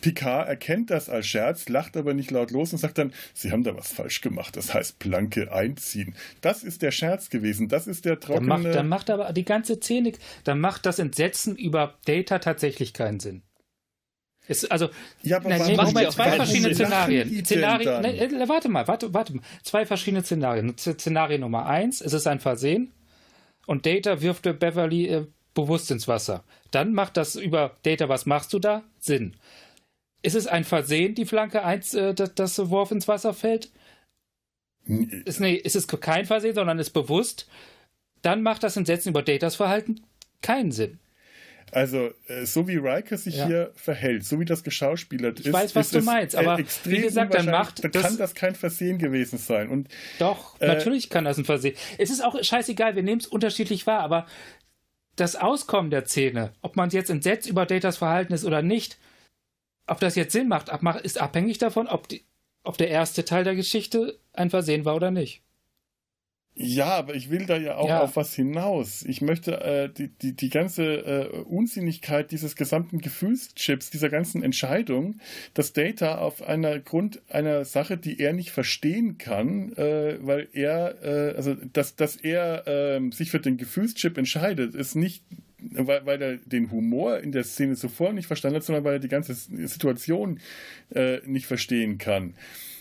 [0.03, 3.65] Picard erkennt das als Scherz, lacht aber nicht laut los und sagt dann, Sie haben
[3.65, 4.57] da was falsch gemacht.
[4.57, 6.15] Das heißt Planke einziehen.
[6.43, 7.69] Das ist der Scherz gewesen.
[7.69, 8.49] Das ist der trockene...
[8.49, 10.13] Dann macht, dann macht aber die ganze Szene,
[10.45, 13.43] dann macht das Entsetzen über Data tatsächlich keinen Sinn.
[14.49, 14.89] Es, also,
[15.23, 17.45] ja, aber nein, nehmen wir zwei verschiedene Szenarien.
[17.45, 19.43] Szenarien ne, warte mal, warte, warte mal.
[19.63, 20.77] Zwei verschiedene Szenarien.
[20.79, 22.93] Szenario Nummer eins, es ist ein Versehen
[23.67, 26.45] und Data wirft Beverly äh, bewusst ins Wasser.
[26.71, 28.85] Dann macht das über Data, was machst du da?
[28.99, 29.35] Sinn.
[30.23, 33.71] Ist es ein Versehen, die Flanke 1, äh, dass, dass Worf ins Wasser fällt?
[34.87, 37.49] ist, nee, ist es kein Versehen, sondern ist bewusst,
[38.23, 40.01] dann macht das Entsetzen über Datas Verhalten
[40.43, 40.99] keinen Sinn.
[41.73, 43.47] Also, äh, so wie Riker sich ja.
[43.47, 46.59] hier verhält, so wie das geschauspielert ich ist, weiß, was ist du meinst, äh, aber
[46.59, 49.69] wie gesagt, dann macht dann kann das kein Versehen gewesen sein.
[49.69, 49.89] Und,
[50.19, 51.75] doch, äh, natürlich kann das ein Versehen.
[51.99, 54.27] Es ist auch scheißegal, wir nehmen es unterschiedlich wahr, aber
[55.17, 58.99] das Auskommen der Szene, ob man jetzt entsetzt über Datas Verhalten ist oder nicht,
[59.87, 60.71] ob das jetzt Sinn macht,
[61.03, 62.25] ist abhängig davon, ob, die,
[62.63, 65.43] ob der erste Teil der Geschichte ein Versehen war oder nicht.
[66.59, 68.01] Ja, aber ich will da ja auch ja.
[68.01, 69.05] auf was hinaus.
[69.07, 75.21] Ich möchte äh, die, die, die ganze äh, Unsinnigkeit dieses gesamten Gefühlschips, dieser ganzen Entscheidung,
[75.53, 80.95] dass Data auf einer Grund einer Sache, die er nicht verstehen kann, äh, weil er,
[81.03, 85.23] äh, also dass, dass er äh, sich für den Gefühlschip entscheidet, ist nicht
[85.59, 88.99] weil, weil er den Humor in der Szene zuvor nicht verstanden hat, sondern weil er
[89.01, 90.41] die ganze Situation
[90.95, 92.35] äh, nicht verstehen kann.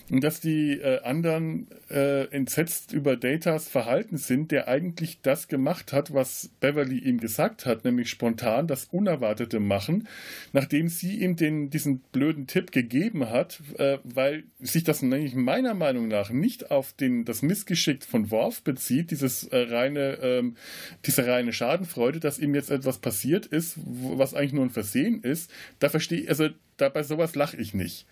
[0.08, 5.92] Und dass die äh, anderen äh, entsetzt über Datas Verhalten sind, der eigentlich das gemacht
[5.92, 10.06] hat, was Beverly ihm gesagt hat, nämlich spontan das Unerwartete machen,
[10.52, 15.74] nachdem sie ihm den, diesen blöden Tipp gegeben hat, äh, weil sich das nämlich meiner
[15.74, 20.56] Meinung nach nicht auf den, das Missgeschick von Worf bezieht, dieses äh, reine, ähm,
[21.04, 25.50] diese reine Schadenfreude, dass ihm jetzt etwas passiert ist, was eigentlich nur ein Versehen ist.
[25.80, 28.06] Da verstehe also da bei sowas lache ich nicht.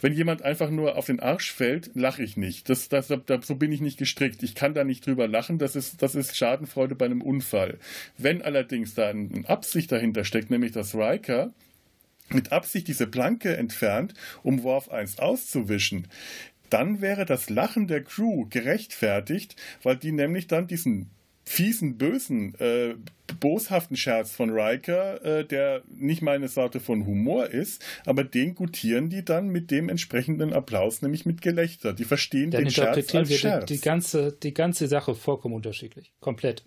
[0.00, 2.68] Wenn jemand einfach nur auf den Arsch fällt, lache ich nicht.
[2.68, 4.42] Das, das, da, so bin ich nicht gestrickt.
[4.42, 5.58] Ich kann da nicht drüber lachen.
[5.58, 7.78] Das ist, das ist Schadenfreude bei einem Unfall.
[8.18, 11.52] Wenn allerdings da eine Absicht dahinter steckt, nämlich dass Riker
[12.30, 16.08] mit Absicht diese Planke entfernt, um Worf 1 auszuwischen,
[16.70, 21.10] dann wäre das Lachen der Crew gerechtfertigt, weil die nämlich dann diesen
[21.44, 22.94] fiesen, bösen, äh,
[23.40, 29.10] boshaften Scherz von Riker, äh, der nicht meine Sorte von Humor ist, aber den gutieren
[29.10, 31.92] die dann mit dem entsprechenden Applaus, nämlich mit Gelächter.
[31.92, 33.66] Die verstehen dann den Scherz als wir Scherz.
[33.66, 36.12] Die, die, ganze, die ganze Sache vollkommen unterschiedlich.
[36.20, 36.64] Komplett.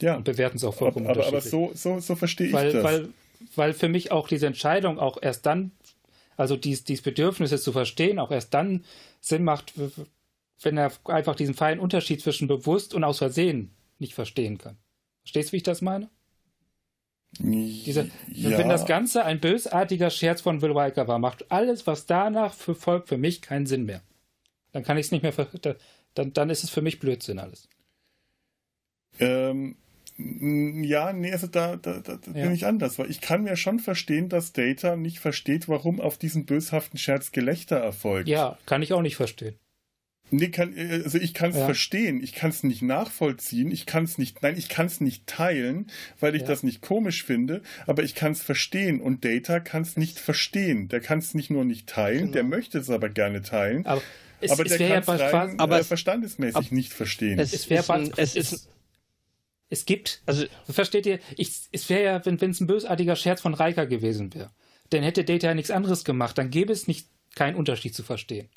[0.00, 0.16] Ja.
[0.16, 1.54] Und bewerten es auch vollkommen aber, unterschiedlich.
[1.54, 2.84] Aber so, so, so verstehe ich weil, das.
[2.84, 3.08] Weil,
[3.56, 5.72] weil für mich auch diese Entscheidung auch erst dann,
[6.36, 8.84] also dies, dieses Bedürfnis zu verstehen, auch erst dann
[9.20, 9.74] Sinn macht,
[10.64, 14.76] wenn er einfach diesen feinen Unterschied zwischen bewusst und aus Versehen nicht verstehen kann.
[15.22, 16.10] Verstehst du, wie ich das meine?
[17.38, 18.58] Diese, ja.
[18.58, 22.74] Wenn das Ganze ein bösartiger Scherz von Will Riker war, macht alles, was danach für
[22.74, 24.02] folgt, für mich keinen Sinn mehr.
[24.72, 25.32] Dann kann ich es nicht mehr,
[26.14, 27.68] dann, dann ist es für mich Blödsinn alles.
[29.18, 29.76] Ähm,
[30.18, 32.32] ja, nee, also da, da, da ja.
[32.32, 36.18] bin ich anders, weil ich kann mir schon verstehen, dass Data nicht versteht, warum auf
[36.18, 38.28] diesen böshaften Scherz Gelächter erfolgt.
[38.28, 39.56] Ja, kann ich auch nicht verstehen.
[40.32, 41.66] Nee, kann, also ich kann es ja.
[41.66, 45.26] verstehen, ich kann es nicht nachvollziehen, ich kann es nicht, nein, ich kann es nicht
[45.26, 45.90] teilen,
[46.20, 46.48] weil ich ja.
[46.48, 50.88] das nicht komisch finde, aber ich kann es verstehen und Data kann es nicht verstehen.
[50.88, 52.32] Der kann es nicht nur nicht teilen, genau.
[52.32, 54.00] der möchte es aber gerne teilen, aber,
[54.40, 57.38] es, aber es der kann es ja rein, aber äh, verstandesmäßig ab, nicht verstehen.
[57.38, 58.68] Es, es, ist ein, es ist
[59.68, 63.54] es gibt, also versteht ihr, ich, es wäre ja, wenn es ein bösartiger Scherz von
[63.54, 64.50] Riker gewesen wäre,
[64.90, 68.50] dann hätte Data ja nichts anderes gemacht, dann gäbe es nicht keinen Unterschied zu verstehen.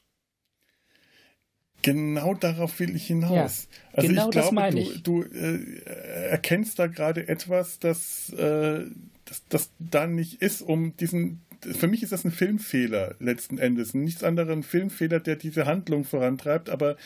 [1.86, 3.32] Genau darauf will ich hinaus.
[3.32, 5.04] Ja, also genau ich glaube, das meine ich.
[5.04, 8.86] du, du äh, erkennst da gerade etwas, das, äh,
[9.26, 11.42] das, das da nicht ist, um diesen.
[11.62, 13.94] Für mich ist das ein Filmfehler letzten Endes.
[13.94, 16.98] Nichts anderes ein Filmfehler, der diese Handlung vorantreibt, aber,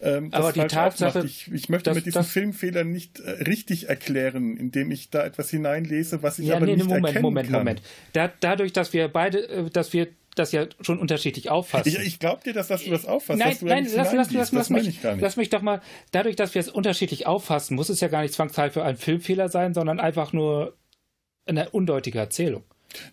[0.00, 4.56] ähm, aber die Tatsache, ich, ich, möchte das, mit diesem Filmfehler nicht äh, richtig erklären,
[4.56, 7.60] indem ich da etwas hineinlese, was ich ja, aber nee, nicht Moment, erkennen Moment, kann.
[7.60, 8.12] Moment, Moment.
[8.12, 10.08] Da, dadurch, dass wir beide, äh, dass wir
[10.40, 11.88] das ja schon unterschiedlich auffassen.
[11.88, 13.38] Ich, ich glaube dir, dass, dass, du das auffasst.
[13.38, 15.80] Nein, du nein, lass, lass, lass, lass, mich, lass mich doch mal,
[16.10, 19.74] dadurch, dass wir es unterschiedlich auffassen, muss es ja gar nicht zwangsläufig ein Filmfehler sein,
[19.74, 20.76] sondern einfach nur
[21.46, 22.64] eine undeutige Erzählung.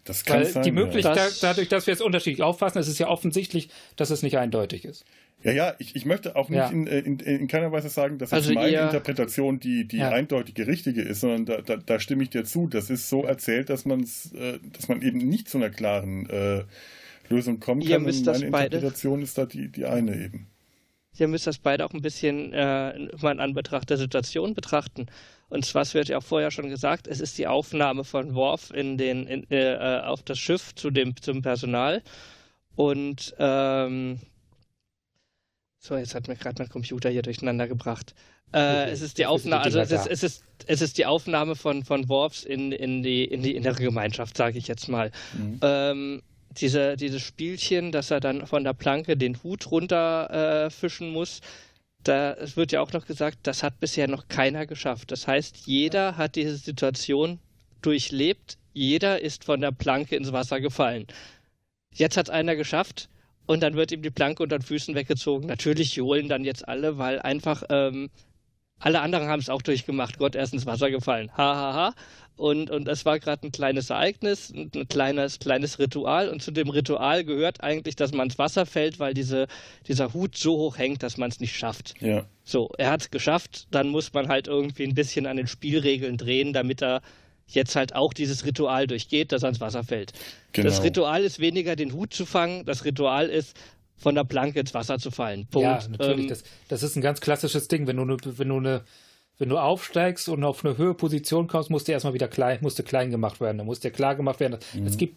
[0.03, 1.29] Das kann Weil sein, die Möglichkeit, ja.
[1.41, 5.05] dadurch, dass wir es unterschiedlich auffassen, ist es ja offensichtlich, dass es nicht eindeutig ist.
[5.43, 6.69] Ja, ja, ich, ich möchte auch nicht ja.
[6.69, 10.09] in, in, in, keiner Weise sagen, dass also meine Interpretation die, die ja.
[10.09, 12.67] eindeutige richtige ist, sondern da, da, da, stimme ich dir zu.
[12.67, 16.63] Das ist so erzählt, dass, man's, äh, dass man eben nicht zu einer klaren äh,
[17.29, 17.89] Lösung kommen kann.
[17.89, 20.47] Ihr müsst und meine das Interpretation ist da die, die eine eben.
[21.17, 25.07] Ihr müsst das beide auch ein bisschen äh, mal in Anbetracht der Situation betrachten.
[25.49, 28.71] Und zwar, es wird ja auch vorher schon gesagt, es ist die Aufnahme von Worf
[28.71, 32.03] in den, in, äh, auf das Schiff zu dem, zum Personal.
[32.75, 34.19] Und ähm,
[35.79, 38.13] so, jetzt hat mir gerade mein Computer hier durcheinander gebracht.
[38.53, 41.83] Äh, es ist die Aufnahme, also es ist, es ist, es ist die Aufnahme von,
[41.83, 45.11] von Worfs in, in, die, in die innere Gemeinschaft, sage ich jetzt mal.
[45.37, 45.59] Mhm.
[45.61, 46.21] Ähm,
[46.51, 51.41] diese, dieses Spielchen, dass er dann von der Planke den Hut runterfischen äh, muss,
[52.03, 55.11] da es wird ja auch noch gesagt, das hat bisher noch keiner geschafft.
[55.11, 57.39] Das heißt, jeder hat diese Situation
[57.81, 61.07] durchlebt, jeder ist von der Planke ins Wasser gefallen.
[61.93, 63.09] Jetzt hat es einer geschafft
[63.45, 65.47] und dann wird ihm die Planke unter den Füßen weggezogen.
[65.47, 68.09] Natürlich johlen dann jetzt alle, weil einfach ähm,
[68.79, 70.17] alle anderen haben es auch durchgemacht.
[70.17, 71.31] Gott, er ist ins Wasser gefallen.
[71.35, 71.93] Ha, ha, ha.
[72.35, 76.29] Und, und es war gerade ein kleines Ereignis, ein kleines, kleines Ritual.
[76.29, 79.47] Und zu dem Ritual gehört eigentlich, dass man ins Wasser fällt, weil diese,
[79.87, 81.95] dieser Hut so hoch hängt, dass man es nicht schafft.
[81.99, 82.25] Ja.
[82.43, 83.67] So, er hat es geschafft.
[83.71, 87.01] Dann muss man halt irgendwie ein bisschen an den Spielregeln drehen, damit er
[87.47, 90.13] jetzt halt auch dieses Ritual durchgeht, dass er ins Wasser fällt.
[90.51, 90.67] Genau.
[90.67, 93.57] Das Ritual ist weniger den Hut zu fangen, das Ritual ist
[93.97, 95.47] von der Planke ins Wasser zu fallen.
[95.47, 95.63] Punkt.
[95.63, 96.25] Ja, natürlich.
[96.25, 97.87] Ähm, das, das, ist ein ganz klassisches Ding.
[97.87, 98.83] Wenn du, ne, wenn du eine
[99.37, 102.79] wenn du aufsteigst und auf eine höhere Position kommst, musst du erstmal wieder klein, musst
[102.79, 103.57] du klein gemacht werden.
[103.57, 104.57] Dann muss dir klar gemacht werden.
[104.73, 104.87] Mhm.
[104.87, 105.15] Es gibt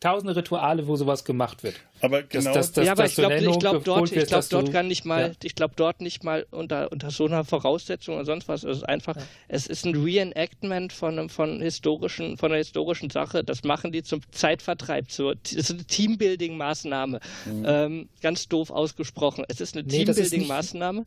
[0.00, 1.76] tausende Rituale, wo sowas gemacht wird.
[2.00, 2.54] Aber genau.
[2.54, 5.32] Das, das, ja, aber ich glaube glaub dort, ich glaub, dort kann nicht mal, ja.
[5.42, 8.64] ich glaube dort nicht mal unter, unter so einer Voraussetzung oder sonst was.
[8.64, 9.22] Es ist einfach, ja.
[9.48, 13.44] es ist ein Reenactment von, von historischen, von einer historischen Sache.
[13.44, 15.10] Das machen die zum Zeitvertreib.
[15.10, 17.20] Zur, das ist eine Teambuilding-Maßnahme.
[17.44, 17.64] Mhm.
[17.66, 19.44] Ähm, ganz doof ausgesprochen.
[19.48, 21.04] Es ist eine nee, Teambuilding-Maßnahme.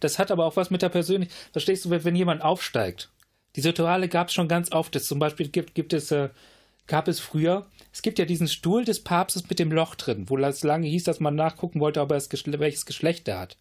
[0.00, 1.36] Das hat aber auch was mit der Persönlichkeit.
[1.52, 3.10] Verstehst du, wenn jemand aufsteigt?
[3.56, 4.98] Die Rituale gab es schon ganz oft.
[4.98, 6.30] zum Beispiel gibt, gibt es, äh,
[6.90, 10.36] gab es früher, es gibt ja diesen Stuhl des Papstes mit dem Loch drin, wo
[10.36, 13.56] es lange hieß, dass man nachgucken wollte, ob er Geschle welches Geschlecht er hat.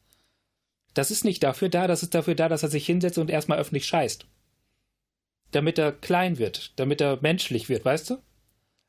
[0.95, 3.60] Das ist nicht dafür da, das ist dafür da, dass er sich hinsetzt und erstmal
[3.60, 4.26] öffentlich scheißt.
[5.51, 8.14] Damit er klein wird, damit er menschlich wird, weißt du?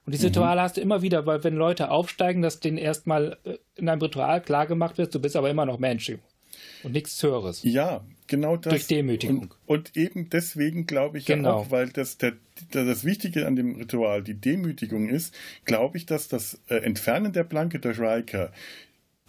[0.06, 0.30] Und diese mhm.
[0.30, 4.00] Rituale hast du immer wieder, weil wenn Leute aufsteigen, dass denen erstmal äh, in einem
[4.00, 6.08] Ritual klargemacht wird, du bist aber immer noch Mensch
[6.82, 7.62] und nichts Höheres.
[7.62, 8.70] Ja, genau das.
[8.70, 9.54] Durch Demütigung.
[9.66, 11.48] Und, und eben deswegen glaube ich genau.
[11.48, 12.34] ja auch, weil das, der,
[12.70, 15.34] das Wichtige an dem Ritual die Demütigung ist,
[15.64, 18.52] glaube ich, dass das äh, Entfernen der Planke durch Riker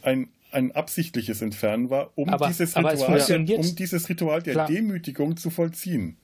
[0.02, 3.22] ein ein absichtliches Entfernen war, um, aber, dieses, aber Ritual,
[3.56, 4.68] um dieses Ritual der Klar.
[4.68, 6.18] Demütigung zu vollziehen.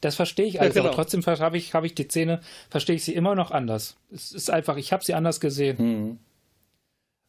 [0.00, 0.86] Das verstehe ich also, ja, genau.
[0.86, 2.40] aber trotzdem habe ich, hab ich die Szene,
[2.70, 3.96] verstehe ich sie immer noch anders.
[4.12, 5.78] Es ist einfach, ich habe sie anders gesehen.
[5.78, 6.18] Hm.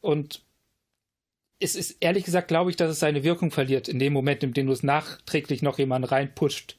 [0.00, 0.42] Und
[1.60, 4.54] es ist ehrlich gesagt, glaube ich, dass es seine Wirkung verliert in dem Moment, in
[4.54, 6.76] dem du es nachträglich noch jemanden reinpusht.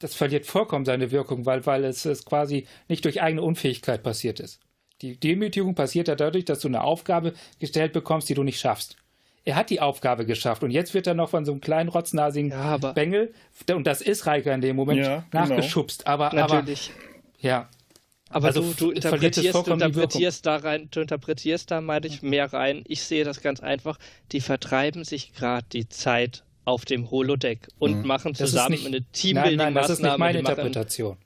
[0.00, 4.40] Das verliert vollkommen seine Wirkung, weil, weil es, es quasi nicht durch eigene Unfähigkeit passiert
[4.40, 4.60] ist.
[5.00, 8.96] Die Demütigung passiert ja dadurch, dass du eine Aufgabe gestellt bekommst, die du nicht schaffst.
[9.44, 12.50] Er hat die Aufgabe geschafft und jetzt wird er noch von so einem kleinen rotznasigen
[12.50, 13.32] ja, Bengel,
[13.70, 15.46] und das ist Reicher in dem Moment, ja, genau.
[15.46, 16.06] nachgeschubst.
[16.06, 16.90] Aber, Natürlich.
[16.90, 17.68] aber ja,
[18.28, 22.52] aber also du, du interpretierst, du interpretierst da rein, du interpretierst da, meine ich, mehr
[22.52, 22.82] rein.
[22.88, 23.98] Ich sehe das ganz einfach.
[24.32, 28.06] Die vertreiben sich gerade die Zeit auf dem Holodeck und mhm.
[28.06, 29.56] machen zusammen nicht, eine Teambuilding-Maßnahme.
[29.56, 31.16] Nein, nein, das ist nicht meine Interpretation.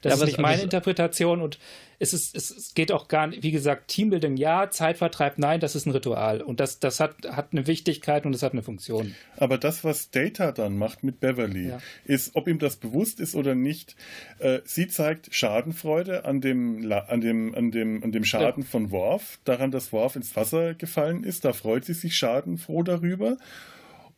[0.00, 1.58] Das ja, ist nicht meine Interpretation und
[2.02, 5.86] es, ist, es, geht auch gar nicht, wie gesagt, Teambuilding ja, Zeitvertreib nein, das ist
[5.86, 9.14] ein Ritual und das, das hat, hat eine Wichtigkeit und es hat eine Funktion.
[9.36, 11.78] Aber das, was Data dann macht mit Beverly, ja.
[12.04, 13.94] ist, ob ihm das bewusst ist oder nicht,
[14.40, 18.68] äh, sie zeigt Schadenfreude an dem, an dem, an dem, an dem Schaden ja.
[18.68, 23.36] von Worf, daran, dass Worf ins Wasser gefallen ist, da freut sie sich schadenfroh darüber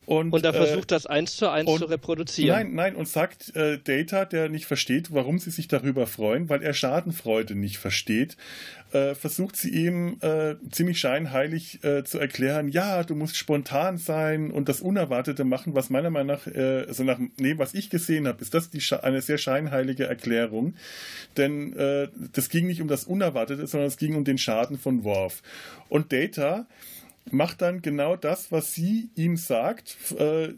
[0.05, 2.57] und, und er äh, versucht äh, das eins zu eins und, zu reproduzieren.
[2.57, 6.61] Nein, nein, und sagt äh, Data, der nicht versteht, warum sie sich darüber freuen, weil
[6.61, 8.37] er Schadenfreude nicht versteht,
[8.91, 14.51] äh, versucht sie ihm äh, ziemlich scheinheilig äh, zu erklären, ja, du musst spontan sein
[14.51, 18.41] und das Unerwartete machen, was meiner Meinung nach, also nach dem, was ich gesehen habe,
[18.41, 20.75] ist das die, eine sehr scheinheilige Erklärung.
[21.37, 21.75] Denn
[22.33, 25.41] das ging nicht um das Unerwartete, sondern es ging um den Schaden von Worf.
[25.89, 26.65] Und Data
[27.31, 30.53] macht dann genau das, was sie ihm sagt, äh,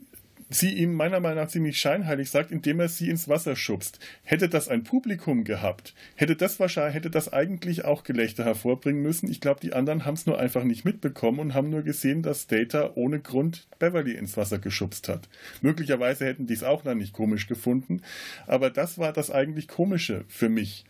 [0.49, 3.99] sie ihm meiner Meinung nach ziemlich scheinheilig sagt, indem er sie ins Wasser schubst.
[4.23, 9.29] Hätte das ein Publikum gehabt, hätte das wahrscheinlich, hätte das eigentlich auch Gelächter hervorbringen müssen.
[9.29, 12.47] Ich glaube, die anderen haben es nur einfach nicht mitbekommen und haben nur gesehen, dass
[12.47, 15.27] Data ohne Grund Beverly ins Wasser geschubst hat.
[15.61, 18.01] Möglicherweise hätten die es auch dann nicht komisch gefunden,
[18.45, 20.85] aber das war das eigentlich Komische für mich.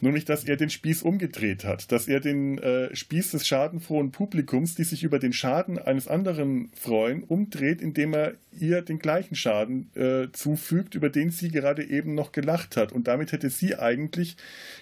[0.00, 4.10] Nur nicht, dass er den Spieß umgedreht hat, dass er den äh, Spieß des schadenfrohen
[4.10, 9.36] Publikums, die sich über den Schaden eines anderen freuen, umdreht, indem er ihr den gleichen
[9.36, 12.90] Schaden äh, zufügt, über den sie gerade eben noch gelacht hat.
[12.90, 14.36] Und damit hätte sie eigentlich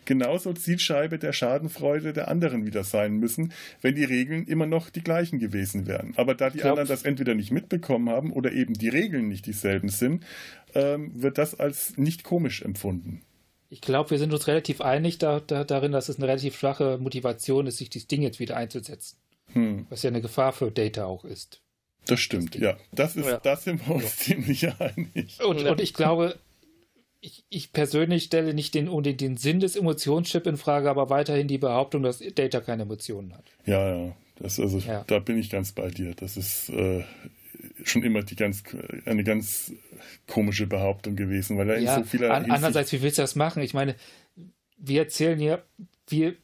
[0.06, 3.52] genauso Zielscheibe der Schadenfreude der anderen wieder sein müssen,
[3.82, 6.14] wenn die Regeln immer noch die gleichen gewesen wären.
[6.16, 9.90] Aber da die anderen das entweder nicht mitbekommen haben oder eben die Regeln nicht dieselben
[9.90, 10.24] sind,
[10.74, 13.22] ähm, wird das als nicht komisch empfunden
[13.72, 16.98] ich glaube, wir sind uns relativ einig da, da, darin, dass es eine relativ schwache
[16.98, 19.16] Motivation ist, sich dieses Ding jetzt wieder einzusetzen.
[19.54, 19.86] Hm.
[19.88, 21.62] Was ja eine Gefahr für Data auch ist.
[22.04, 22.76] Das stimmt, das ja.
[22.92, 23.40] Das ist, ja.
[23.40, 24.10] das sind wir uns ja.
[24.10, 25.42] ziemlich einig.
[25.42, 26.38] Und, und ich glaube,
[27.22, 31.48] ich, ich, persönlich stelle nicht den, den, den Sinn des Emotionschip in Frage, aber weiterhin
[31.48, 33.44] die Behauptung, dass Data keine Emotionen hat.
[33.64, 34.16] Ja, ja.
[34.36, 35.04] Das, also, ja.
[35.06, 36.14] Da bin ich ganz bei dir.
[36.14, 37.04] Das ist äh,
[37.84, 38.62] schon immer die ganz,
[39.04, 39.72] eine ganz
[40.26, 43.36] komische Behauptung gewesen, weil er ja, in so vieler an, Andererseits, wie willst du das
[43.36, 43.62] machen?
[43.62, 43.94] Ich meine,
[44.76, 45.62] wir erzählen hier,
[46.08, 46.34] wir,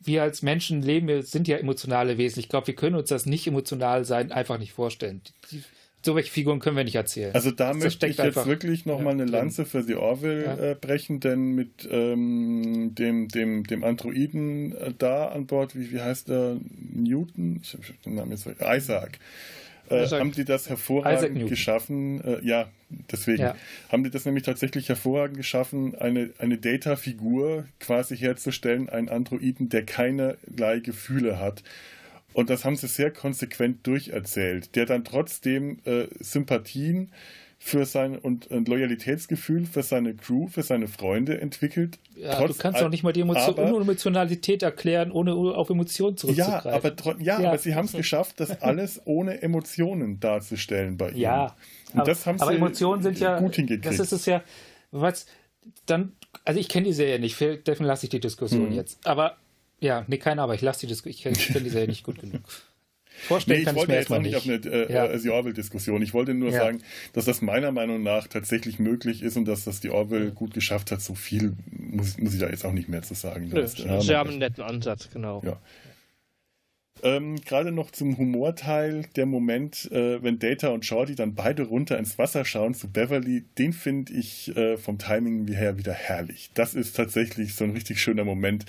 [0.00, 2.40] wir als Menschen leben, wir sind ja emotionale Wesen.
[2.40, 5.22] Ich glaube, wir können uns das nicht emotional sein einfach nicht vorstellen.
[5.50, 5.62] Die,
[6.04, 7.34] so welche Figuren können wir nicht erzählen.
[7.34, 10.56] Also da das möchte ich jetzt wirklich nochmal ja, eine Lanze für The Orville ja.
[10.56, 16.00] äh, brechen, denn mit ähm, dem, dem, dem Androiden äh, da an Bord, wie, wie
[16.00, 16.58] heißt der?
[16.92, 17.60] Newton?
[17.62, 19.18] Ich habe den Namen jetzt Isaac.
[19.90, 22.20] Äh, haben die das hervorragend geschaffen.
[22.22, 22.68] Äh, ja,
[23.10, 23.56] deswegen ja.
[23.90, 29.84] haben die das nämlich tatsächlich hervorragend geschaffen, eine, eine Data-Figur quasi herzustellen, einen Androiden, der
[29.84, 31.62] keinerlei Gefühle hat.
[32.32, 37.12] Und das haben sie sehr konsequent durcherzählt, der dann trotzdem äh, Sympathien
[37.66, 41.98] für sein und ein Loyalitätsgefühl für seine Crew, für seine Freunde entwickelt.
[42.14, 46.70] Ja, du kannst doch nicht mal die Emotion, aber, Emotionalität erklären, ohne auf Emotionen zurückzugreifen.
[46.70, 47.48] Ja, aber, ja, ja.
[47.48, 51.16] aber sie haben es geschafft, das alles ohne Emotionen darzustellen bei ihm.
[51.16, 51.56] Ja,
[51.94, 53.86] und aber, das haben aber sie Emotionen sind ja gut hingekriegt.
[53.86, 54.42] Das ist es ja,
[54.90, 55.24] was
[55.86, 56.12] dann,
[56.44, 58.74] also ich kenne die Serie nicht, deswegen lasse ich die Diskussion mhm.
[58.74, 58.98] jetzt.
[59.06, 59.38] Aber
[59.80, 62.42] ja, nee, keine, aber ich lasse die Diskussion, ich kenne die Serie nicht gut genug.
[63.16, 65.06] Vorstellen nee, ich wollte jetzt noch nicht auf eine äh, ja.
[65.06, 66.02] äh, Orwell-Diskussion.
[66.02, 66.58] Ich wollte nur ja.
[66.58, 66.82] sagen,
[67.12, 70.90] dass das meiner Meinung nach tatsächlich möglich ist und dass das die Orwell gut geschafft
[70.90, 71.00] hat.
[71.00, 73.48] So viel muss, muss ich da jetzt auch nicht mehr zu sagen.
[73.48, 75.42] Nö, das, ja, Sie haben einen netten Ansatz, genau.
[75.44, 75.60] Ja.
[77.02, 81.98] Ähm, Gerade noch zum Humorteil, der Moment, äh, wenn Data und Shorty dann beide runter
[81.98, 86.50] ins Wasser schauen zu Beverly, den finde ich äh, vom Timing her wieder herrlich.
[86.54, 88.64] Das ist tatsächlich so ein richtig schöner Moment.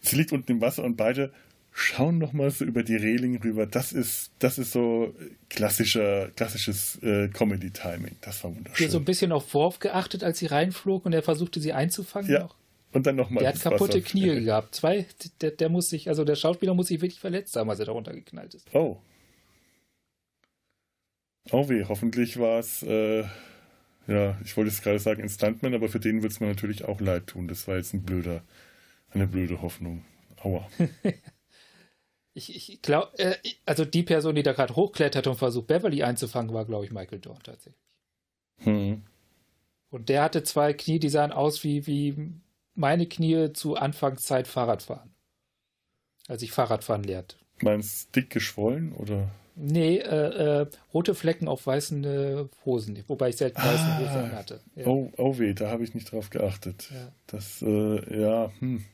[0.00, 1.32] Sie liegt unten im Wasser und beide
[1.72, 3.66] schauen noch mal so über die Reling rüber.
[3.66, 5.14] Das ist, das ist so
[5.48, 8.16] klassischer, klassisches äh, Comedy-Timing.
[8.20, 8.76] Das war wunderschön.
[8.76, 12.30] Hier so ein bisschen auf Worf geachtet, als sie reinflog und er versuchte sie einzufangen.
[12.30, 12.40] Ja.
[12.40, 12.56] Noch.
[12.92, 13.42] Und dann nochmal.
[13.42, 14.06] Der hat kaputte Wasser.
[14.06, 14.74] Knie gehabt.
[14.74, 15.06] Zwei,
[15.40, 18.12] der, der muss sich, also der Schauspieler muss sich wirklich verletzt haben, als er darunter
[18.12, 18.66] geknallt ist.
[18.74, 18.98] Oh.
[21.50, 23.24] Oh weh, hoffentlich war es, äh,
[24.06, 26.84] ja, ich wollte es gerade sagen, ein Stuntman, aber für den wird es mir natürlich
[26.84, 27.48] auch leid tun.
[27.48, 28.42] Das war jetzt ein blöder,
[29.10, 30.04] eine blöde Hoffnung.
[30.42, 30.68] Aua.
[32.34, 33.36] Ich, ich glaube, äh,
[33.66, 37.20] also die Person, die da gerade hochklettert und versucht, Beverly einzufangen, war, glaube ich, Michael
[37.20, 37.82] Dorn tatsächlich.
[38.58, 39.02] Hm.
[39.90, 42.32] Und der hatte zwei Knie, die sahen aus wie, wie
[42.74, 45.10] meine Knie zu Anfangszeit Fahrradfahren.
[46.28, 47.36] Als ich Fahrradfahren lehrte.
[47.60, 49.28] Meinst du dick geschwollen oder?
[49.54, 54.32] Nee, äh, äh, rote Flecken auf weißen äh, Hosen, wobei ich selten weiße ah, Hosen
[54.32, 54.60] hatte.
[54.76, 54.86] Ja.
[54.86, 56.88] Oh, oh weh, da habe ich nicht drauf geachtet.
[56.90, 57.12] Ja.
[57.26, 58.84] Das, äh, ja, hm.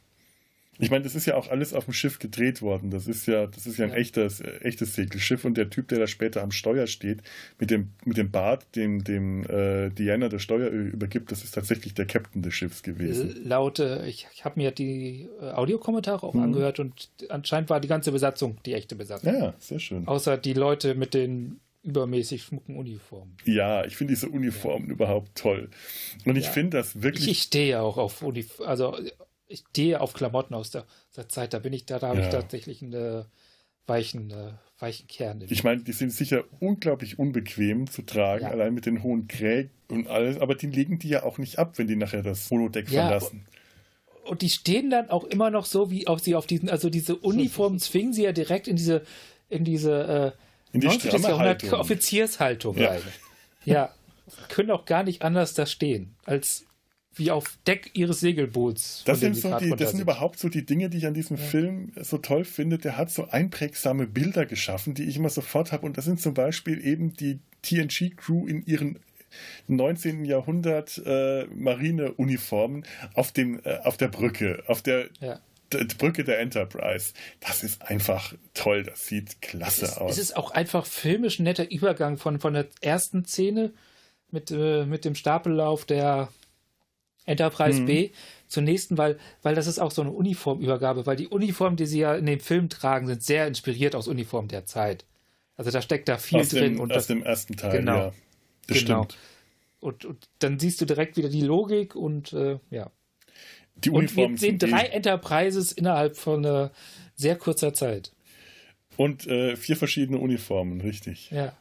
[0.78, 2.90] Ich meine, das ist ja auch alles auf dem Schiff gedreht worden.
[2.90, 3.96] Das ist ja, das ist ja ein ja.
[3.96, 7.22] echtes, echtes Segelschiff und der Typ, der da später am Steuer steht,
[7.58, 11.94] mit dem, mit dem Bart, dem, dem äh, Diana das Steuer übergibt, das ist tatsächlich
[11.94, 13.34] der Captain des Schiffs gewesen.
[13.44, 16.42] Laut, äh, ich, ich habe mir die äh, Audiokommentare auch hm.
[16.42, 19.34] angehört und anscheinend war die ganze Besatzung die echte Besatzung.
[19.34, 20.06] Ja, sehr schön.
[20.06, 23.36] Außer die Leute mit den übermäßig schmucken Uniformen.
[23.44, 24.92] Ja, ich finde diese Uniformen ja.
[24.92, 25.70] überhaupt toll.
[26.24, 26.50] Und ich ja.
[26.50, 27.24] finde das wirklich.
[27.24, 28.96] Ich, ich stehe auch auf Uniformen, also
[29.48, 31.54] ich stehe auf Klamotten aus der, aus der Zeit.
[31.54, 32.26] Da bin ich da, da habe ja.
[32.26, 33.24] ich tatsächlich einen
[33.88, 35.44] weichen, äh, weichen Kern.
[35.48, 38.50] Ich meine, die sind sicher unglaublich unbequem zu tragen, ja.
[38.50, 41.78] allein mit den hohen Krägen und alles, aber die legen die ja auch nicht ab,
[41.78, 43.46] wenn die nachher das Holodeck ja, verlassen.
[44.24, 47.16] Und die stehen dann auch immer noch so, wie auf sie auf diesen, also diese
[47.16, 49.02] Uniformen zwingen sie ja direkt in diese,
[49.48, 51.22] in diese äh, in die 19.
[51.22, 52.90] Jahrhundert Offiziershaltung ja.
[52.90, 53.02] rein.
[53.64, 53.94] Ja,
[54.48, 56.66] können auch gar nicht anders da stehen, als
[57.18, 59.02] wie auf Deck ihres Segelboots.
[59.04, 61.42] Das sind, so die, das sind überhaupt so die Dinge, die ich an diesem ja.
[61.42, 62.78] Film so toll finde.
[62.78, 65.86] Der hat so einprägsame Bilder geschaffen, die ich immer sofort habe.
[65.86, 68.98] Und das sind zum Beispiel eben die TNG-Crew in ihren
[69.66, 70.24] 19.
[70.24, 72.84] Jahrhundert äh, Marineuniformen
[73.14, 75.40] auf, äh, auf der Brücke, auf der ja.
[75.98, 77.12] Brücke der Enterprise.
[77.40, 78.84] Das ist einfach toll.
[78.84, 80.12] Das sieht klasse es ist, aus.
[80.12, 83.72] Es ist auch einfach filmisch netter Übergang von, von der ersten Szene
[84.30, 86.28] mit, äh, mit dem Stapellauf der
[87.28, 87.86] Enterprise mhm.
[87.86, 88.10] B
[88.46, 92.00] zur nächsten, weil, weil das ist auch so eine Uniformübergabe, weil die Uniformen, die sie
[92.00, 95.04] ja in dem Film tragen, sind sehr inspiriert aus Uniformen der Zeit.
[95.56, 96.74] Also da steckt da viel aus drin.
[96.74, 98.12] Dem, und aus das, dem ersten Teil, genau, ja.
[98.66, 99.04] Das genau.
[99.04, 99.18] stimmt.
[99.80, 102.90] Und, und, dann siehst du direkt wieder die Logik und äh, ja.
[103.76, 106.70] Die Uniformen und wir sehen drei eh Enterprises innerhalb von äh,
[107.14, 108.12] sehr kurzer Zeit.
[108.96, 111.30] Und äh, vier verschiedene Uniformen, richtig.
[111.30, 111.56] Ja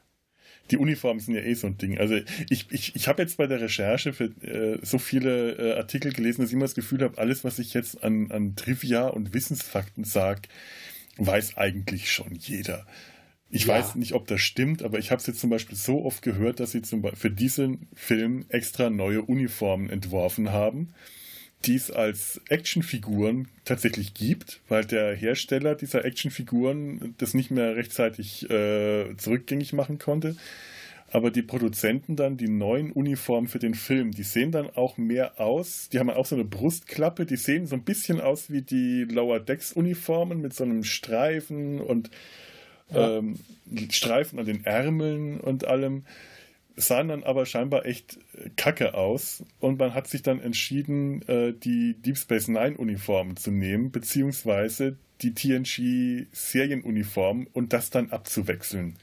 [0.72, 1.98] die Uniformen sind ja eh so ein Ding.
[1.98, 2.16] Also
[2.50, 6.42] ich, ich, ich habe jetzt bei der Recherche für äh, so viele äh, Artikel gelesen,
[6.42, 10.04] dass ich immer das Gefühl habe, alles, was ich jetzt an, an Trivia und Wissensfakten
[10.04, 10.44] sage,
[11.18, 12.86] weiß eigentlich schon jeder.
[13.50, 13.76] Ich ja.
[13.76, 16.60] weiß nicht, ob das stimmt, aber ich habe es jetzt zum Beispiel so oft gehört,
[16.60, 20.94] dass sie zum Beispiel für diesen Film extra neue Uniformen entworfen haben
[21.66, 28.50] die es als Actionfiguren tatsächlich gibt, weil der Hersteller dieser Actionfiguren das nicht mehr rechtzeitig
[28.50, 30.36] äh, zurückgängig machen konnte.
[31.12, 35.40] aber die Produzenten dann die neuen Uniformen für den Film, die sehen dann auch mehr
[35.40, 35.90] aus.
[35.90, 39.40] Die haben auch so eine Brustklappe, die sehen so ein bisschen aus wie die Lower
[39.40, 42.10] Decks Uniformen mit so einem Streifen und
[42.94, 43.18] ja.
[43.18, 43.40] ähm,
[43.90, 46.04] Streifen an den Ärmeln und allem.
[46.78, 48.20] Sahen dann aber scheinbar echt
[48.56, 53.52] kacke aus und man hat sich dann entschieden, äh, die Deep Space Nine Uniformen zu
[53.52, 58.96] nehmen, beziehungsweise die TNG Serienuniformen und das dann abzuwechseln.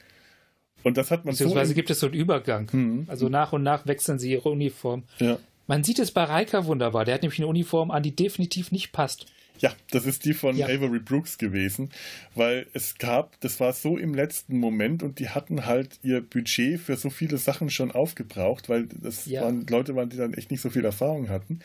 [0.84, 2.68] Und das hat man Beziehungsweise so gibt es so einen Übergang.
[2.72, 3.04] Mhm.
[3.08, 5.02] Also nach und nach wechseln sie ihre Uniform.
[5.18, 5.38] Ja.
[5.66, 7.04] Man sieht es bei Reika wunderbar.
[7.04, 9.26] Der hat nämlich eine Uniform an, die definitiv nicht passt.
[9.58, 10.66] Ja, das ist die von ja.
[10.66, 11.90] Avery Brooks gewesen,
[12.34, 16.80] weil es gab, das war so im letzten Moment und die hatten halt ihr Budget
[16.80, 19.42] für so viele Sachen schon aufgebraucht, weil das ja.
[19.42, 21.60] waren Leute waren, die dann echt nicht so viel Erfahrung hatten,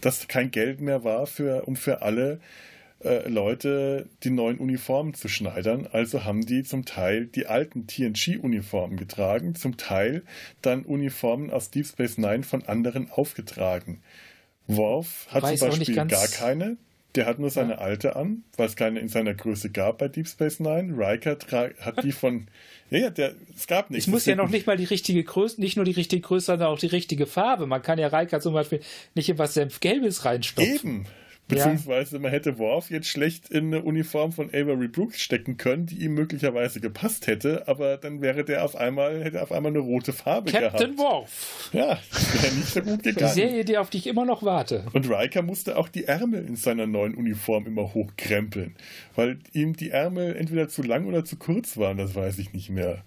[0.00, 2.40] dass kein Geld mehr war für, um für alle
[3.04, 5.86] äh, Leute die neuen Uniformen zu schneidern.
[5.90, 10.24] Also haben die zum Teil die alten TNG-Uniformen getragen, zum Teil
[10.62, 14.02] dann Uniformen aus Deep Space Nine von anderen aufgetragen.
[14.66, 16.76] Worf hat zum Beispiel gar keine.
[17.18, 17.78] Der hat nur seine ja.
[17.78, 20.96] alte an, weil es keine in seiner Größe gab bei Deep Space Nine.
[20.96, 21.36] Riker
[21.80, 22.46] hat die von.
[22.90, 24.06] Ja, ja, der, es gab nichts.
[24.06, 26.68] Es muss ja noch nicht mal die richtige Größe, nicht nur die richtige Größe, sondern
[26.68, 27.66] auch die richtige Farbe.
[27.66, 28.80] Man kann ja Riker zum Beispiel
[29.14, 30.74] nicht in was Senfgelbes reinstopfen.
[30.74, 31.06] Eben.
[31.48, 36.04] Beziehungsweise man hätte Worf jetzt schlecht in eine Uniform von Avery Brooks stecken können, die
[36.04, 40.12] ihm möglicherweise gepasst hätte, aber dann wäre der auf einmal, hätte auf einmal eine rote
[40.12, 40.78] Farbe Captain gehabt.
[40.78, 41.70] Captain Worf.
[41.72, 41.98] Ja,
[42.42, 43.32] wäre nicht so gut gegangen.
[43.34, 44.84] Die Serie, die auf die ich immer noch warte.
[44.92, 48.76] Und Riker musste auch die Ärmel in seiner neuen Uniform immer hochkrempeln,
[49.16, 52.68] weil ihm die Ärmel entweder zu lang oder zu kurz waren, das weiß ich nicht
[52.68, 53.02] mehr.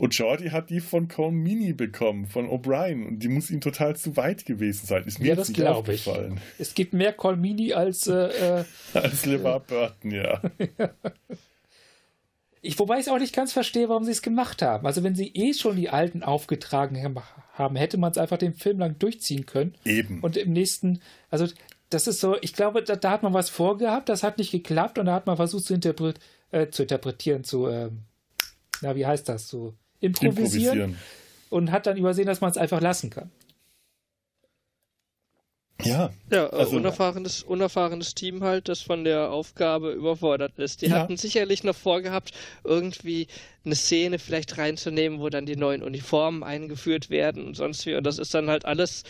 [0.00, 3.06] Und Jordi hat die von Cone Mini bekommen, von O'Brien.
[3.06, 5.04] Und die muss ihm total zu weit gewesen sein.
[5.04, 6.08] Ist mir ja, das glaube ich.
[6.58, 8.06] Es gibt mehr Cole Mini als.
[8.06, 8.64] Äh, äh
[8.94, 10.40] als LeVar Burton, ja.
[12.62, 14.86] ich, wobei ich es auch nicht ganz verstehe, warum sie es gemacht haben.
[14.86, 17.14] Also, wenn sie eh schon die alten aufgetragen
[17.52, 19.74] haben, hätte man es einfach den Film lang durchziehen können.
[19.84, 20.20] Eben.
[20.20, 21.02] Und im nächsten.
[21.28, 21.46] Also,
[21.90, 24.98] das ist so, ich glaube, da, da hat man was vorgehabt, das hat nicht geklappt
[24.98, 26.20] und da hat man versucht zu, interpret,
[26.52, 27.66] äh, zu interpretieren, zu.
[27.66, 27.90] Äh,
[28.80, 29.46] na, wie heißt das?
[29.46, 30.96] So improvisieren, improvisieren.
[31.50, 33.30] und hat dann übersehen, dass man es einfach lassen kann.
[35.84, 36.10] Ja.
[36.30, 40.82] Ja, äh, also, unerfahrenes, unerfahrenes Team halt, das von der Aufgabe überfordert ist.
[40.82, 40.98] Die ja.
[40.98, 42.32] hatten sicherlich noch vorgehabt,
[42.64, 43.28] irgendwie
[43.64, 47.94] eine Szene vielleicht reinzunehmen, wo dann die neuen Uniformen eingeführt werden und sonst wie.
[47.94, 49.04] Und das ist dann halt alles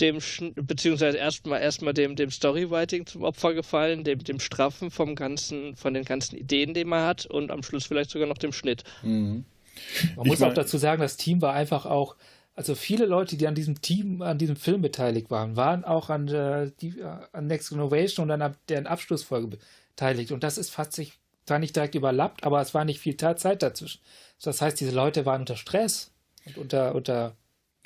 [0.00, 0.18] dem,
[0.54, 5.92] beziehungsweise erstmal erstmal dem, dem Storywriting zum Opfer gefallen, dem, dem Straffen vom ganzen, von
[5.92, 8.84] den ganzen Ideen, die man hat und am Schluss vielleicht sogar noch dem Schnitt.
[9.02, 9.44] Mhm.
[10.16, 12.16] Man ich muss auch dazu sagen, das Team war einfach auch,
[12.54, 16.26] also viele Leute, die an diesem Team, an diesem Film beteiligt waren, waren auch an,
[16.26, 19.58] der, die, an Next Innovation und an deren Abschlussfolge
[19.94, 20.32] beteiligt.
[20.32, 21.12] Und das ist fast sich
[21.46, 24.00] zwar nicht direkt überlappt, aber es war nicht viel Zeit dazwischen.
[24.42, 26.12] Das heißt, diese Leute waren unter Stress
[26.46, 27.36] und unter, unter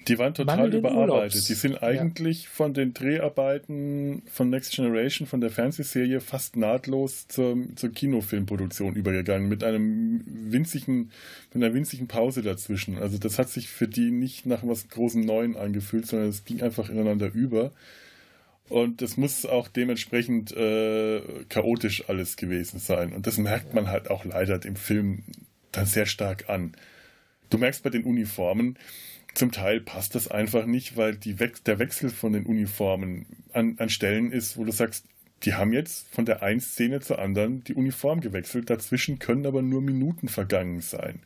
[0.08, 1.48] die waren total überarbeitet.
[1.48, 2.50] Die sind eigentlich ja.
[2.52, 9.48] von den Dreharbeiten von Next Generation, von der Fernsehserie, fast nahtlos zur, zur Kinofilmproduktion übergegangen,
[9.48, 11.10] mit einem winzigen,
[11.52, 12.98] mit einer winzigen Pause dazwischen.
[12.98, 16.62] Also das hat sich für die nicht nach was großen Neuen angefühlt, sondern es ging
[16.62, 17.72] einfach ineinander über.
[18.68, 23.12] Und es muss auch dementsprechend äh, chaotisch alles gewesen sein.
[23.12, 25.24] Und das merkt man halt auch leider dem Film
[25.72, 26.72] dann sehr stark an.
[27.50, 28.78] Du merkst bei den Uniformen,
[29.34, 33.88] zum Teil passt das einfach nicht, weil We der Wechsel von den Uniformen an, an
[33.88, 35.06] Stellen ist, wo du sagst,
[35.44, 39.62] die haben jetzt von der einen Szene zur anderen die Uniform gewechselt, dazwischen können aber
[39.62, 41.20] nur Minuten vergangen sein.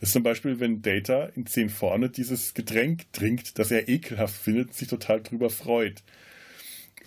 [0.00, 4.34] Das ist zum Beispiel, wenn Data in 10 vorne dieses Getränk trinkt, das er ekelhaft
[4.34, 6.02] findet, sich total drüber freut.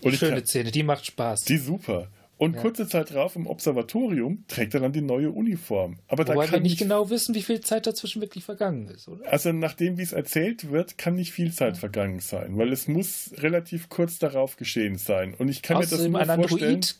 [0.02, 1.44] Und Schöne Szene, die macht Spaß.
[1.44, 2.08] Die super.
[2.38, 2.62] Und ja.
[2.62, 6.00] kurze Zeit drauf im Observatorium trägt er dann die neue Uniform.
[6.08, 9.32] Aber Wobei da wir nicht genau wissen, wie viel Zeit dazwischen wirklich vergangen ist, oder?
[9.32, 11.80] Also nachdem, wie es erzählt wird, kann nicht viel Zeit ja.
[11.80, 15.34] vergangen sein, weil es muss relativ kurz darauf geschehen sein.
[15.34, 16.76] Und ich kann Außerdem mir das nur ein vorstellen.
[16.76, 16.96] Android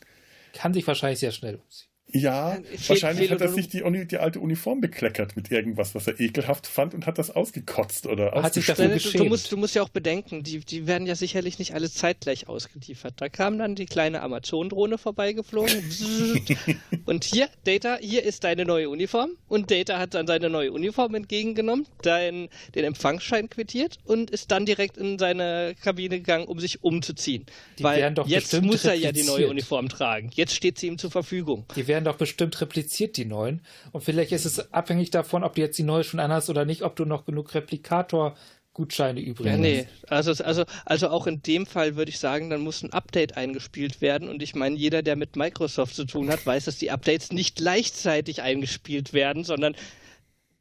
[0.54, 1.88] kann sich wahrscheinlich sehr schnell umziehen.
[2.12, 6.06] Ja, viel, wahrscheinlich viel hat er sich die, die, alte Uniform bekleckert mit irgendwas, was
[6.06, 9.56] er ekelhaft fand und hat das ausgekotzt oder hat sich dafür du, du, musst, du
[9.56, 13.14] musst ja auch bedenken, die, die werden ja sicherlich nicht alle zeitgleich ausgeliefert.
[13.16, 15.82] Da kam dann die kleine Amazon-Drohne vorbeigeflogen
[17.06, 21.16] und hier, Data, hier ist deine neue Uniform und Data hat dann seine neue Uniform
[21.16, 26.84] entgegengenommen, dein, den Empfangsschein quittiert und ist dann direkt in seine Kabine gegangen, um sich
[26.84, 27.46] umzuziehen.
[27.80, 30.30] Die Weil jetzt muss er ja die neue Uniform tragen.
[30.34, 31.64] Jetzt steht sie ihm zur Verfügung.
[31.74, 33.62] Die werden doch bestimmt repliziert, die neuen.
[33.92, 36.82] Und vielleicht ist es abhängig davon, ob du jetzt die neue schon anhast oder nicht,
[36.82, 38.36] ob du noch genug Replikator
[38.76, 42.60] Gutscheine übrig Ja, nee, also, also, also auch in dem Fall würde ich sagen, dann
[42.60, 44.28] muss ein Update eingespielt werden.
[44.28, 47.56] Und ich meine, jeder, der mit Microsoft zu tun hat, weiß, dass die Updates nicht
[47.56, 49.74] gleichzeitig eingespielt werden, sondern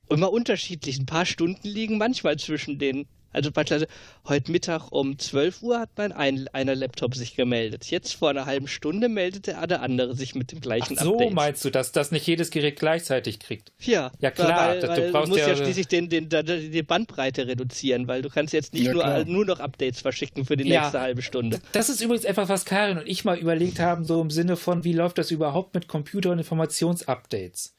[0.09, 0.97] immer unterschiedlich.
[0.97, 3.05] Ein paar Stunden liegen manchmal zwischen den
[3.35, 3.87] also beispielsweise
[4.27, 7.85] heute Mittag um 12 Uhr hat mein ein, einer Laptop sich gemeldet.
[7.85, 11.33] Jetzt vor einer halben Stunde meldete der andere sich mit dem gleichen Ach so Update.
[11.33, 13.71] meinst du, dass das nicht jedes Gerät gleichzeitig kriegt?
[13.79, 14.69] Ja, ja klar.
[14.69, 18.21] Weil, weil du, brauchst musst ja, ja schließlich den, den, den, die Bandbreite reduzieren, weil
[18.21, 21.21] du kannst jetzt nicht ja, nur, nur noch Updates verschicken für die ja, nächste halbe
[21.21, 21.59] Stunde.
[21.73, 24.83] Das ist übrigens etwas, was Karin und ich mal überlegt haben, so im Sinne von,
[24.83, 27.75] wie läuft das überhaupt mit Computer- und Informationsupdates?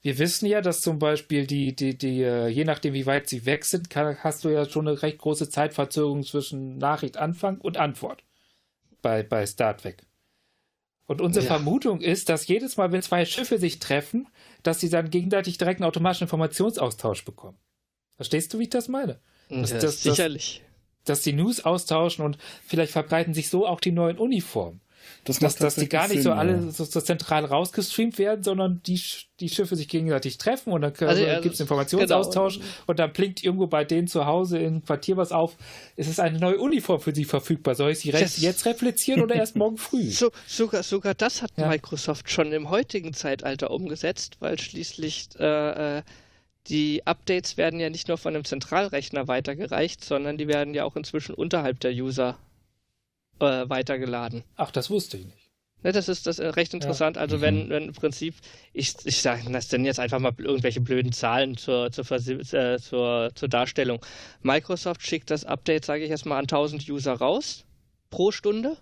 [0.00, 3.46] Wir wissen ja, dass zum Beispiel die, die, die, äh, je nachdem, wie weit sie
[3.46, 8.22] weg sind, kann, hast du ja schon eine recht große Zeitverzögerung zwischen Nachrichtanfang und Antwort
[9.02, 10.06] bei, bei Star Trek.
[11.06, 11.52] Und unsere ja.
[11.52, 14.28] Vermutung ist, dass jedes Mal, wenn zwei Schiffe sich treffen,
[14.62, 17.56] dass sie dann gegenseitig direkt einen automatischen Informationsaustausch bekommen.
[18.16, 19.18] Verstehst du, wie ich das meine?
[19.48, 20.62] Dass, ja, dass, sicherlich.
[21.04, 24.80] Dass, dass die News austauschen und vielleicht verbreiten sich so auch die neuen Uniformen.
[25.24, 26.70] Das dass, dass die gar nicht Sinn, so alle ja.
[26.70, 29.00] so, so, zentral rausgestreamt werden, sondern die,
[29.40, 32.66] die Schiffe sich gegenseitig treffen und dann also, also, gibt es Informationsaustausch genau.
[32.86, 35.56] und dann blinkt irgendwo bei denen zu Hause im Quartier was auf.
[35.96, 37.74] Es ist eine neue Uniform für sie verfügbar.
[37.74, 40.10] Soll ich sie das jetzt replizieren oder erst morgen früh?
[40.18, 41.68] So, sogar, sogar das hat ja.
[41.68, 46.02] Microsoft schon im heutigen Zeitalter umgesetzt, weil schließlich äh, äh,
[46.68, 50.96] die Updates werden ja nicht nur von einem Zentralrechner weitergereicht, sondern die werden ja auch
[50.96, 52.36] inzwischen unterhalb der User
[53.40, 54.44] äh, weitergeladen.
[54.56, 55.48] Ach, das wusste ich nicht.
[55.84, 57.16] Ne, das ist das äh, recht interessant.
[57.16, 57.22] Ja.
[57.22, 57.42] Also mhm.
[57.42, 58.34] wenn, wenn im Prinzip,
[58.72, 63.30] ich, ich sage das denn jetzt einfach mal irgendwelche blöden Zahlen zur, zur, äh, zur,
[63.34, 64.04] zur Darstellung.
[64.42, 67.64] Microsoft schickt das Update, sage ich erstmal, an 1000 User raus
[68.10, 68.76] pro Stunde.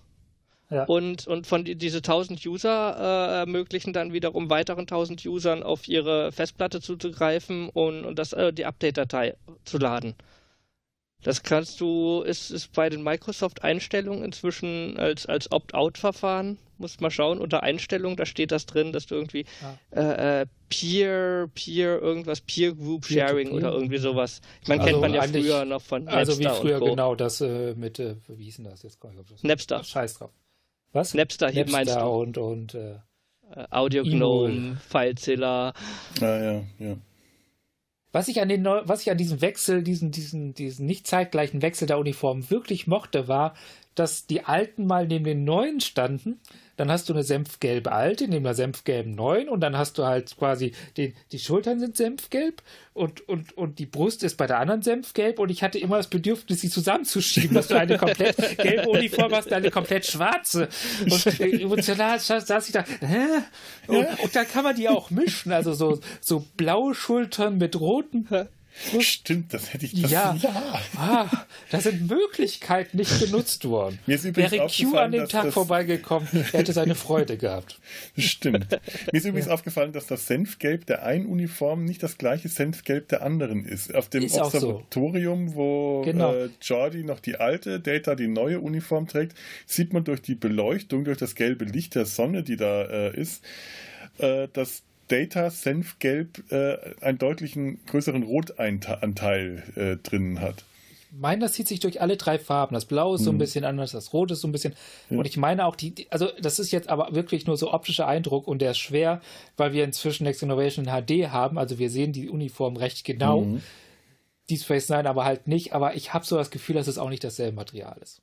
[0.70, 0.84] Ja.
[0.84, 5.86] Und, und von die, diese 1000 User äh, ermöglichen dann wiederum weiteren 1000 Usern auf
[5.86, 10.16] ihre Festplatte zuzugreifen und, und das, äh, die Update-Datei zu laden.
[11.22, 16.58] Das kannst du, ist, ist bei den Microsoft-Einstellungen inzwischen als, als Opt-out-Verfahren.
[16.78, 19.98] Musst mal schauen, unter Einstellungen, da steht das drin, dass du irgendwie ah.
[19.98, 24.42] äh, äh, Peer, Peer, irgendwas, Peer Group Sharing oder irgendwie sowas.
[24.60, 27.40] Ich meine, also kennt man ja früher noch von Napster Also wie früher, genau, das
[27.40, 28.98] äh, mit, äh, wie hieß denn das jetzt?
[29.02, 29.82] Das Napster.
[29.82, 30.30] Scheiß drauf.
[30.92, 31.14] Was?
[31.14, 32.04] Napster, hier Napster meinst du?
[32.04, 32.92] und, und äh,
[33.54, 35.72] äh Audio Gnome, FileZilla.
[36.20, 36.96] Ah, ja, ja.
[38.16, 41.86] Was ich an den was ich an diesem Wechsel, diesen, diesen, diesen nicht zeitgleichen Wechsel
[41.86, 43.52] der Uniformen wirklich mochte, war,
[43.96, 46.40] dass die alten mal neben den neuen standen
[46.76, 50.36] dann hast du eine senfgelbe alte neben einer senfgelben neuen und dann hast du halt
[50.36, 52.62] quasi den, die Schultern sind senfgelb
[52.92, 56.08] und, und, und die Brust ist bei der anderen senfgelb und ich hatte immer das
[56.08, 60.68] Bedürfnis, sie zusammenzuschieben, dass du eine komplett gelbe Uniform hast, eine komplett schwarze.
[61.02, 63.26] Und emotional saß ich da, hä?
[63.86, 68.28] Und, und dann kann man die auch mischen, also so, so blaue Schultern mit roten
[69.00, 70.02] Stimmt, das hätte ich.
[70.02, 70.80] Das, ja, ja.
[70.96, 71.28] Ah,
[71.70, 73.98] da sind Möglichkeiten nicht genutzt worden.
[74.06, 77.80] Mir ist übrigens Wäre Q an dem Tag vorbeigekommen, er hätte seine Freude gehabt.
[78.18, 78.70] Stimmt.
[78.70, 79.54] Mir ist übrigens ja.
[79.54, 83.94] aufgefallen, dass das Senfgelb der einen Uniform nicht das gleiche Senfgelb der anderen ist.
[83.94, 85.54] Auf dem ist Observatorium, so.
[85.54, 86.34] wo genau.
[86.34, 89.36] äh, Jordi noch die alte, Data die neue Uniform trägt,
[89.66, 93.42] sieht man durch die Beleuchtung, durch das gelbe Licht der Sonne, die da äh, ist,
[94.18, 100.64] äh, dass Data Senfgelb äh, einen deutlichen größeren Rotanteil äh, drinnen hat.
[101.12, 102.74] Ich meine, das zieht sich durch alle drei Farben.
[102.74, 103.38] Das Blau ist so ein hm.
[103.38, 104.74] bisschen anders, das Rot ist so ein bisschen.
[105.08, 105.18] Ja.
[105.18, 108.46] Und ich meine auch, die, also das ist jetzt aber wirklich nur so optischer Eindruck
[108.46, 109.22] und der ist schwer,
[109.56, 111.58] weil wir inzwischen Next Innovation in HD haben.
[111.58, 113.42] Also wir sehen die Uniform recht genau.
[113.42, 113.62] Mhm.
[114.50, 115.72] Deep Space Nine aber halt nicht.
[115.72, 118.20] Aber ich habe so das Gefühl, dass es auch nicht dasselbe Material ist.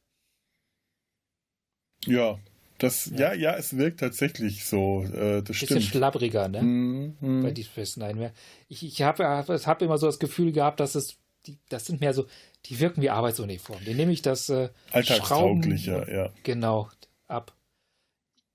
[2.05, 2.37] Ja,
[2.83, 3.33] das, ja.
[3.33, 5.03] ja, ja, es wirkt tatsächlich so.
[5.03, 5.83] Äh, das Bisschen stimmt.
[5.83, 6.61] schlabbriger, ne?
[6.61, 7.43] Mm, mm.
[7.43, 8.33] Bei Deep Space Nine.
[8.67, 12.13] Ich, ich habe hab immer so das Gefühl gehabt, dass es, die, das sind mehr
[12.13, 12.25] so,
[12.65, 13.85] die wirken wie Arbeitsuniformen.
[13.85, 16.29] Die nehme ich das äh, Alltagstauglicher, ja.
[16.43, 16.89] Genau,
[17.27, 17.53] ab.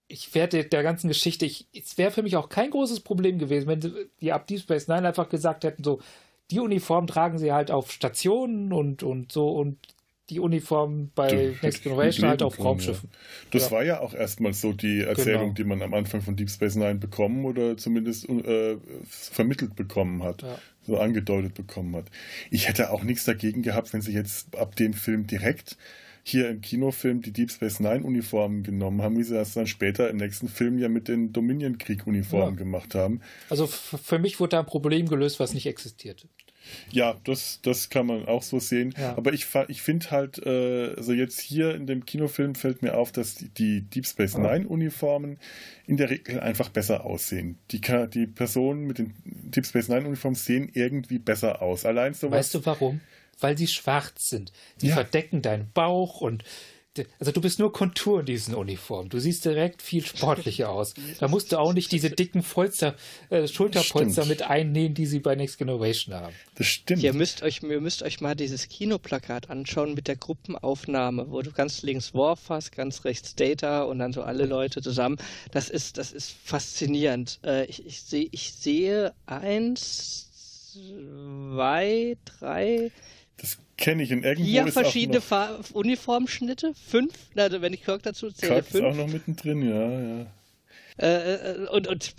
[0.08, 3.66] Ich werde der ganzen Geschichte, ich, es wäre für mich auch kein großes Problem gewesen,
[3.66, 6.00] wenn die ab Deep Space Nine einfach gesagt hätten, so,
[6.50, 9.78] die Uniform tragen sie halt auf Stationen und, und so und
[10.30, 13.08] die Uniform bei Next Generation halt auf Raumschiffen.
[13.12, 13.18] Ja.
[13.52, 13.70] Das ja.
[13.70, 15.54] war ja auch erstmal so die Erzählung, genau.
[15.54, 18.76] die man am Anfang von Deep Space Nine bekommen oder zumindest äh,
[19.08, 20.58] vermittelt bekommen hat, ja.
[20.86, 22.06] so angedeutet bekommen hat.
[22.50, 25.76] Ich hätte auch nichts dagegen gehabt, wenn sie jetzt ab dem Film direkt
[26.22, 30.10] hier im Kinofilm die Deep Space Nine Uniformen genommen haben, wie sie das dann später
[30.10, 33.22] im nächsten Film ja mit den Dominion Krieg Uniformen gemacht haben.
[33.48, 36.28] Also für mich wurde da ein Problem gelöst, was nicht existierte.
[36.90, 38.94] Ja, das, das kann man auch so sehen.
[38.98, 39.16] Ja.
[39.16, 43.12] Aber ich, ich finde halt, äh, also jetzt hier in dem Kinofilm fällt mir auf,
[43.12, 45.38] dass die, die Deep Space Nine Uniformen
[45.86, 47.58] in der Regel einfach besser aussehen.
[47.70, 51.84] Die, die Personen mit den Deep Space Nine Uniformen sehen irgendwie besser aus.
[51.84, 52.38] Allein sowas.
[52.38, 53.00] Weißt du warum?
[53.40, 54.52] Weil sie schwarz sind.
[54.80, 54.94] Die ja.
[54.94, 56.44] verdecken deinen Bauch und
[57.18, 59.08] also du bist nur Kontur in diesen Uniformen.
[59.08, 60.94] Du siehst direkt viel sportlicher aus.
[61.20, 62.94] Da musst du auch nicht diese dicken Polster,
[63.30, 66.34] äh, Schulterpolster mit einnähen, die sie bei Next Generation haben.
[66.56, 67.02] Das stimmt.
[67.02, 71.52] Ihr müsst euch, ihr müsst euch mal dieses Kinoplakat anschauen mit der Gruppenaufnahme, wo du
[71.52, 75.18] ganz links Worf hast, ganz rechts Data und dann so alle Leute zusammen.
[75.52, 77.38] Das ist, das ist faszinierend.
[77.44, 80.28] Äh, ich, ich, seh, ich sehe eins,
[80.72, 82.90] zwei, drei,
[83.38, 84.48] das kenne ich in irgendwo.
[84.48, 85.70] Vier verschiedene noch...
[85.72, 86.74] Uniformschnitte?
[86.74, 87.14] Fünf?
[87.36, 88.84] Also wenn ich Kirk dazu zähle, Kirk fünf.
[88.84, 90.26] ist auch noch mittendrin, ja, ja.
[90.98, 92.14] Äh, äh und, und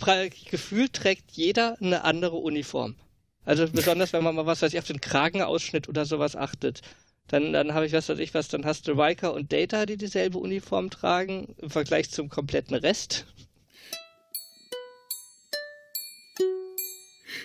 [0.50, 2.96] gefühlt trägt jeder eine andere Uniform.
[3.44, 6.82] Also besonders, wenn man mal was weiß ich, auf den Kragenausschnitt oder sowas achtet.
[7.28, 9.96] Dann, dann habe ich was weiß ich was, dann hast du Riker und Data, die
[9.96, 13.26] dieselbe Uniform tragen, im Vergleich zum kompletten Rest.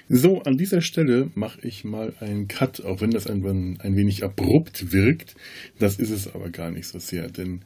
[0.08, 4.24] So, an dieser Stelle mache ich mal einen Cut, auch wenn das ein, ein wenig
[4.24, 5.36] abrupt wirkt.
[5.80, 7.62] Das ist es aber gar nicht so sehr, denn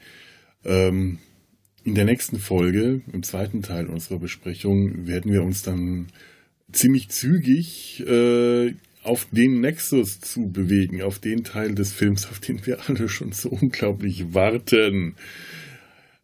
[0.64, 1.20] ähm,
[1.84, 6.08] in der nächsten Folge, im zweiten Teil unserer Besprechung, werden wir uns dann
[6.72, 12.66] ziemlich zügig äh, auf den Nexus zu bewegen, auf den Teil des Films, auf den
[12.66, 15.16] wir alle schon so unglaublich warten.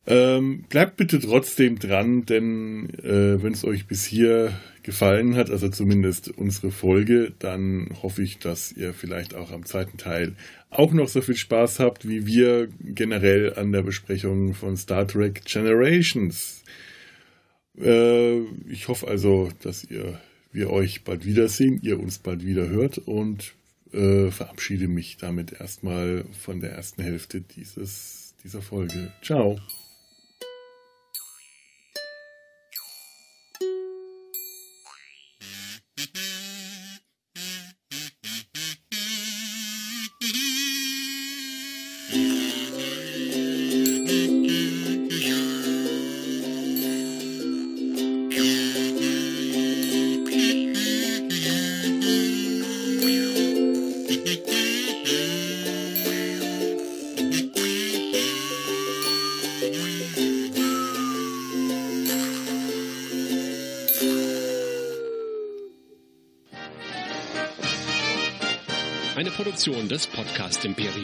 [0.07, 4.53] Ähm, bleibt bitte trotzdem dran, denn äh, wenn es euch bis hier
[4.83, 9.97] gefallen hat, also zumindest unsere Folge, dann hoffe ich, dass ihr vielleicht auch am zweiten
[9.97, 10.35] Teil
[10.69, 15.43] auch noch so viel Spaß habt, wie wir generell an der Besprechung von Star Trek
[15.45, 16.63] Generations.
[17.81, 20.19] Äh, ich hoffe also, dass ihr,
[20.51, 23.53] wir euch bald wiedersehen, ihr uns bald wieder hört und
[23.91, 29.11] äh, verabschiede mich damit erstmal von der ersten Hälfte dieses, dieser Folge.
[29.23, 29.59] Ciao.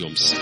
[0.02, 0.41] Produktion des Podcast Imperiums.